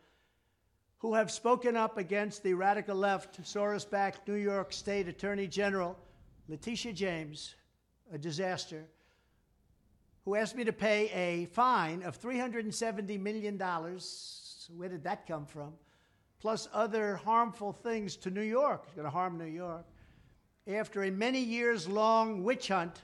[0.98, 5.96] who have spoken up against the radical left, Soros backed New York State Attorney General
[6.48, 7.54] Letitia James,
[8.12, 8.86] a disaster,
[10.24, 13.58] who asked me to pay a fine of $370 million.
[14.76, 15.74] Where did that come from?
[16.40, 18.84] Plus other harmful things to New York.
[18.86, 19.84] It's going to harm New York.
[20.66, 23.02] After a many years long witch hunt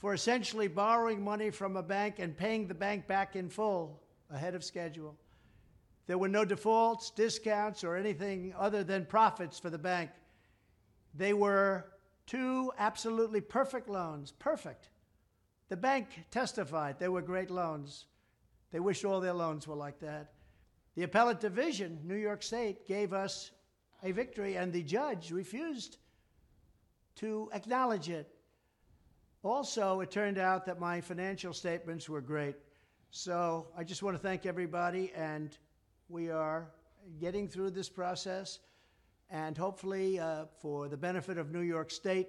[0.00, 4.54] for essentially borrowing money from a bank and paying the bank back in full ahead
[4.54, 5.14] of schedule,
[6.06, 10.10] there were no defaults, discounts, or anything other than profits for the bank.
[11.14, 11.84] They were
[12.26, 14.32] two absolutely perfect loans.
[14.32, 14.88] Perfect.
[15.68, 18.06] The bank testified they were great loans.
[18.72, 20.32] They wish all their loans were like that.
[20.96, 23.50] The appellate division, New York State, gave us
[24.02, 25.98] a victory, and the judge refused
[27.16, 28.34] to acknowledge it.
[29.42, 32.56] Also, it turned out that my financial statements were great.
[33.10, 35.56] So I just want to thank everybody, and
[36.08, 36.70] we are
[37.18, 38.58] getting through this process.
[39.30, 42.28] And hopefully, uh, for the benefit of New York State,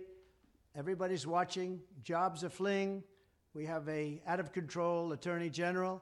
[0.74, 1.82] everybody's watching.
[2.02, 3.04] Jobs are fleeing.
[3.54, 6.02] We have a out of control attorney general,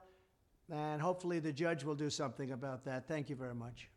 [0.70, 3.08] and hopefully the judge will do something about that.
[3.08, 3.90] Thank you very much.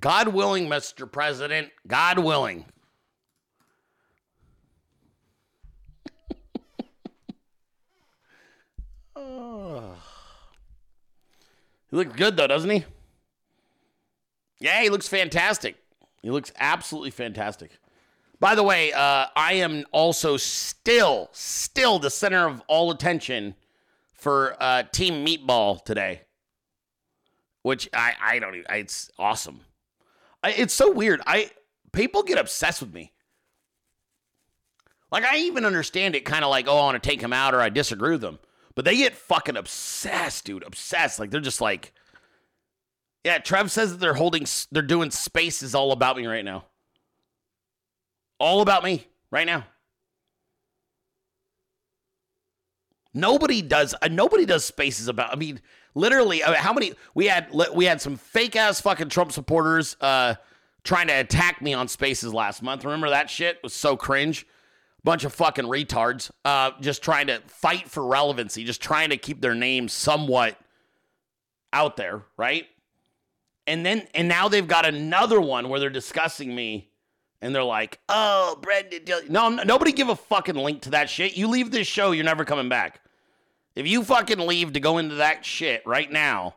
[0.00, 1.10] God willing, Mr.
[1.10, 1.70] President.
[1.86, 2.64] God willing.
[9.16, 9.94] Oh.
[11.90, 12.84] He looks good though, doesn't he?
[14.58, 15.76] Yeah, he looks fantastic.
[16.22, 17.70] He looks absolutely fantastic.
[18.38, 23.54] By the way, uh, I am also still, still the center of all attention
[24.12, 26.22] for uh, Team Meatball today,
[27.62, 28.66] which I, I don't even.
[28.70, 29.60] It's awesome.
[30.42, 31.20] I, it's so weird.
[31.26, 31.50] I
[31.92, 33.12] people get obsessed with me.
[35.10, 37.54] Like I even understand it, kind of like, oh, I want to take him out
[37.54, 38.38] or I disagree with them,
[38.76, 40.62] but they get fucking obsessed, dude.
[40.62, 41.18] Obsessed.
[41.18, 41.92] Like they're just like,
[43.24, 43.38] yeah.
[43.38, 46.66] Trev says that they're holding, they're doing spaces all about me right now.
[48.38, 49.66] All about me right now.
[53.14, 53.94] Nobody does.
[54.02, 55.32] Uh, nobody does spaces about.
[55.32, 55.62] I mean,
[55.94, 57.48] literally, I mean, how many we had?
[57.74, 60.34] We had some fake ass fucking Trump supporters uh,
[60.84, 62.84] trying to attack me on spaces last month.
[62.84, 64.46] Remember that shit it was so cringe.
[65.06, 69.40] Bunch of fucking retards, uh, just trying to fight for relevancy, just trying to keep
[69.40, 70.58] their name somewhat
[71.72, 72.66] out there, right?
[73.68, 76.90] And then, and now they've got another one where they're discussing me
[77.40, 81.36] and they're like, "Oh, Brenden, no, nobody give a fucking link to that shit.
[81.36, 83.00] You leave this show, you're never coming back.
[83.76, 86.56] If you fucking leave to go into that shit right now,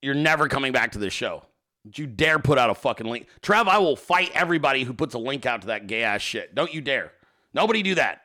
[0.00, 1.42] you're never coming back to this show.
[1.84, 3.26] Don't you dare put out a fucking link.
[3.40, 6.54] Trev, I will fight everybody who puts a link out to that gay ass shit.
[6.54, 7.12] Don't you dare.
[7.54, 8.22] Nobody do that.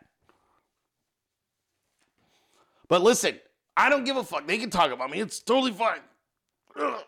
[2.87, 3.39] But listen,
[3.77, 4.45] I don't give a fuck.
[4.47, 5.19] They can talk about me.
[5.21, 5.99] It's totally fine.
[6.79, 7.01] Ugh.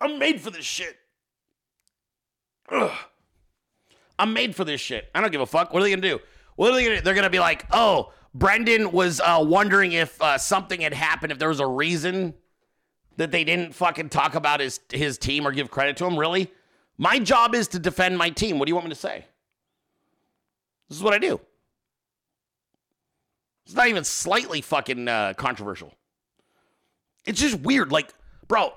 [0.00, 0.96] I'm made for this shit.
[2.70, 2.92] Ugh.
[4.18, 5.10] I'm made for this shit.
[5.14, 5.72] I don't give a fuck.
[5.72, 6.20] What are they gonna do?
[6.56, 7.00] What are they gonna?
[7.00, 11.38] They're gonna be like, oh, Brenden was uh, wondering if uh, something had happened, if
[11.38, 12.34] there was a reason
[13.18, 16.18] that they didn't fucking talk about his his team or give credit to him.
[16.18, 16.50] Really,
[16.96, 18.58] my job is to defend my team.
[18.58, 19.26] What do you want me to say?
[20.88, 21.38] This is what I do.
[23.66, 25.92] It's not even slightly fucking uh, controversial.
[27.26, 27.92] It's just weird.
[27.92, 28.14] Like,
[28.46, 28.72] bro,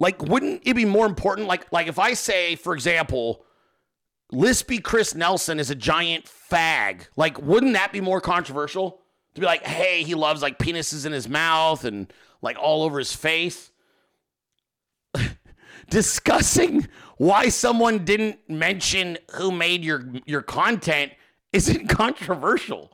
[0.00, 1.46] like, wouldn't it be more important?
[1.46, 3.44] Like, like if I say, for example,
[4.32, 7.02] Lispy Chris Nelson is a giant fag.
[7.14, 8.98] Like, wouldn't that be more controversial?
[9.34, 12.12] To be like, hey, he loves like penises in his mouth and
[12.42, 13.70] like all over his face.
[15.88, 21.12] Discussing why someone didn't mention who made your your content
[21.52, 22.90] isn't controversial.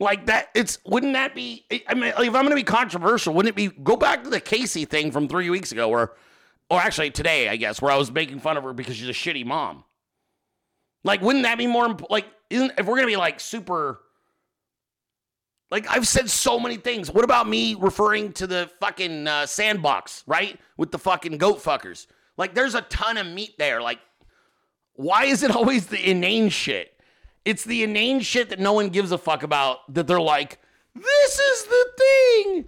[0.00, 1.64] Like that, it's wouldn't that be?
[1.88, 3.68] I mean, if I'm going to be controversial, wouldn't it be?
[3.82, 6.12] Go back to the Casey thing from three weeks ago, where,
[6.70, 9.12] or actually today, I guess, where I was making fun of her because she's a
[9.12, 9.82] shitty mom.
[11.02, 12.26] Like, wouldn't that be more like?
[12.48, 14.00] Isn't if we're gonna be like super?
[15.70, 17.10] Like I've said so many things.
[17.10, 20.58] What about me referring to the fucking uh, sandbox, right?
[20.76, 22.06] With the fucking goat fuckers.
[22.38, 23.82] Like, there's a ton of meat there.
[23.82, 23.98] Like,
[24.94, 26.94] why is it always the inane shit?
[27.44, 29.92] It's the inane shit that no one gives a fuck about.
[29.92, 30.58] That they're like,
[30.94, 32.64] this is the thing.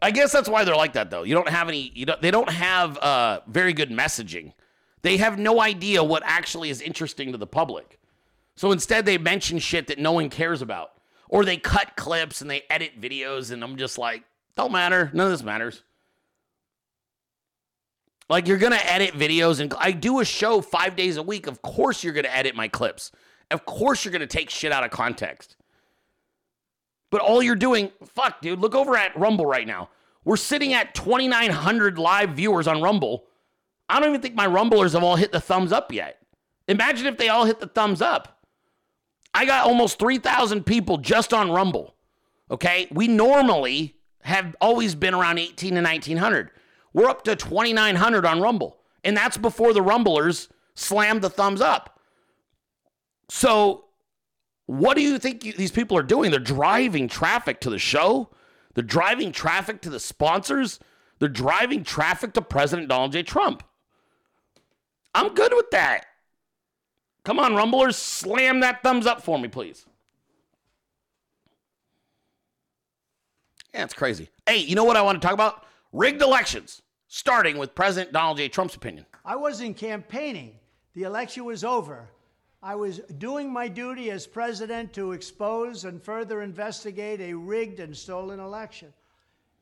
[0.00, 1.22] I guess that's why they're like that, though.
[1.24, 1.92] You don't have any.
[1.94, 2.20] You don't.
[2.22, 4.52] They don't have uh, very good messaging.
[5.02, 7.98] They have no idea what actually is interesting to the public.
[8.56, 10.92] So instead, they mention shit that no one cares about,
[11.28, 14.24] or they cut clips and they edit videos, and I'm just like,
[14.56, 15.10] don't matter.
[15.12, 15.82] None of this matters.
[18.28, 21.46] Like you're gonna edit videos, and I do a show five days a week.
[21.46, 23.10] Of course, you're gonna edit my clips.
[23.50, 25.56] Of course, you're gonna take shit out of context.
[27.10, 29.88] But all you're doing, fuck, dude, look over at Rumble right now.
[30.24, 33.24] We're sitting at 2,900 live viewers on Rumble.
[33.88, 36.20] I don't even think my Rumblers have all hit the thumbs up yet.
[36.66, 38.37] Imagine if they all hit the thumbs up.
[39.34, 41.94] I got almost 3,000 people just on Rumble.
[42.50, 42.88] Okay.
[42.90, 46.50] We normally have always been around 18 to 1900.
[46.92, 48.78] We're up to 2,900 on Rumble.
[49.04, 52.00] And that's before the Rumblers slammed the thumbs up.
[53.28, 53.84] So,
[54.66, 56.30] what do you think you, these people are doing?
[56.30, 58.30] They're driving traffic to the show,
[58.74, 60.78] they're driving traffic to the sponsors,
[61.18, 63.22] they're driving traffic to President Donald J.
[63.22, 63.62] Trump.
[65.14, 66.04] I'm good with that.
[67.24, 69.84] Come on, Rumblers, slam that thumbs up for me, please.
[73.74, 74.28] Yeah, it's crazy.
[74.46, 75.64] Hey, you know what I want to talk about?
[75.92, 78.48] Rigged elections, starting with President Donald J.
[78.48, 79.04] Trump's opinion.
[79.24, 80.56] I wasn't campaigning.
[80.94, 82.08] The election was over.
[82.62, 87.96] I was doing my duty as president to expose and further investigate a rigged and
[87.96, 88.92] stolen election.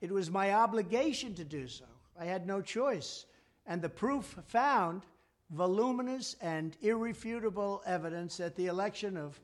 [0.00, 1.84] It was my obligation to do so.
[2.18, 3.26] I had no choice.
[3.66, 5.02] And the proof found
[5.50, 9.40] voluminous and irrefutable evidence that the election of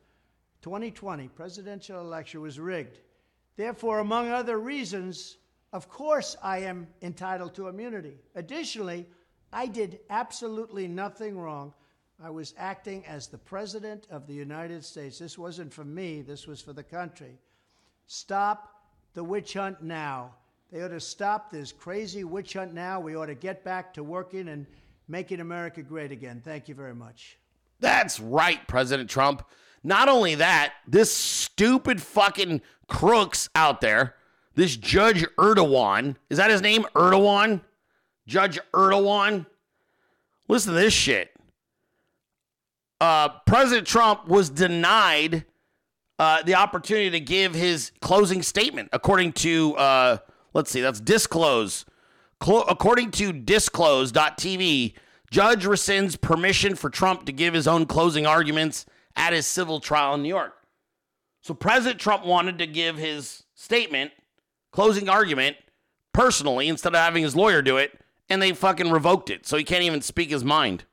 [0.63, 2.99] 2020 presidential election was rigged.
[3.57, 5.37] Therefore, among other reasons,
[5.73, 8.19] of course, I am entitled to immunity.
[8.35, 9.07] Additionally,
[9.53, 11.75] I did absolutely nothing wrong.
[12.23, 15.19] I was acting as the President of the United States.
[15.19, 17.39] This wasn't for me, this was for the country.
[18.07, 18.83] Stop
[19.15, 20.35] the witch hunt now.
[20.71, 23.01] They ought to stop this crazy witch hunt now.
[23.01, 24.67] We ought to get back to working and
[25.09, 26.43] making America great again.
[26.45, 27.39] Thank you very much.
[27.81, 29.45] That's right, President Trump.
[29.85, 34.15] Not only that, this stupid fucking crooks out there,
[34.55, 36.85] this Judge Erdogan, is that his name?
[36.95, 37.63] Erdogan?
[38.27, 39.47] Judge Erdogan?
[40.49, 41.31] Listen to this shit.
[43.01, 45.45] Uh, President Trump was denied
[46.19, 50.19] uh, the opportunity to give his closing statement, according to, uh,
[50.55, 51.85] let's see, that's Disclose.
[52.45, 54.95] According to Disclose.tv,
[55.31, 60.15] judge rescinds permission for Trump to give his own closing arguments at his civil trial
[60.15, 60.55] in New York.
[61.43, 64.11] So President Trump wanted to give his statement,
[64.73, 65.57] closing argument,
[66.13, 67.99] personally instead of having his lawyer do it,
[68.29, 69.47] and they fucking revoked it.
[69.47, 70.85] So he can't even speak his mind.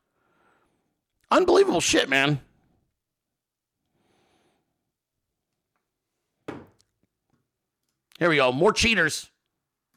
[1.32, 2.42] Unbelievable shit, man.
[8.20, 8.52] Here we go.
[8.52, 9.29] More cheaters.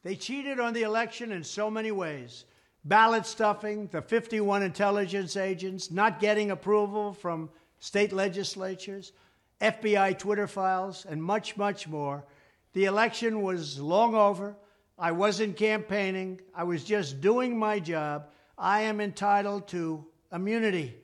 [0.03, 2.45] They cheated on the election in so many ways
[2.85, 7.49] ballot stuffing, the 51 intelligence agents, not getting approval from
[7.79, 9.13] state legislatures,
[9.61, 12.25] FBI Twitter files, and much, much more.
[12.73, 14.57] The election was long over.
[14.99, 16.41] I wasn't campaigning.
[16.53, 18.27] I was just doing my job.
[18.57, 20.95] I am entitled to immunity.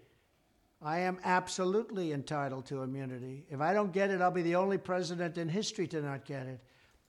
[0.82, 3.46] I am absolutely entitled to immunity.
[3.50, 6.48] If I don't get it, I'll be the only president in history to not get
[6.48, 6.60] it.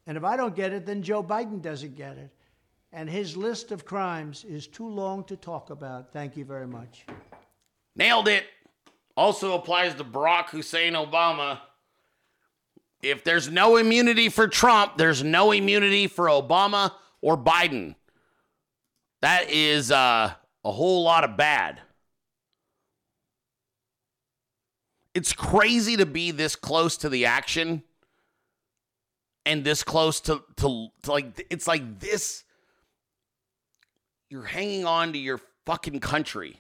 [0.07, 2.31] And if I don't get it, then Joe Biden doesn't get it.
[2.93, 6.13] And his list of crimes is too long to talk about.
[6.13, 7.07] Thank you very much.
[7.95, 8.45] Nailed it.
[9.17, 11.61] Also applies to Barack Hussein Obama.
[13.03, 17.95] If there's no immunity for Trump, there's no immunity for Obama or Biden.
[19.23, 20.33] That is uh,
[20.65, 21.81] a whole lot of bad.
[25.15, 27.83] It's crazy to be this close to the action
[29.51, 32.45] and this close to, to, to like, it's like this.
[34.29, 36.57] You're hanging on to your fucking country.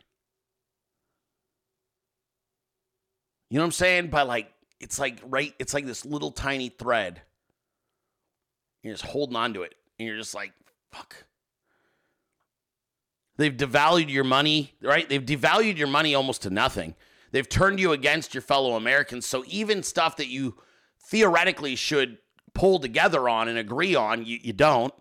[3.48, 4.08] You know what I'm saying?
[4.08, 4.50] By like,
[4.80, 7.22] it's like right, it's like this little tiny thread.
[8.82, 9.74] You're just holding on to it.
[9.98, 10.52] And you're just like,
[10.90, 11.14] fuck.
[13.36, 15.08] They've devalued your money, right?
[15.08, 16.96] They've devalued your money almost to nothing.
[17.30, 19.26] They've turned you against your fellow Americans.
[19.26, 20.56] So even stuff that you
[21.06, 22.18] theoretically should
[22.54, 24.94] pull together on and agree on, you, you don't.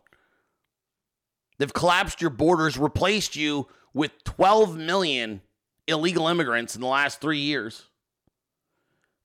[1.57, 5.41] They've collapsed your borders, replaced you with 12 million
[5.87, 7.85] illegal immigrants in the last three years.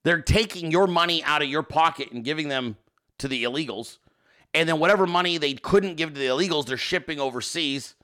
[0.03, 2.77] They're taking your money out of your pocket and giving them
[3.17, 3.97] to the illegals.
[4.53, 7.95] And then whatever money they couldn't give to the illegals, they're shipping overseas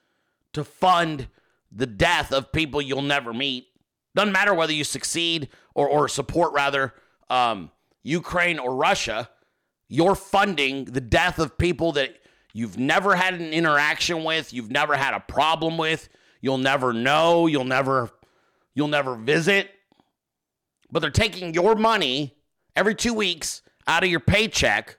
[0.53, 1.27] to fund
[1.71, 3.67] the death of people you'll never meet.
[4.15, 6.93] Doesn't matter whether you succeed or, or support, rather,
[7.29, 7.71] um,
[8.03, 9.29] Ukraine or Russia,
[9.91, 12.15] you're funding the death of people that
[12.53, 16.07] you've never had an interaction with, you've never had a problem with,
[16.39, 18.09] you'll never know, you'll never
[18.73, 19.69] you'll never visit.
[20.89, 22.37] But they're taking your money
[22.73, 24.97] every 2 weeks out of your paycheck.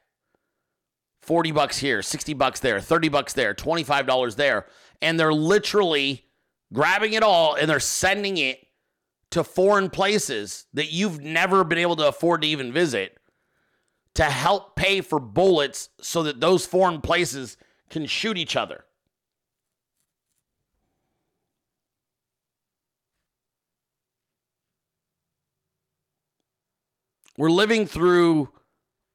[1.22, 4.66] 40 bucks here, 60 bucks there, 30 bucks there, $25 there,
[5.00, 6.26] and they're literally
[6.70, 8.58] grabbing it all and they're sending it
[9.30, 13.16] to foreign places that you've never been able to afford to even visit
[14.14, 17.56] to help pay for bullets so that those foreign places
[17.88, 18.84] can shoot each other.
[27.38, 28.50] We're living through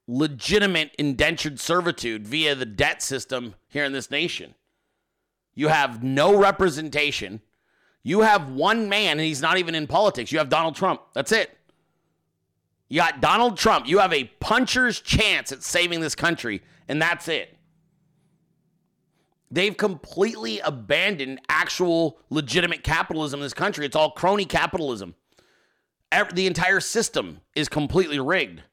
[0.08, 4.56] legitimate indentured servitude via the debt system here in this nation.
[5.54, 7.42] You have no representation.
[8.04, 10.32] You have one man, and he's not even in politics.
[10.32, 11.02] You have Donald Trump.
[11.14, 11.58] That's it.
[12.90, 13.88] You got Donald Trump.
[13.88, 17.58] You have a puncher's chance at saving this country, and that's it.
[19.52, 23.86] They've completely abandoned actual legitimate capitalism in this country.
[23.86, 25.16] It's all crony capitalism.
[26.34, 28.64] The entire system is completely rigged.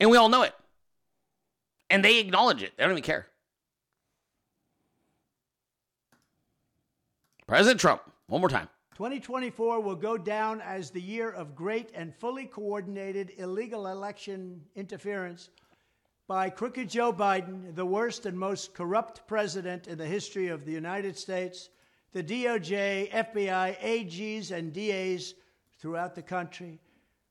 [0.00, 0.54] And we all know it.
[1.90, 2.72] And they acknowledge it.
[2.76, 3.26] They don't even care.
[7.46, 8.68] President Trump, one more time.
[8.98, 15.50] 2024 will go down as the year of great and fully coordinated illegal election interference
[16.26, 20.72] by crooked Joe Biden, the worst and most corrupt president in the history of the
[20.72, 21.68] United States,
[22.10, 25.34] the DOJ, FBI, AGs, and DAs
[25.78, 26.80] throughout the country.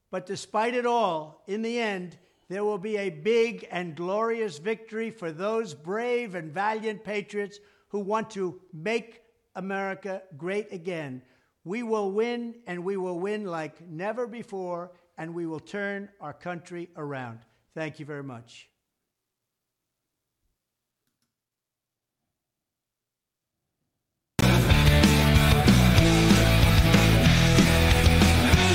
[0.10, 2.18] But despite it all, in the end,
[2.48, 8.00] there will be a big and glorious victory for those brave and valiant patriots who
[8.00, 9.22] want to make
[9.54, 11.22] America great again.
[11.68, 16.32] We will win, and we will win like never before, and we will turn our
[16.32, 17.40] country around.
[17.76, 18.70] Thank you very much.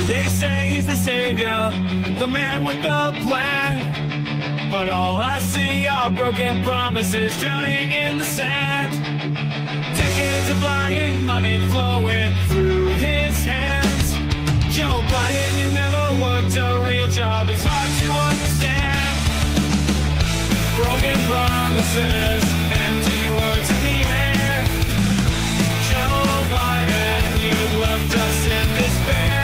[0.06, 1.70] They say he's the savior,
[2.18, 4.70] the man with the plan.
[4.70, 9.41] But all I see are broken promises drowning in the sand.
[10.42, 14.12] Decades of lying, money flowing through his hands.
[14.74, 19.18] Joe Biden, you never worked a real job, it's hard to understand.
[20.74, 22.42] Broken promises,
[22.74, 24.64] empty words in the air.
[25.90, 29.41] Joe Biden, you left us in despair.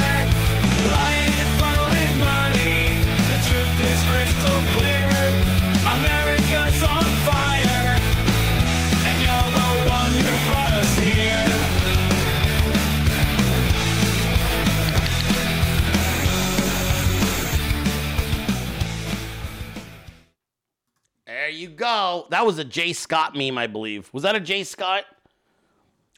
[21.49, 22.27] There you go.
[22.29, 24.11] That was a Jay Scott meme, I believe.
[24.13, 25.05] Was that a Jay Scott?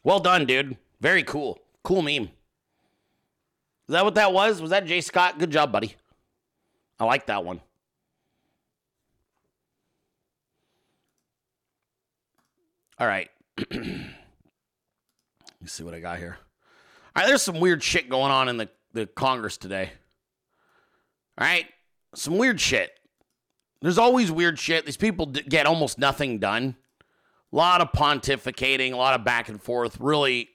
[0.03, 0.75] Well done, dude.
[0.99, 1.57] Very cool.
[1.83, 2.23] Cool meme.
[2.23, 2.31] Is
[3.87, 4.61] that what that was?
[4.61, 5.39] Was that Jay Scott?
[5.39, 5.95] Good job, buddy.
[6.99, 7.61] I like that one.
[12.99, 13.29] All right.
[13.71, 14.09] Let me
[15.65, 16.39] see what I got here.
[17.15, 19.91] All right, there's some weird shit going on in the, the Congress today.
[21.37, 21.67] All right,
[22.15, 22.91] some weird shit.
[23.81, 24.85] There's always weird shit.
[24.85, 26.75] These people d- get almost nothing done.
[27.51, 29.99] A lot of pontificating, a lot of back and forth.
[29.99, 30.49] Really,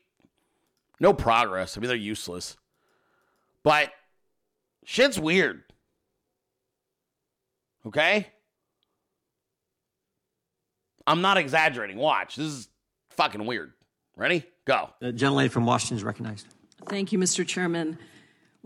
[1.00, 1.76] no progress.
[1.76, 2.56] I mean, they're useless.
[3.62, 3.90] But
[4.84, 5.62] shit's weird.
[7.86, 8.28] Okay?
[11.06, 11.96] I'm not exaggerating.
[11.98, 12.36] Watch.
[12.36, 12.68] This is
[13.10, 13.72] fucking weird.
[14.16, 14.44] Ready?
[14.64, 14.90] Go.
[15.00, 16.46] The gentlelady from Washington is recognized.
[16.88, 17.46] Thank you, Mr.
[17.46, 17.98] Chairman.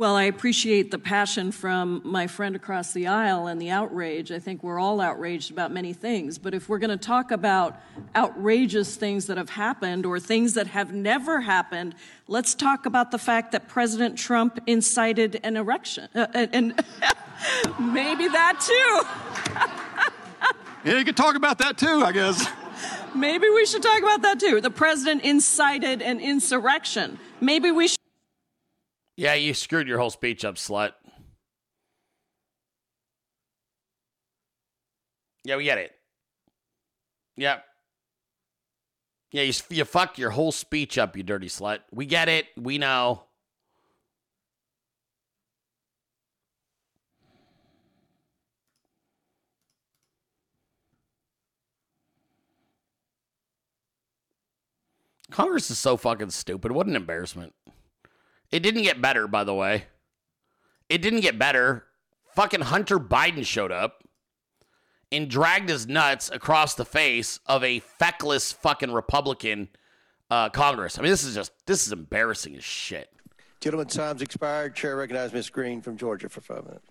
[0.01, 4.33] Well, I appreciate the passion from my friend across the aisle and the outrage.
[4.33, 6.39] I think we're all outraged about many things.
[6.39, 7.79] But if we're going to talk about
[8.17, 11.95] outrageous things that have happened or things that have never happened,
[12.29, 16.09] let's talk about the fact that President Trump incited an erection.
[16.15, 16.83] Uh, and
[17.79, 19.67] maybe that too.
[20.83, 22.49] Yeah, you could talk about that too, I guess.
[23.15, 24.63] Maybe we should talk about that too.
[24.63, 27.19] The president incited an insurrection.
[27.39, 28.00] Maybe we should.
[29.21, 30.93] Yeah, you screwed your whole speech up, slut.
[35.45, 35.93] Yeah, we get it.
[37.37, 37.63] Yep.
[39.33, 41.81] Yeah, you, you fucked your whole speech up, you dirty slut.
[41.93, 42.47] We get it.
[42.57, 43.25] We know.
[55.31, 56.73] Congress is so fucking stupid.
[56.73, 57.53] What an embarrassment.
[58.51, 59.85] It didn't get better, by the way.
[60.89, 61.87] It didn't get better.
[62.35, 64.03] Fucking Hunter Biden showed up
[65.13, 69.69] and dragged his nuts across the face of a feckless fucking Republican
[70.31, 70.99] uh, Congress.
[70.99, 73.11] I mean, this is just, this is embarrassing as shit.
[73.61, 74.75] Gentlemen, time's expired.
[74.75, 75.51] Chair recognizes Ms.
[75.51, 76.87] Greene from Georgia for five minutes.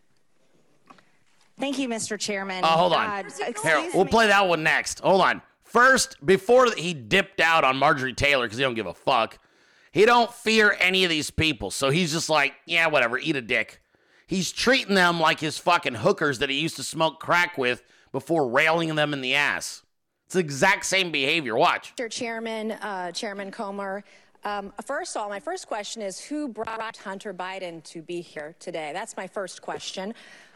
[1.58, 2.18] Thank you, Mr.
[2.18, 2.64] Chairman.
[2.64, 3.26] Oh, hold on.
[3.26, 4.12] Uh, Here, we'll me.
[4.12, 5.00] play that one next.
[5.00, 5.42] Hold on.
[5.64, 9.40] First, before he dipped out on Marjorie Taylor because he don't give a fuck,
[9.92, 11.72] he don't fear any of these people.
[11.72, 13.82] So he's just like, yeah, whatever, eat a dick.
[14.28, 18.48] He's treating them like his fucking hookers that he used to smoke crack with before
[18.48, 19.84] railing them in the ass.
[20.26, 21.56] It's the exact same behavior.
[21.58, 21.96] Watch.
[21.96, 22.10] Mr.
[22.10, 24.04] Chairman, uh, Chairman Comer.
[24.44, 28.56] Um, first of all, my first question is who brought Hunter Biden to be here
[28.60, 28.92] today?
[28.94, 30.14] That's my first question.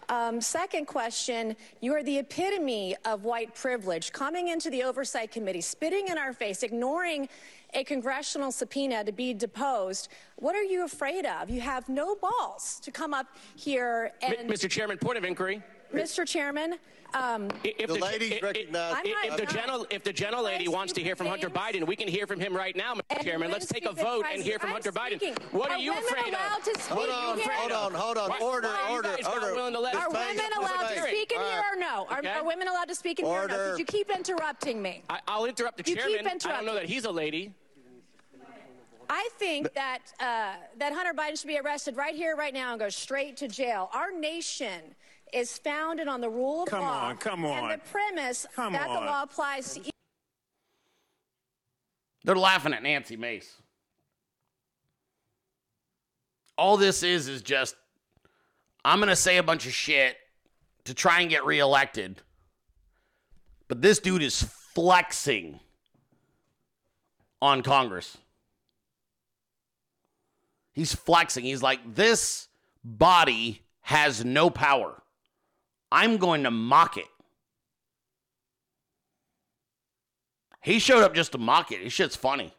[0.10, 5.62] Um, second question, you are the epitome of white privilege, coming into the Oversight Committee,
[5.62, 7.30] spitting in our face, ignoring
[7.76, 10.10] a congressional subpoena to be deposed.
[10.38, 11.50] What are you afraid of?
[11.50, 14.50] You have no balls to come up here and.
[14.50, 14.70] Mr.
[14.70, 15.62] Chairman, point of inquiry.
[15.94, 16.26] Mr.
[16.28, 16.74] Chairman,
[17.14, 20.04] um, If The the, ladies if- recognize- I'm if, not- if the I'm gentle if
[20.04, 22.76] the gentle lady wants to hear from Hunter Biden, we can hear from him right
[22.76, 23.02] now, Mr.
[23.12, 23.52] And Chairman.
[23.52, 25.18] Let's take a vote and hear from Hunter I'm Biden.
[25.18, 25.36] speaking.
[25.52, 26.64] What are, Are you women afraid allowed of?
[26.74, 27.52] to speak What in here?
[27.54, 28.30] Hold on, hold on.
[28.32, 29.72] Why- Order, why are order, order.
[29.72, 30.18] to let Are Ms.
[30.20, 32.08] women Bates, allowed to speak in All here or no?
[32.10, 32.30] Are, Okay.
[32.30, 33.54] are women allowed to speak in here or no?
[33.54, 33.64] Order.
[33.64, 35.04] Because you keep interrupting me.
[35.12, 36.40] I, I'll interrupt the You keep chairman.
[36.44, 37.54] I don't know that he's a lady.
[39.10, 42.80] I think that uh, that Hunter Biden should be arrested right here, right now, and
[42.80, 43.90] go straight to jail.
[43.94, 44.96] Our nation
[45.34, 48.88] is founded on the rule of Come law on, come and the premise Come that
[48.88, 48.96] on.
[48.96, 49.90] the law applies to each
[52.24, 53.52] They're laughing at Nancy Mace.
[56.58, 57.76] All this is is just
[58.86, 60.18] I'm going to say a bunch of shit
[60.86, 62.22] to try and get reelected.
[63.68, 64.44] But this dude is
[64.74, 65.60] flexing
[67.42, 68.18] on Congress.
[70.74, 71.45] He's flexing.
[71.45, 72.50] He's like, this
[72.84, 75.02] body has no power.
[75.91, 77.06] I'm going to mock it.
[80.62, 81.82] He showed up just to mock it.
[81.82, 82.54] His shit's funny.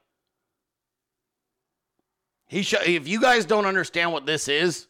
[2.46, 4.86] He sho- if you guys don't understand what this is,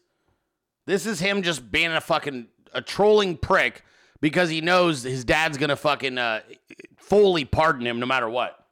[0.86, 3.84] this is him just being a fucking a trolling prick
[4.20, 6.40] because he knows his dad's gonna fucking uh,
[6.96, 8.63] fully pardon him no matter what.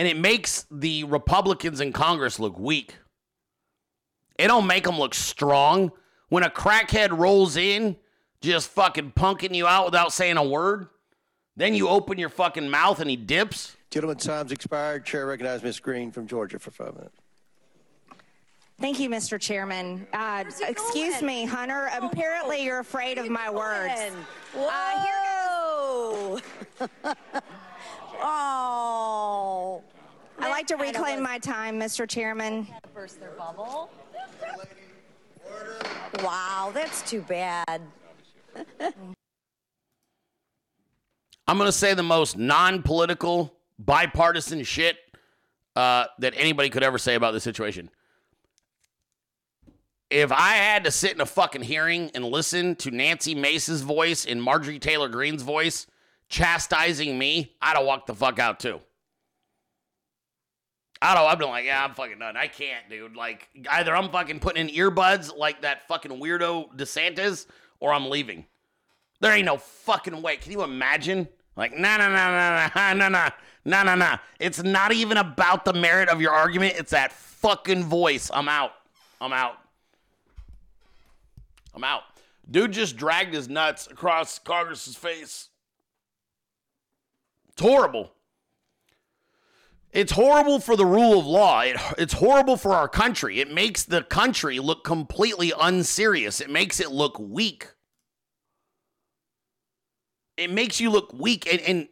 [0.00, 2.96] And it makes the Republicans in Congress look weak.
[4.38, 5.92] It don't make them look strong
[6.30, 7.96] when a crackhead rolls in,
[8.40, 10.88] just fucking punking you out without saying a word.
[11.54, 13.76] Then you open your fucking mouth and he dips.
[13.90, 15.04] Gentlemen, time's expired.
[15.04, 15.80] Chair recognizes Ms.
[15.80, 17.18] Greene from Georgia for five minutes.
[18.80, 19.38] Thank you, Mr.
[19.38, 20.06] Chairman.
[20.14, 21.90] Uh, excuse me, Hunter.
[22.00, 24.00] Apparently, you're afraid of my words.
[24.56, 24.70] Uh,
[25.58, 26.38] Whoa!
[28.22, 29.82] oh.
[30.42, 32.08] I'd like to reclaim my time, Mr.
[32.08, 32.66] Chairman.
[32.94, 33.90] Burst their bubble.
[36.22, 37.82] Wow, that's too bad.
[41.46, 44.96] I'm going to say the most non political, bipartisan shit
[45.76, 47.90] uh, that anybody could ever say about this situation.
[50.10, 54.26] If I had to sit in a fucking hearing and listen to Nancy Mace's voice
[54.26, 55.86] and Marjorie Taylor Greene's voice
[56.28, 58.80] chastising me, I'd have walked the fuck out too.
[61.02, 62.36] I'd have, I'd been like, yeah, I'm fucking done.
[62.36, 63.16] I can't, dude.
[63.16, 67.46] Like, either I'm fucking putting in earbuds like that fucking weirdo DeSantis
[67.78, 68.44] or I'm leaving.
[69.20, 70.36] There ain't no fucking way.
[70.36, 71.28] Can you imagine?
[71.56, 73.30] Like, nah, nah, nah, nah, nah, nah,
[73.64, 74.18] nah, nah, nah.
[74.38, 76.74] It's not even about the merit of your argument.
[76.78, 78.30] It's that fucking voice.
[78.32, 78.72] I'm out.
[79.20, 79.56] I'm out.
[81.74, 82.02] I'm out.
[82.50, 85.48] Dude just dragged his nuts across Congress's face.
[87.50, 88.12] It's horrible.
[89.92, 91.60] It's horrible for the rule of law.
[91.62, 93.40] It, it's horrible for our country.
[93.40, 96.40] It makes the country look completely unserious.
[96.40, 97.68] It makes it look weak
[100.40, 101.88] it makes you look weak and, and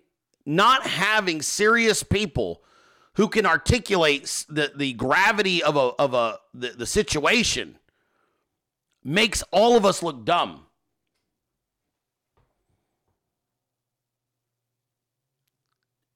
[0.46, 2.62] not having serious people
[3.14, 7.78] who can articulate the, the gravity of a of a the, the situation
[9.04, 10.64] makes all of us look dumb.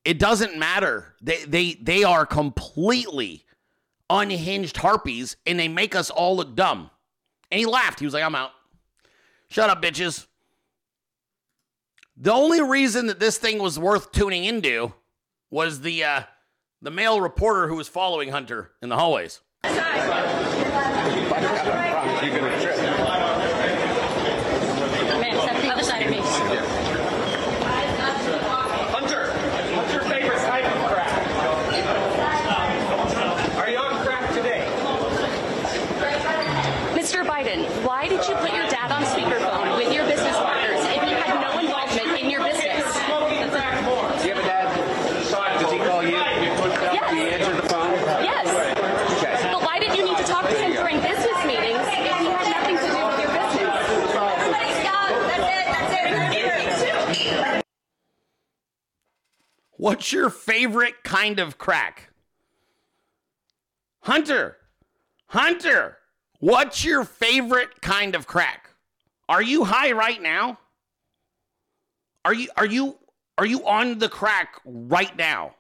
[0.05, 1.15] It doesn't matter.
[1.23, 3.45] They they they are completely
[4.11, 6.91] unhinged harpies and they make us all look dumb.
[7.51, 7.99] And he laughed.
[8.01, 8.51] He was like, I'm out.
[9.49, 10.27] Shut up, bitches.
[12.17, 14.93] The only reason that this thing was worth tuning into
[15.51, 16.23] was the uh,
[16.81, 19.41] the male reporter who was following Hunter in the hallways.
[24.03, 26.19] Man, step to the other side of me.
[28.93, 29.31] Hunter,
[29.77, 31.13] what's your favorite type of crack?
[33.59, 34.67] Are you on crack today?
[36.99, 37.25] Mr.
[37.25, 41.11] Biden, why did you put your dad on speakerphone with your business partners if he
[41.11, 42.63] had no involvement in your business?
[42.63, 44.69] Do you have a dad?
[45.61, 46.11] Does he call you?
[46.11, 47.11] Yes.
[47.11, 47.93] Do you answer the phone?
[48.23, 48.47] Yes.
[49.19, 49.53] Okay.
[49.53, 52.47] But why did you need to talk to him during business meetings if he had
[52.51, 53.75] nothing to do with your business?
[54.15, 55.09] Everybody stop.
[55.31, 55.65] That's it.
[55.73, 57.65] That's it.
[59.83, 62.11] What's your favorite kind of crack?
[64.03, 64.59] Hunter,
[65.27, 65.99] Hunter,
[66.39, 68.71] what's your favorite kind of crack?
[69.29, 70.61] Are you high right now?
[72.25, 72.97] Are you are you
[73.37, 75.57] are you on the crack right now?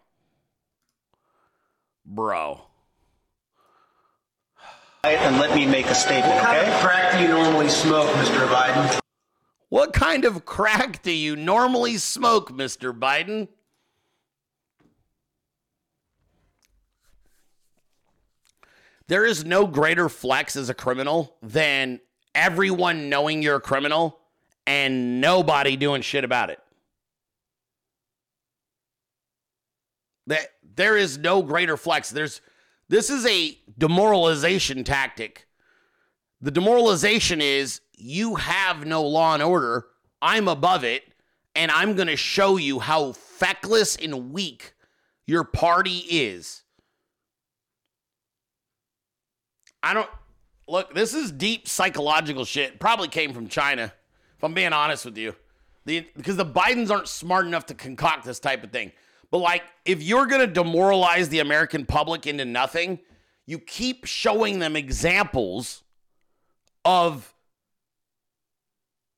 [2.06, 2.60] Bro.
[5.02, 6.42] And let me make a statement, okay?
[6.42, 8.46] What kind of crack do you normally smoke, Mr.
[8.46, 9.00] Biden?
[9.68, 12.96] What kind of crack do you normally smoke, Mr.
[12.96, 13.48] Biden?
[19.12, 22.00] There is no greater flex as a criminal than
[22.34, 24.18] everyone knowing you're a criminal
[24.66, 26.58] and nobody doing shit about it.
[30.28, 32.08] That there is no greater flex.
[32.08, 32.40] There's
[32.88, 35.46] this is a demoralization tactic.
[36.40, 39.88] The demoralization is you have no law and order.
[40.22, 41.02] I'm above it,
[41.54, 44.72] and I'm going to show you how feckless and weak
[45.26, 46.61] your party is.
[49.82, 50.08] I don't
[50.68, 52.78] look, this is deep psychological shit.
[52.78, 53.92] Probably came from China,
[54.36, 55.34] if I'm being honest with you.
[55.84, 58.92] The, because the Bidens aren't smart enough to concoct this type of thing.
[59.30, 63.00] But like, if you're to demoralize the American public into nothing,
[63.46, 65.82] you keep showing them examples
[66.84, 67.34] of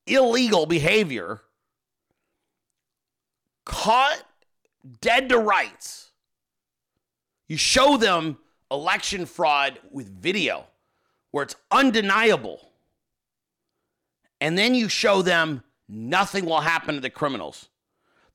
[0.07, 1.41] illegal behavior
[3.65, 4.23] caught
[5.01, 6.13] dead to rights.
[7.49, 8.39] You show them
[8.75, 10.67] election fraud with video
[11.31, 12.71] where it's undeniable.
[14.41, 17.69] And then you show them nothing will happen to the criminals.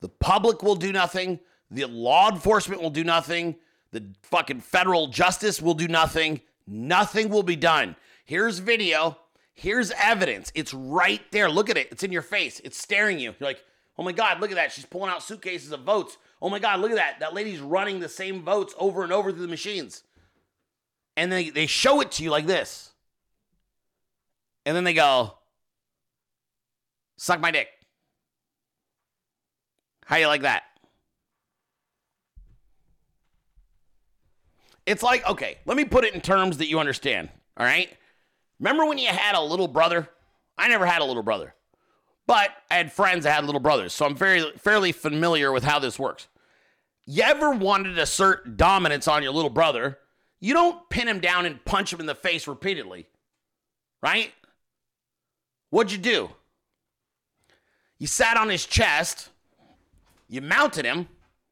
[0.00, 1.40] The public will do nothing.
[1.70, 3.56] The law enforcement will do nothing.
[3.92, 6.40] The fucking federal justice will do nothing.
[6.66, 7.96] Nothing will be done.
[8.24, 9.18] Here's video.
[9.54, 10.50] Here's evidence.
[10.54, 11.50] It's right there.
[11.50, 11.88] Look at it.
[11.90, 12.60] It's in your face.
[12.64, 13.34] It's staring you.
[13.38, 13.62] You're like,
[13.98, 14.72] oh my God, look at that.
[14.72, 16.16] She's pulling out suitcases of votes.
[16.40, 17.20] Oh my God, look at that.
[17.20, 20.02] That lady's running the same votes over and over through the machines.
[21.20, 22.92] And they, they show it to you like this.
[24.64, 25.34] And then they go,
[27.18, 27.68] suck my dick.
[30.06, 30.62] How you like that?
[34.86, 37.28] It's like, okay, let me put it in terms that you understand.
[37.58, 37.90] All right.
[38.58, 40.08] Remember when you had a little brother?
[40.56, 41.54] I never had a little brother,
[42.26, 43.92] but I had friends that had little brothers.
[43.92, 46.28] So I'm very fairly familiar with how this works.
[47.04, 49.98] You ever wanted to assert dominance on your little brother?
[50.40, 53.06] You don't pin him down and punch him in the face repeatedly,
[54.02, 54.32] right?
[55.68, 56.30] What'd you do?
[57.98, 59.28] You sat on his chest,
[60.28, 61.08] you mounted him,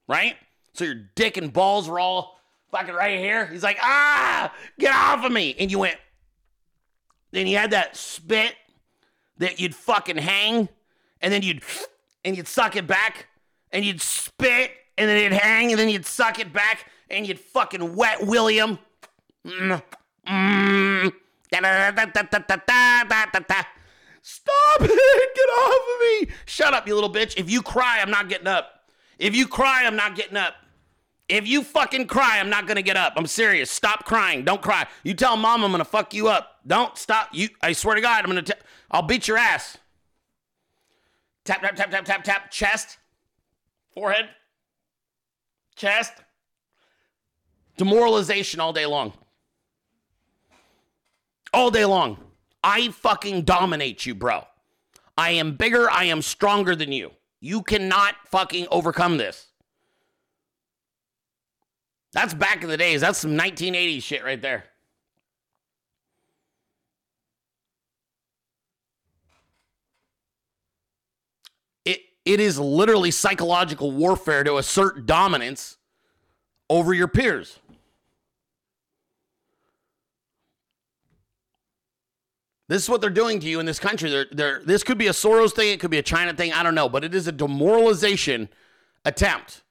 [0.08, 0.36] right?
[0.72, 2.40] So your dick and balls were all
[2.70, 3.46] fucking right here.
[3.46, 5.54] He's like, ah, get off of me.
[5.58, 5.98] And you went,
[7.30, 8.54] then you had that spit
[9.36, 10.68] that you'd fucking hang,
[11.20, 11.62] and then you'd,
[12.24, 13.26] and you'd suck it back,
[13.70, 17.40] and you'd spit, and then it'd hang, and then you'd suck it back, and you'd
[17.40, 18.78] fucking wet William.
[24.22, 24.90] Stop it!
[25.34, 26.34] Get off of me!
[26.46, 27.38] Shut up, you little bitch.
[27.38, 28.84] If you cry, I'm not getting up.
[29.18, 30.54] If you cry, I'm not getting up.
[31.28, 33.12] If you fucking cry, I'm not gonna get up.
[33.16, 33.70] I'm serious.
[33.70, 34.44] Stop crying.
[34.44, 34.86] Don't cry.
[35.02, 36.56] You tell mom I'm gonna fuck you up.
[36.66, 37.28] Don't stop.
[37.32, 37.50] You.
[37.62, 38.44] I swear to God, I'm gonna.
[38.90, 39.76] I'll beat your ass.
[41.44, 42.50] Tap tap tap tap tap tap.
[42.50, 42.98] Chest,
[43.94, 44.30] forehead,
[45.76, 46.12] chest.
[47.78, 49.12] Demoralization all day long.
[51.54, 52.18] All day long.
[52.62, 54.44] I fucking dominate you, bro.
[55.16, 55.90] I am bigger.
[55.90, 57.12] I am stronger than you.
[57.40, 59.46] You cannot fucking overcome this.
[62.12, 63.00] That's back in the days.
[63.00, 64.64] That's some 1980s shit right there.
[71.84, 75.76] It it is literally psychological warfare to assert dominance
[76.68, 77.60] over your peers.
[82.68, 84.10] This is what they're doing to you in this country.
[84.10, 86.62] They're, they're, this could be a Soros thing, it could be a China thing, I
[86.62, 88.50] don't know, but it is a demoralization
[89.04, 89.62] attempt.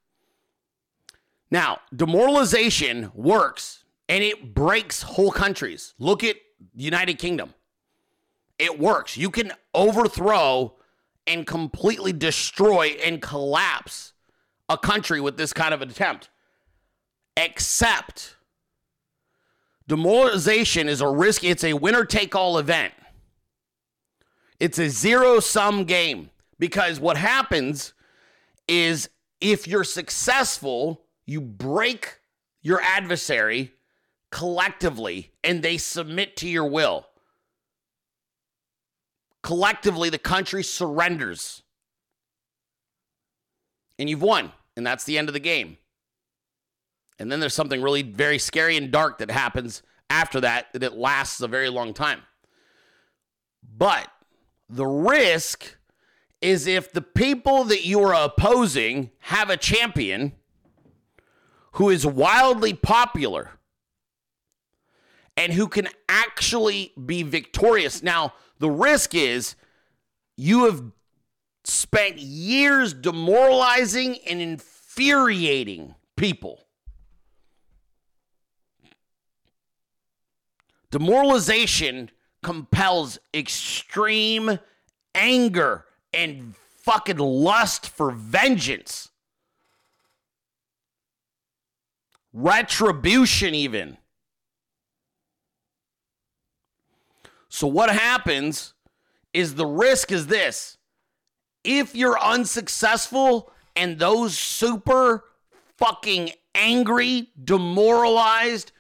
[1.52, 5.94] Now, demoralization works and it breaks whole countries.
[6.00, 6.38] Look at
[6.76, 7.54] the United Kingdom.
[8.58, 9.16] It works.
[9.16, 10.76] You can overthrow
[11.28, 14.14] and completely destroy and collapse
[14.70, 16.30] a country with this kind of attempt.
[17.36, 18.37] Except
[19.88, 22.94] demoralization is a risk, it's a winner take all event.
[24.60, 27.94] It's a zero sum game because what happens
[28.68, 29.10] is
[29.40, 32.20] if you're successful, you break
[32.62, 33.74] your adversary
[34.32, 37.06] collectively and they submit to your will.
[39.44, 41.62] Collectively, the country surrenders.
[44.00, 44.52] And you've won.
[44.76, 45.78] And that's the end of the game.
[47.20, 50.94] And then there's something really very scary and dark that happens after that, that it
[50.94, 52.22] lasts a very long time.
[53.78, 54.08] But
[54.70, 55.78] the risk
[56.42, 60.34] is if the people that you are opposing have a champion
[61.74, 63.52] who is wildly popular
[65.36, 68.02] and who can actually be victorious.
[68.02, 69.56] Now, the risk is
[70.36, 70.84] you have
[71.64, 76.67] spent years demoralizing and infuriating people.
[80.92, 82.10] Demoralization
[82.44, 84.60] compels extreme
[85.14, 89.10] anger and fucking lust for vengeance.
[92.32, 93.98] Retribution, even.
[97.50, 98.74] So, what happens
[99.34, 100.78] is the risk is this
[101.64, 105.24] if you're unsuccessful and those super
[105.78, 108.72] fucking angry, demoralized,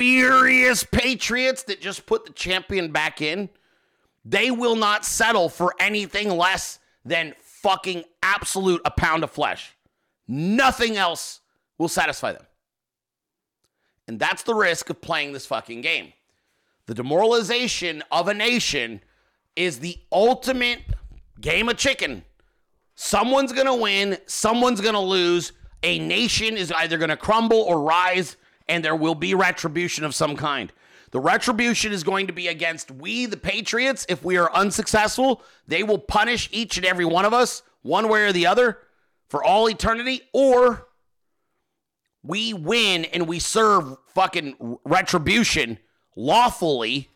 [0.00, 3.50] furious patriots that just put the champion back in,
[4.24, 9.76] they will not settle for anything less than fucking absolute a pound of flesh.
[10.26, 11.40] Nothing else
[11.76, 12.46] will satisfy them.
[14.08, 16.14] And that's the risk of playing this fucking game.
[16.86, 19.02] The demoralization of a nation
[19.54, 20.80] is the ultimate
[21.42, 22.24] game of chicken.
[22.94, 25.52] Someone's going to win, someone's going to lose.
[25.82, 28.38] A nation is either going to crumble or rise,
[28.70, 30.72] and there will be retribution of some kind.
[31.10, 34.06] The retribution is going to be against we, the Patriots.
[34.08, 38.22] If we are unsuccessful, they will punish each and every one of us, one way
[38.22, 38.78] or the other,
[39.28, 40.86] for all eternity, or
[42.22, 45.78] we win and we serve fucking retribution
[46.14, 47.08] lawfully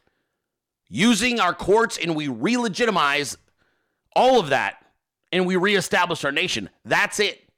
[0.89, 3.36] using our courts and we re-legitimize
[4.16, 4.85] all of that
[5.31, 6.68] and we reestablish our nation.
[6.85, 7.48] That's it.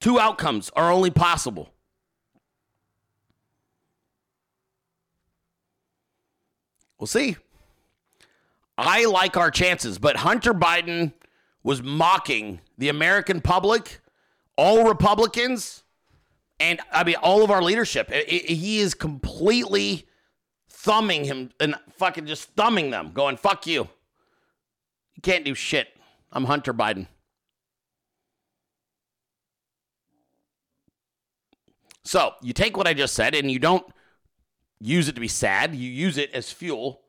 [0.00, 1.73] Two outcomes are only possible.
[7.04, 7.36] We'll see.
[8.78, 11.12] I like our chances, but Hunter Biden
[11.62, 14.00] was mocking the American public,
[14.56, 15.82] all Republicans,
[16.58, 18.08] and I mean all of our leadership.
[18.10, 20.08] I- I- he is completely
[20.70, 23.90] thumbing him and fucking just thumbing them, going "fuck you."
[25.14, 25.94] You can't do shit.
[26.32, 27.06] I'm Hunter Biden.
[32.02, 33.86] So you take what I just said and you don't
[34.92, 35.74] use it to be sad.
[35.74, 37.02] You use it as fuel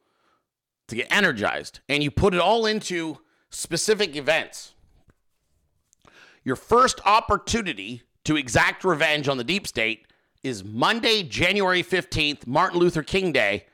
[0.88, 3.20] to get energized, and you put it all into
[3.50, 4.74] specific events.
[6.44, 10.06] Your first opportunity to exact revenge on the deep state
[10.44, 13.66] is Monday, January 15th, Martin Luther King Day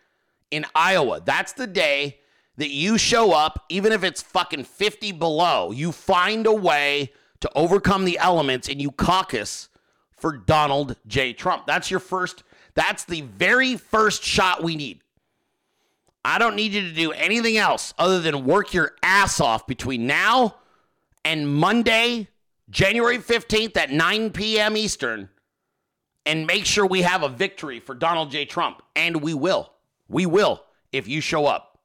[0.52, 1.22] in Iowa.
[1.24, 2.20] That's the day
[2.58, 5.72] that you show up, even if it's fucking 50 below.
[5.72, 7.12] You find a way
[7.42, 9.68] to overcome the elements and you caucus
[10.16, 11.34] for Donald J.
[11.34, 11.66] Trump.
[11.66, 15.02] That's your first, that's the very first shot we need.
[16.24, 20.06] I don't need you to do anything else other than work your ass off between
[20.06, 20.56] now
[21.26, 22.28] and Monday,
[22.70, 24.78] January 15th at 9 p.m.
[24.78, 25.30] Eastern,
[26.26, 28.46] and make sure we have a victory for Donald J.
[28.46, 28.84] Trump.
[28.96, 29.72] And we will.
[30.08, 31.80] We will if you show up.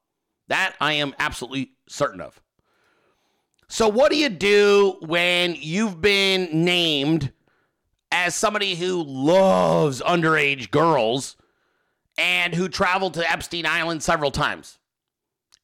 [0.49, 2.41] That I am absolutely certain of.
[3.69, 7.33] So, what do you do when you've been named
[8.17, 11.37] as somebody who loves underage girls
[12.17, 14.79] and who traveled to Epstein Island several times?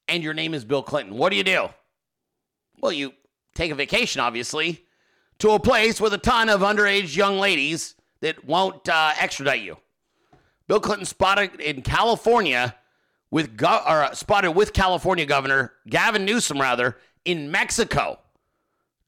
[0.07, 1.17] And your name is Bill Clinton.
[1.17, 1.71] What do you do?
[2.79, 3.15] Well, you
[3.55, 4.85] take a vacation, obviously,
[5.39, 9.79] to a place with a ton of underage young ladies that won't uh, extradite you.
[10.69, 12.77] Bill Clinton spotted in California
[13.31, 18.19] with go- or uh, spotted with California Governor Gavin Newsom rather in Mexico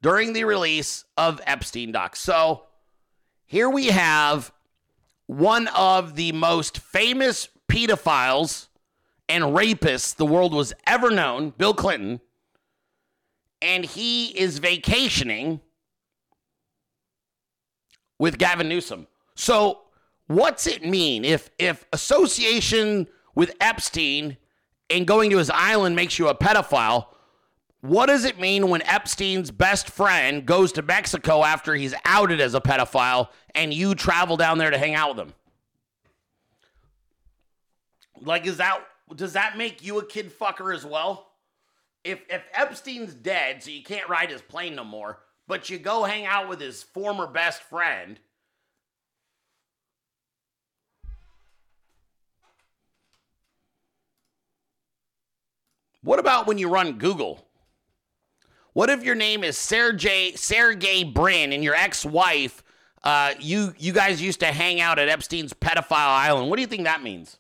[0.01, 2.21] during the release of Epstein docs.
[2.21, 2.63] So
[3.47, 4.53] here we have
[5.27, 8.69] one of the most famous pedophiles
[9.29, 12.21] and rapists the world was ever known, Bill Clinton,
[13.63, 15.61] and he is vacationing
[18.19, 19.07] with Gavin Newsom.
[19.35, 19.83] So
[20.27, 24.37] what's it mean if if association with Epstein
[24.91, 27.07] and going to his island makes you a pedophile?
[27.85, 32.55] What does it mean when Epstein's best friend goes to Mexico after he's outed as
[32.55, 35.35] a pedophile and you travel down there to hang out with him?
[38.23, 38.81] Like, is that
[39.15, 41.33] does that make you a kid fucker as well?
[42.05, 46.05] If if Epstein's dead, so you can't ride his plane no more, but you go
[46.05, 48.19] hang out with his former best friend.
[56.01, 57.47] What about when you run Google?
[58.75, 62.65] What if your name is Sergey Sergey Brin and your ex-wife,
[63.05, 66.51] uh, you you guys used to hang out at Epstein's pedophile island?
[66.51, 67.39] What do you think that means?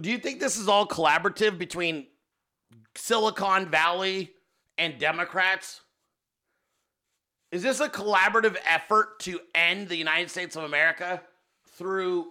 [0.00, 2.06] Do you think this is all collaborative between
[2.94, 4.30] Silicon Valley
[4.78, 5.80] and Democrats?
[7.50, 11.20] Is this a collaborative effort to end the United States of America
[11.70, 12.28] through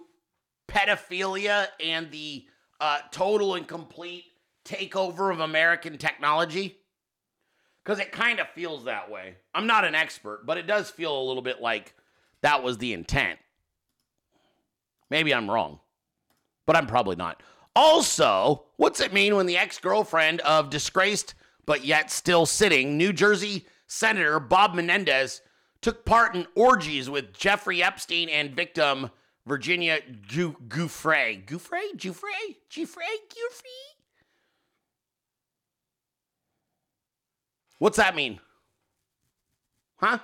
[0.68, 2.46] pedophilia and the
[2.80, 4.24] uh, total and complete
[4.64, 6.79] takeover of American technology?
[7.84, 9.36] Because it kind of feels that way.
[9.54, 11.94] I'm not an expert, but it does feel a little bit like
[12.42, 13.38] that was the intent.
[15.10, 15.80] Maybe I'm wrong.
[16.66, 17.42] but I'm probably not.
[17.74, 21.34] Also, what's it mean when the ex girlfriend of disgraced
[21.66, 25.40] but yet still sitting New Jersey Senator Bob Menendez
[25.80, 29.10] took part in orgies with Jeffrey Epstein and victim
[29.46, 31.44] Virginia Gu- Giuffre?
[31.46, 31.80] Giuffre?
[31.96, 32.56] Giuffre?
[32.70, 33.02] Giuffre?
[33.28, 33.89] Giuffre?
[37.80, 38.38] What's that mean?
[39.96, 40.18] Huh?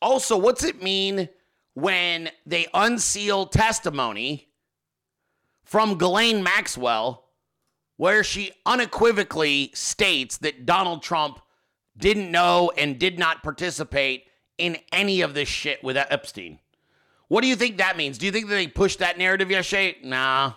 [0.00, 1.30] Also, what's it mean
[1.72, 4.48] when they unseal testimony
[5.64, 7.24] from Ghislaine Maxwell
[7.96, 11.40] where she unequivocally states that Donald Trump
[11.96, 14.24] didn't know and did not participate
[14.58, 16.58] in any of this shit with Epstein?
[17.28, 18.18] What do you think that means?
[18.18, 19.96] Do you think that they pushed that narrative yesterday?
[20.02, 20.52] Nah.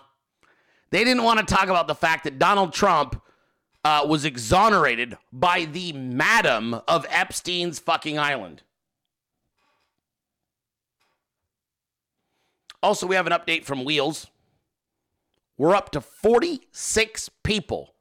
[0.90, 3.22] They didn't want to talk about the fact that Donald Trump
[3.84, 8.62] uh, was exonerated by the madam of Epstein's fucking island.
[12.82, 14.26] Also, we have an update from Wheels.
[15.58, 17.94] We're up to 46 people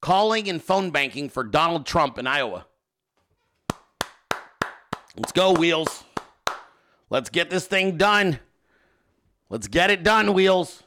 [0.00, 2.66] calling and phone banking for Donald Trump in Iowa.
[5.16, 6.04] Let's go, Wheels.
[7.10, 8.38] Let's get this thing done.
[9.48, 10.82] Let's get it done, Wheels.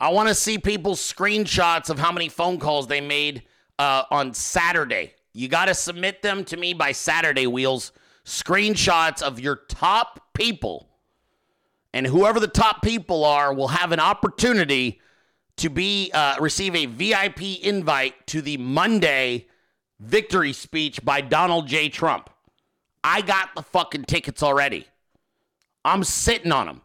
[0.00, 3.42] I want to see people's screenshots of how many phone calls they made
[3.78, 5.14] uh, on Saturday.
[5.32, 7.92] You got to submit them to me by Saturday, Wheels.
[8.24, 10.88] Screenshots of your top people.
[11.92, 15.00] And whoever the top people are will have an opportunity
[15.56, 19.46] to be uh, receive a VIP invite to the Monday
[19.98, 21.88] victory speech by Donald J.
[21.88, 22.30] Trump.
[23.02, 24.86] I got the fucking tickets already.
[25.84, 26.82] I'm sitting on them.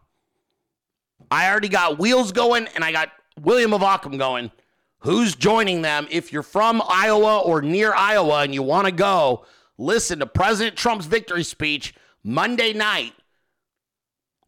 [1.34, 4.52] I already got wheels going and I got William of Ockham going.
[5.00, 6.06] Who's joining them?
[6.08, 9.44] If you're from Iowa or near Iowa and you want to go,
[9.76, 11.92] listen to President Trump's victory speech
[12.22, 13.14] Monday night.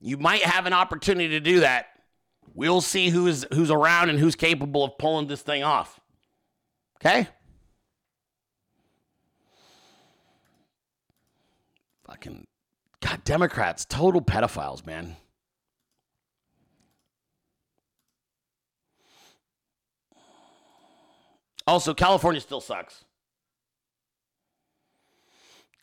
[0.00, 1.86] You might have an opportunity to do that.
[2.54, 5.98] We'll see who's who's around and who's capable of pulling this thing off.
[7.00, 7.26] Okay?
[12.04, 12.46] Fucking
[13.00, 15.16] God, Democrats, total pedophiles, man.
[21.66, 23.04] Also, California still sucks.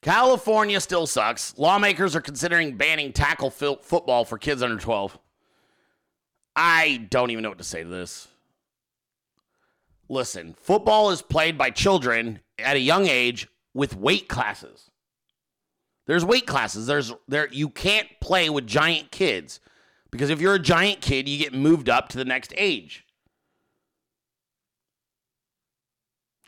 [0.01, 1.57] California still sucks.
[1.57, 5.17] Lawmakers are considering banning tackle football for kids under 12.
[6.55, 8.27] I don't even know what to say to this.
[10.09, 14.91] Listen, football is played by children at a young age with weight classes.
[16.05, 16.85] There's weight classes.
[16.85, 19.61] There's there you can't play with giant kids
[20.11, 23.05] because if you're a giant kid, you get moved up to the next age.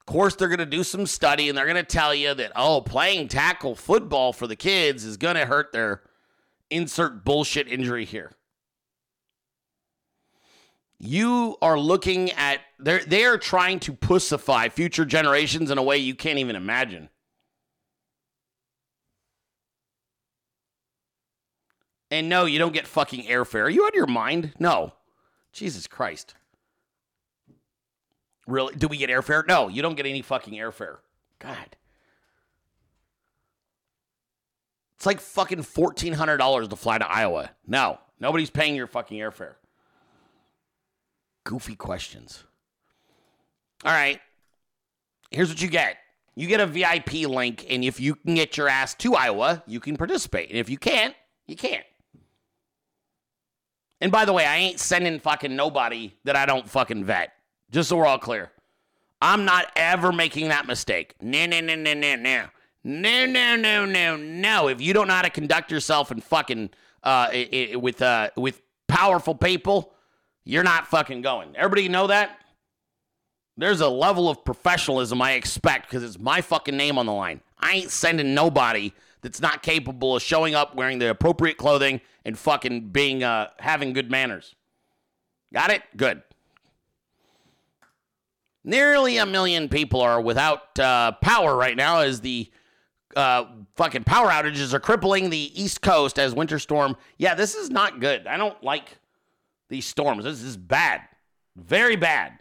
[0.06, 2.82] Course, they're going to do some study and they're going to tell you that, oh,
[2.82, 6.03] playing tackle football for the kids is going to hurt their
[6.69, 8.32] insert bullshit injury here.
[10.99, 15.98] You are looking at, they're, they are trying to pussify future generations in a way
[15.98, 17.10] you can't even imagine.
[22.11, 23.64] And no, you don't get fucking airfare.
[23.64, 24.53] Are you out of your mind?
[24.60, 24.94] No.
[25.52, 26.36] Jesus Christ.
[28.47, 28.76] Really?
[28.76, 29.47] Do we get airfare?
[29.47, 30.97] No, you don't get any fucking airfare.
[31.39, 31.76] God.
[34.97, 37.51] It's like fucking $1,400 to fly to Iowa.
[37.67, 39.55] No, nobody's paying your fucking airfare.
[41.43, 42.43] Goofy questions.
[43.84, 44.19] All right.
[45.31, 45.97] Here's what you get
[46.35, 49.80] you get a VIP link, and if you can get your ass to Iowa, you
[49.80, 50.49] can participate.
[50.49, 51.15] And if you can't,
[51.47, 51.85] you can't.
[54.01, 57.31] And by the way, I ain't sending fucking nobody that I don't fucking vet.
[57.71, 58.51] Just so we're all clear.
[59.21, 61.15] I'm not ever making that mistake.
[61.21, 62.45] No, no, no, no, no, no.
[62.83, 64.67] No, no, no, no, no.
[64.67, 66.69] If you don't know how to conduct yourself and fucking
[67.03, 69.91] uh, i- i- with uh, with powerful people,
[70.43, 71.55] you're not fucking going.
[71.55, 72.37] Everybody know that?
[73.57, 77.41] There's a level of professionalism I expect because it's my fucking name on the line.
[77.57, 82.37] I ain't sending nobody that's not capable of showing up wearing the appropriate clothing and
[82.37, 84.53] fucking being uh having good manners.
[85.53, 85.81] Got it?
[85.97, 86.21] Good.
[88.67, 92.51] Nearly a million people are without uh, power right now as the
[93.15, 96.97] uh, fucking power outages are crippling the East Coast as winter storm.
[97.19, 98.25] Yeah, this is not good.
[98.25, 98.97] I don't like
[99.69, 100.23] these storms.
[100.23, 101.01] This is bad.
[101.55, 102.39] Very bad.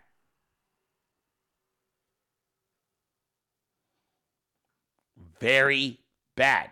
[5.40, 6.00] Very
[6.36, 6.70] bad.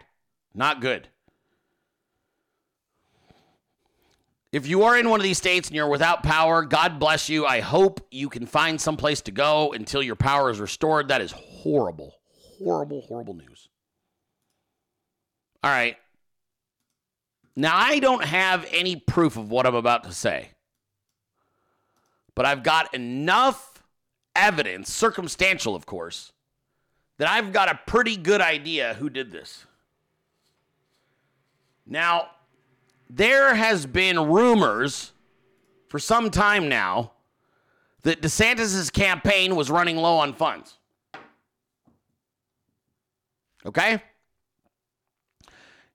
[0.55, 1.09] Not good.
[4.53, 7.47] If you are in one of these states and you're without power, God bless you.
[7.47, 11.09] I hope you can find some place to go until your power is restored.
[11.09, 12.17] That is horrible,
[12.59, 13.71] horrible, horrible news.
[15.65, 15.97] All right.
[17.57, 20.51] Now, I don't have any proof of what I'm about to say,
[22.35, 23.83] but I've got enough
[24.37, 26.33] evidence, circumstantial, of course,
[27.19, 29.67] that I've got a pretty good idea who did this.
[31.87, 32.31] Now,
[33.15, 35.13] there has been rumors
[35.89, 37.13] for some time now
[38.05, 40.79] that DeSantis' campaign was running low on funds.
[43.67, 44.03] Okay?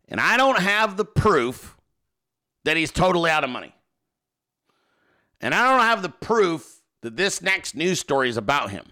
[0.08, 1.76] And I don't have the proof
[2.66, 3.74] that he's totally out of money.
[5.42, 8.86] And I don't have the proof that this next news story is about him.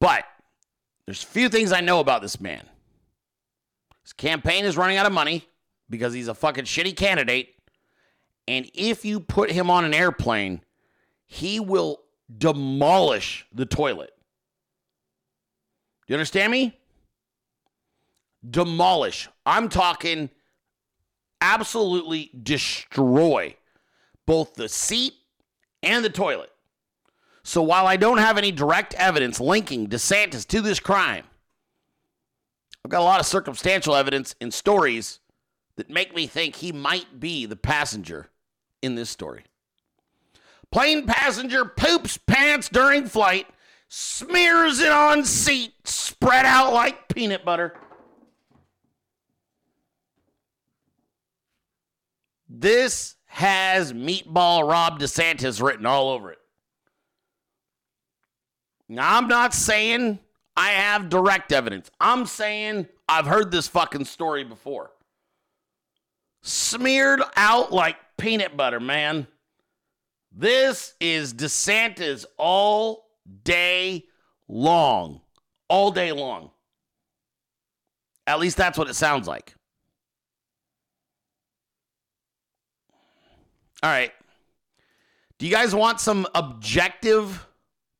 [0.00, 0.24] But
[1.06, 2.68] there's a few things I know about this man.
[4.02, 5.48] His campaign is running out of money
[5.94, 7.54] because he's a fucking shitty candidate.
[8.48, 10.60] And if you put him on an airplane,
[11.24, 12.00] he will
[12.36, 14.10] demolish the toilet.
[16.06, 16.76] Do you understand me?
[18.48, 19.28] Demolish.
[19.46, 20.30] I'm talking
[21.40, 23.54] absolutely destroy
[24.26, 25.14] both the seat
[25.84, 26.50] and the toilet.
[27.44, 31.24] So while I don't have any direct evidence linking DeSantis to this crime,
[32.84, 35.20] I've got a lot of circumstantial evidence and stories
[35.76, 38.30] that make me think he might be the passenger
[38.82, 39.44] in this story.
[40.70, 43.46] Plane passenger poops pants during flight,
[43.88, 47.74] smears it on seat, spread out like peanut butter.
[52.48, 56.38] This has Meatball Ron DeSantis written all over it.
[58.88, 60.20] Now, I'm not saying
[60.56, 61.90] I have direct evidence.
[62.00, 64.90] I'm saying I've heard this fucking story before.
[66.46, 69.26] Smeared out like peanut butter, man.
[70.30, 73.06] This is DeSantis all
[73.44, 74.04] day
[74.46, 75.22] long.
[75.70, 76.50] All day long.
[78.26, 79.54] At least that's what it sounds like.
[83.82, 84.12] All right.
[85.38, 87.46] Do you guys want some objective,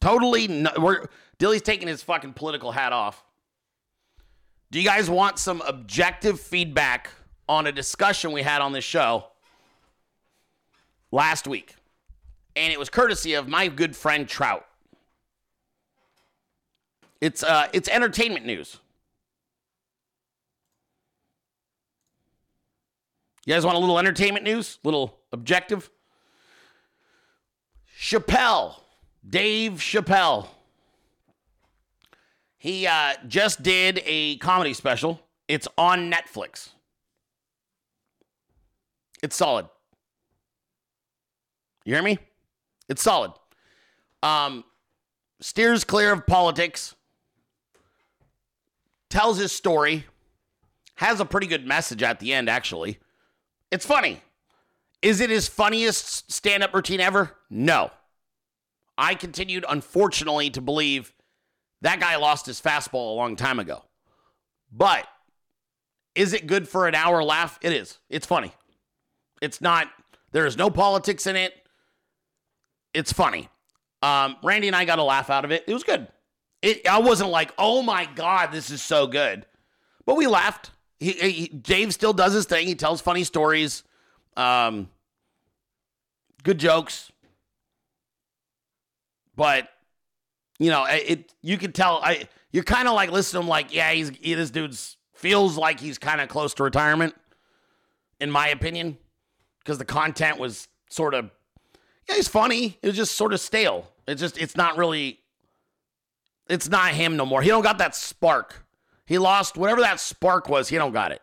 [0.02, 0.48] totally?
[0.48, 1.06] No, we're
[1.38, 3.24] Dilley's taking his fucking political hat off.
[4.70, 7.08] Do you guys want some objective feedback
[7.48, 9.26] on a discussion we had on this show
[11.10, 11.74] last week?
[12.56, 14.66] And it was courtesy of my good friend Trout.
[17.20, 18.78] It's uh, it's entertainment news.
[23.46, 24.78] You guys want a little entertainment news?
[24.84, 25.90] Little objective?
[27.98, 28.76] Chappelle,
[29.28, 30.48] Dave Chappelle.
[32.56, 35.20] He uh, just did a comedy special.
[35.48, 36.70] It's on Netflix.
[39.24, 39.66] It's solid.
[41.86, 42.18] You hear me?
[42.90, 43.32] It's solid.
[44.22, 44.64] Um,
[45.40, 46.94] steers clear of politics.
[49.08, 50.04] Tells his story.
[50.96, 52.98] Has a pretty good message at the end, actually.
[53.70, 54.20] It's funny.
[55.00, 57.34] Is it his funniest stand up routine ever?
[57.48, 57.92] No.
[58.98, 61.14] I continued, unfortunately, to believe
[61.80, 63.84] that guy lost his fastball a long time ago.
[64.70, 65.08] But
[66.14, 67.58] is it good for an hour laugh?
[67.62, 67.96] It is.
[68.10, 68.52] It's funny.
[69.44, 69.88] It's not,
[70.32, 71.52] there is no politics in it.
[72.94, 73.48] It's funny.
[74.02, 75.64] Um, Randy and I got a laugh out of it.
[75.66, 76.08] It was good.
[76.62, 79.46] It, I wasn't like, oh my God, this is so good.
[80.06, 80.70] But we laughed.
[80.98, 82.66] He, he, Dave still does his thing.
[82.66, 83.82] He tells funny stories,
[84.36, 84.88] um,
[86.42, 87.12] good jokes.
[89.36, 89.68] But
[90.58, 92.00] you know, it you can tell.
[92.02, 95.56] I you're kind of like listening to him, like, yeah, he's he, this dude's feels
[95.56, 97.14] like he's kind of close to retirement,
[98.20, 98.96] in my opinion,
[99.64, 101.30] because the content was sort of
[102.08, 102.78] yeah, he's funny.
[102.82, 103.90] It was just sort of stale.
[104.06, 105.20] It's just it's not really.
[106.48, 107.40] It's not him no more.
[107.40, 108.66] He don't got that spark.
[109.06, 110.68] He lost whatever that spark was.
[110.68, 111.22] He don't got it.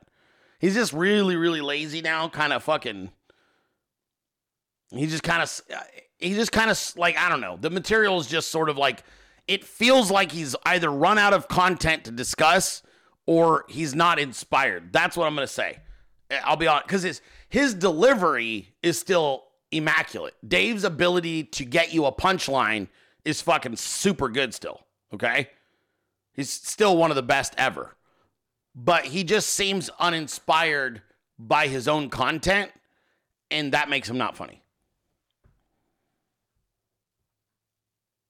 [0.59, 2.27] He's just really, really lazy now.
[2.27, 3.11] Kind of fucking.
[4.91, 5.61] He just kind of.
[6.17, 7.57] He just kind of like I don't know.
[7.59, 9.03] The material is just sort of like.
[9.47, 12.83] It feels like he's either run out of content to discuss,
[13.25, 14.93] or he's not inspired.
[14.93, 15.79] That's what I'm gonna say.
[16.43, 20.33] I'll be honest, because his his delivery is still immaculate.
[20.47, 22.87] Dave's ability to get you a punchline
[23.25, 24.81] is fucking super good still.
[25.13, 25.49] Okay.
[26.33, 27.93] He's still one of the best ever.
[28.73, 31.01] But he just seems uninspired
[31.37, 32.71] by his own content,
[33.51, 34.61] and that makes him not funny.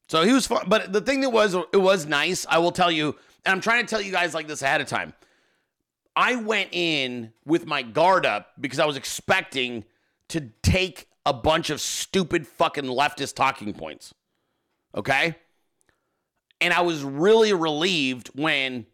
[0.10, 0.64] So he was fun.
[0.68, 3.16] But the thing that was, it was nice, I will tell you,
[3.46, 5.14] and I'm trying to tell you guys like this ahead of time.
[6.16, 9.86] I went in with my guard up because I was expecting
[10.30, 14.14] to take a bunch of stupid fucking leftist talking points.
[14.96, 15.36] Okay?
[16.60, 18.86] And I was really relieved when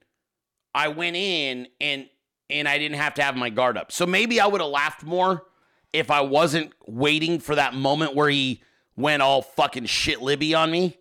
[0.74, 2.08] I went in and
[2.50, 3.92] and I didn't have to have my guard up.
[3.92, 5.44] So maybe I would have laughed more
[5.92, 8.62] if I wasn't waiting for that moment where he
[8.96, 10.98] went all fucking shit libby on me.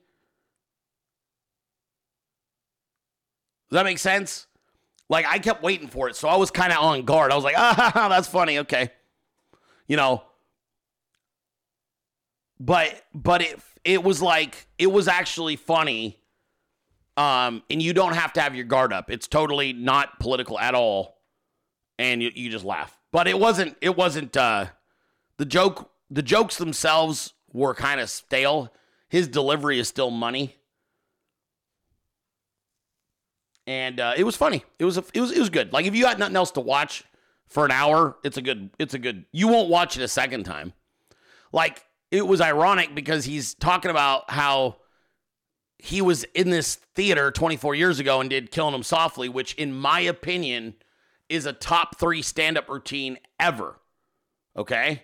[3.70, 4.46] Does that make sense?
[5.08, 7.30] Like I kept waiting for it, so I was kind of on guard.
[7.30, 8.90] I was like, ah, that's funny, okay,
[9.86, 10.22] you know.
[12.58, 16.18] But but it it was like it was actually funny,
[17.16, 19.10] um, and you don't have to have your guard up.
[19.10, 21.18] It's totally not political at all,
[21.98, 22.98] and you, you just laugh.
[23.12, 24.66] But it wasn't it wasn't uh,
[25.36, 25.90] the joke.
[26.10, 28.72] The jokes themselves were kind of stale.
[29.08, 30.56] His delivery is still money
[33.66, 34.64] and uh, it was funny.
[34.78, 35.72] It was a, it was it was good.
[35.72, 37.04] Like if you got nothing else to watch
[37.46, 39.24] for an hour, it's a good it's a good.
[39.32, 40.72] You won't watch it a second time.
[41.52, 44.76] Like it was ironic because he's talking about how
[45.78, 49.74] he was in this theater 24 years ago and did Killing Him Softly, which in
[49.74, 50.74] my opinion
[51.28, 53.76] is a top 3 stand-up routine ever.
[54.56, 55.02] Okay?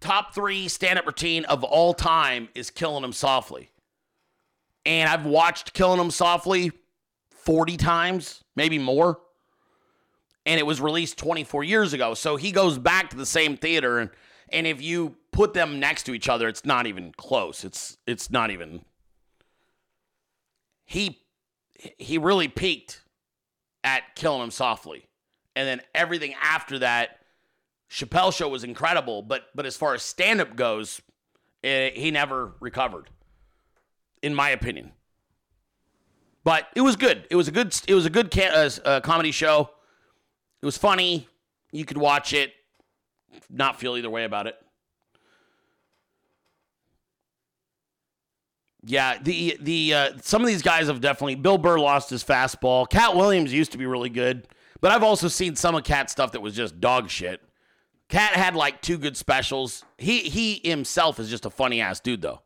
[0.00, 3.71] Top 3 stand-up routine of all time is Killing Him Softly
[4.84, 6.72] and I've watched Killing Them Softly
[7.30, 9.18] 40 times, maybe more.
[10.44, 12.14] And it was released 24 years ago.
[12.14, 14.10] So he goes back to the same theater and
[14.52, 17.64] and if you put them next to each other, it's not even close.
[17.64, 18.84] It's it's not even
[20.84, 21.22] he
[21.98, 23.02] he really peaked
[23.82, 25.06] at Killing Him Softly.
[25.56, 27.20] And then everything after that
[27.90, 31.00] Chappelle show was incredible, but but as far as stand up goes,
[31.62, 33.08] it, he never recovered
[34.22, 34.92] in my opinion.
[36.44, 37.26] But it was good.
[37.30, 37.74] It was a good.
[37.86, 39.70] It was a good ca- uh, uh, comedy show.
[40.60, 41.28] It was funny.
[41.70, 42.52] You could watch it,
[43.50, 44.56] not feel either way about it.
[48.84, 51.36] Yeah, the the uh, some of these guys have definitely.
[51.36, 52.88] Bill Burr lost his fastball.
[52.88, 54.48] Katt Williams used to be really good,
[54.80, 57.40] but I've also seen some of Katt stuff that was just dog shit.
[58.08, 59.84] Katt had like two good specials.
[59.98, 62.42] He he himself is just a funny ass dude though.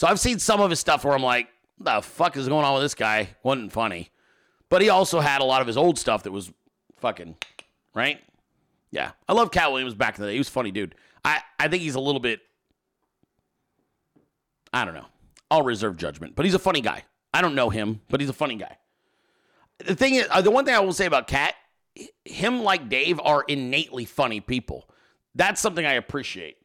[0.00, 1.48] So I've seen some of his stuff where I'm like,
[1.78, 3.36] the fuck is going on with this guy?
[3.42, 4.08] Wasn't funny.
[4.70, 6.50] But he also had a lot of his old stuff that was
[7.00, 7.36] fucking,
[7.94, 8.18] right?
[8.90, 9.10] Yeah.
[9.28, 10.32] I love Katt Williams back in the day.
[10.32, 10.94] He was funny dude.
[11.22, 12.40] I, I think he's a little bit,
[14.72, 15.04] I don't know.
[15.50, 17.04] I'll reserve judgment, but he's a funny guy.
[17.34, 18.78] I don't know him, but he's a funny guy.
[19.84, 21.56] The thing is, uh, the one thing I will say about Katt,
[22.24, 24.88] him like Dave are innately funny people.
[25.34, 26.56] That's something I appreciate.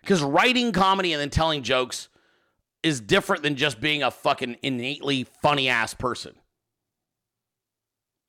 [0.00, 2.08] Because writing comedy and then telling jokes
[2.82, 6.34] is different than just being a fucking innately funny ass person.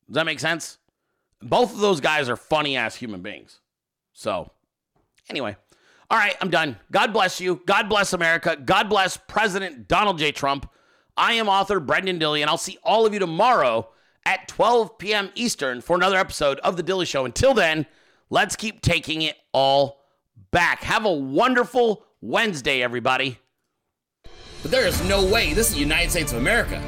[0.07, 0.77] Does that make sense?
[1.41, 3.59] Both of those guys are funny ass human beings.
[4.13, 4.51] So,
[5.29, 5.55] anyway.
[6.11, 6.77] All right, I'm done.
[6.91, 7.61] God bless you.
[7.67, 8.57] God bless America.
[8.57, 10.31] God bless President Donald J.
[10.31, 10.67] Trump.
[11.15, 13.89] I am author Brenden Dilley, and I'll see all of you tomorrow
[14.25, 15.29] at 12 p.m.
[15.35, 17.25] Eastern for another episode of The Dilley Show.
[17.25, 17.85] Until then,
[18.31, 20.01] let's keep taking it all
[20.49, 20.81] back.
[20.83, 23.37] Have a wonderful Wednesday, everybody.
[24.61, 25.53] But there is no way.
[25.53, 26.81] This is the United States of America.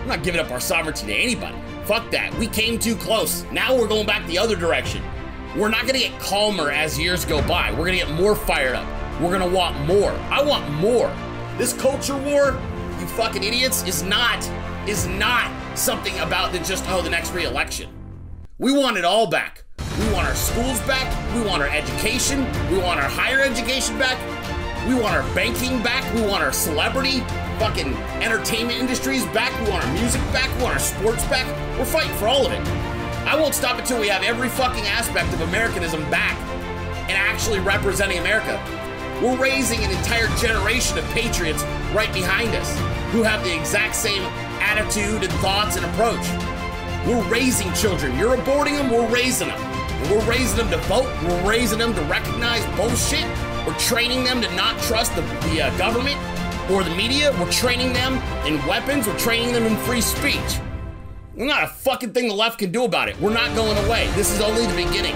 [0.00, 1.56] We're not giving up our sovereignty to anybody.
[1.84, 2.34] Fuck that.
[2.34, 3.44] We came too close.
[3.50, 5.02] Now we're going back the other direction.
[5.56, 7.70] We're not going to get calmer as years go by.
[7.70, 8.86] We're going to get more fired up.
[9.20, 10.10] We're going to want more.
[10.30, 11.14] I want more.
[11.58, 12.58] This culture war,
[12.98, 14.48] you fucking idiots, is not
[14.88, 17.88] is not something about the just oh the next re-election.
[18.58, 19.64] We want it all back.
[19.98, 21.34] We want our schools back.
[21.34, 22.40] We want our education.
[22.70, 24.18] We want our higher education back.
[24.86, 26.12] We want our banking back.
[26.12, 27.20] We want our celebrity
[27.60, 29.56] fucking entertainment industries back.
[29.60, 30.52] We want our music back.
[30.56, 31.46] We want our sports back.
[31.78, 32.60] We're fighting for all of it.
[33.28, 36.36] I won't stop until we have every fucking aspect of Americanism back
[37.08, 38.60] and actually representing America.
[39.22, 41.62] We're raising an entire generation of patriots
[41.94, 42.76] right behind us
[43.12, 44.22] who have the exact same
[44.60, 46.26] attitude and thoughts and approach.
[47.06, 48.18] We're raising children.
[48.18, 49.60] You're aborting them, we're raising them.
[49.60, 53.26] And we're raising them to vote, we're raising them to recognize bullshit
[53.66, 56.18] we're training them to not trust the, the uh, government
[56.70, 57.32] or the media.
[57.38, 58.14] We're training them
[58.46, 59.06] in weapons.
[59.06, 60.60] We're training them in free speech.
[61.34, 63.18] There's not a fucking thing the left can do about it.
[63.20, 64.08] We're not going away.
[64.14, 65.14] This is only the beginning.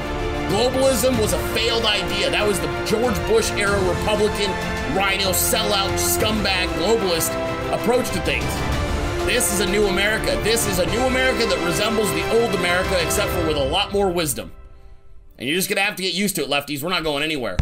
[0.48, 2.31] Globalism was a failed idea.
[2.31, 4.51] That was the George Bush era Republican,
[4.94, 7.35] RINO, sellout, scumbag, globalist
[7.74, 8.44] approach to things.
[9.27, 10.40] This is a new America.
[10.44, 13.93] This is a new America that resembles the old America, except for with a lot
[13.93, 14.52] more wisdom.
[15.36, 16.82] And you're just gonna have to get used to it, lefties.
[16.82, 17.56] We're not going anywhere.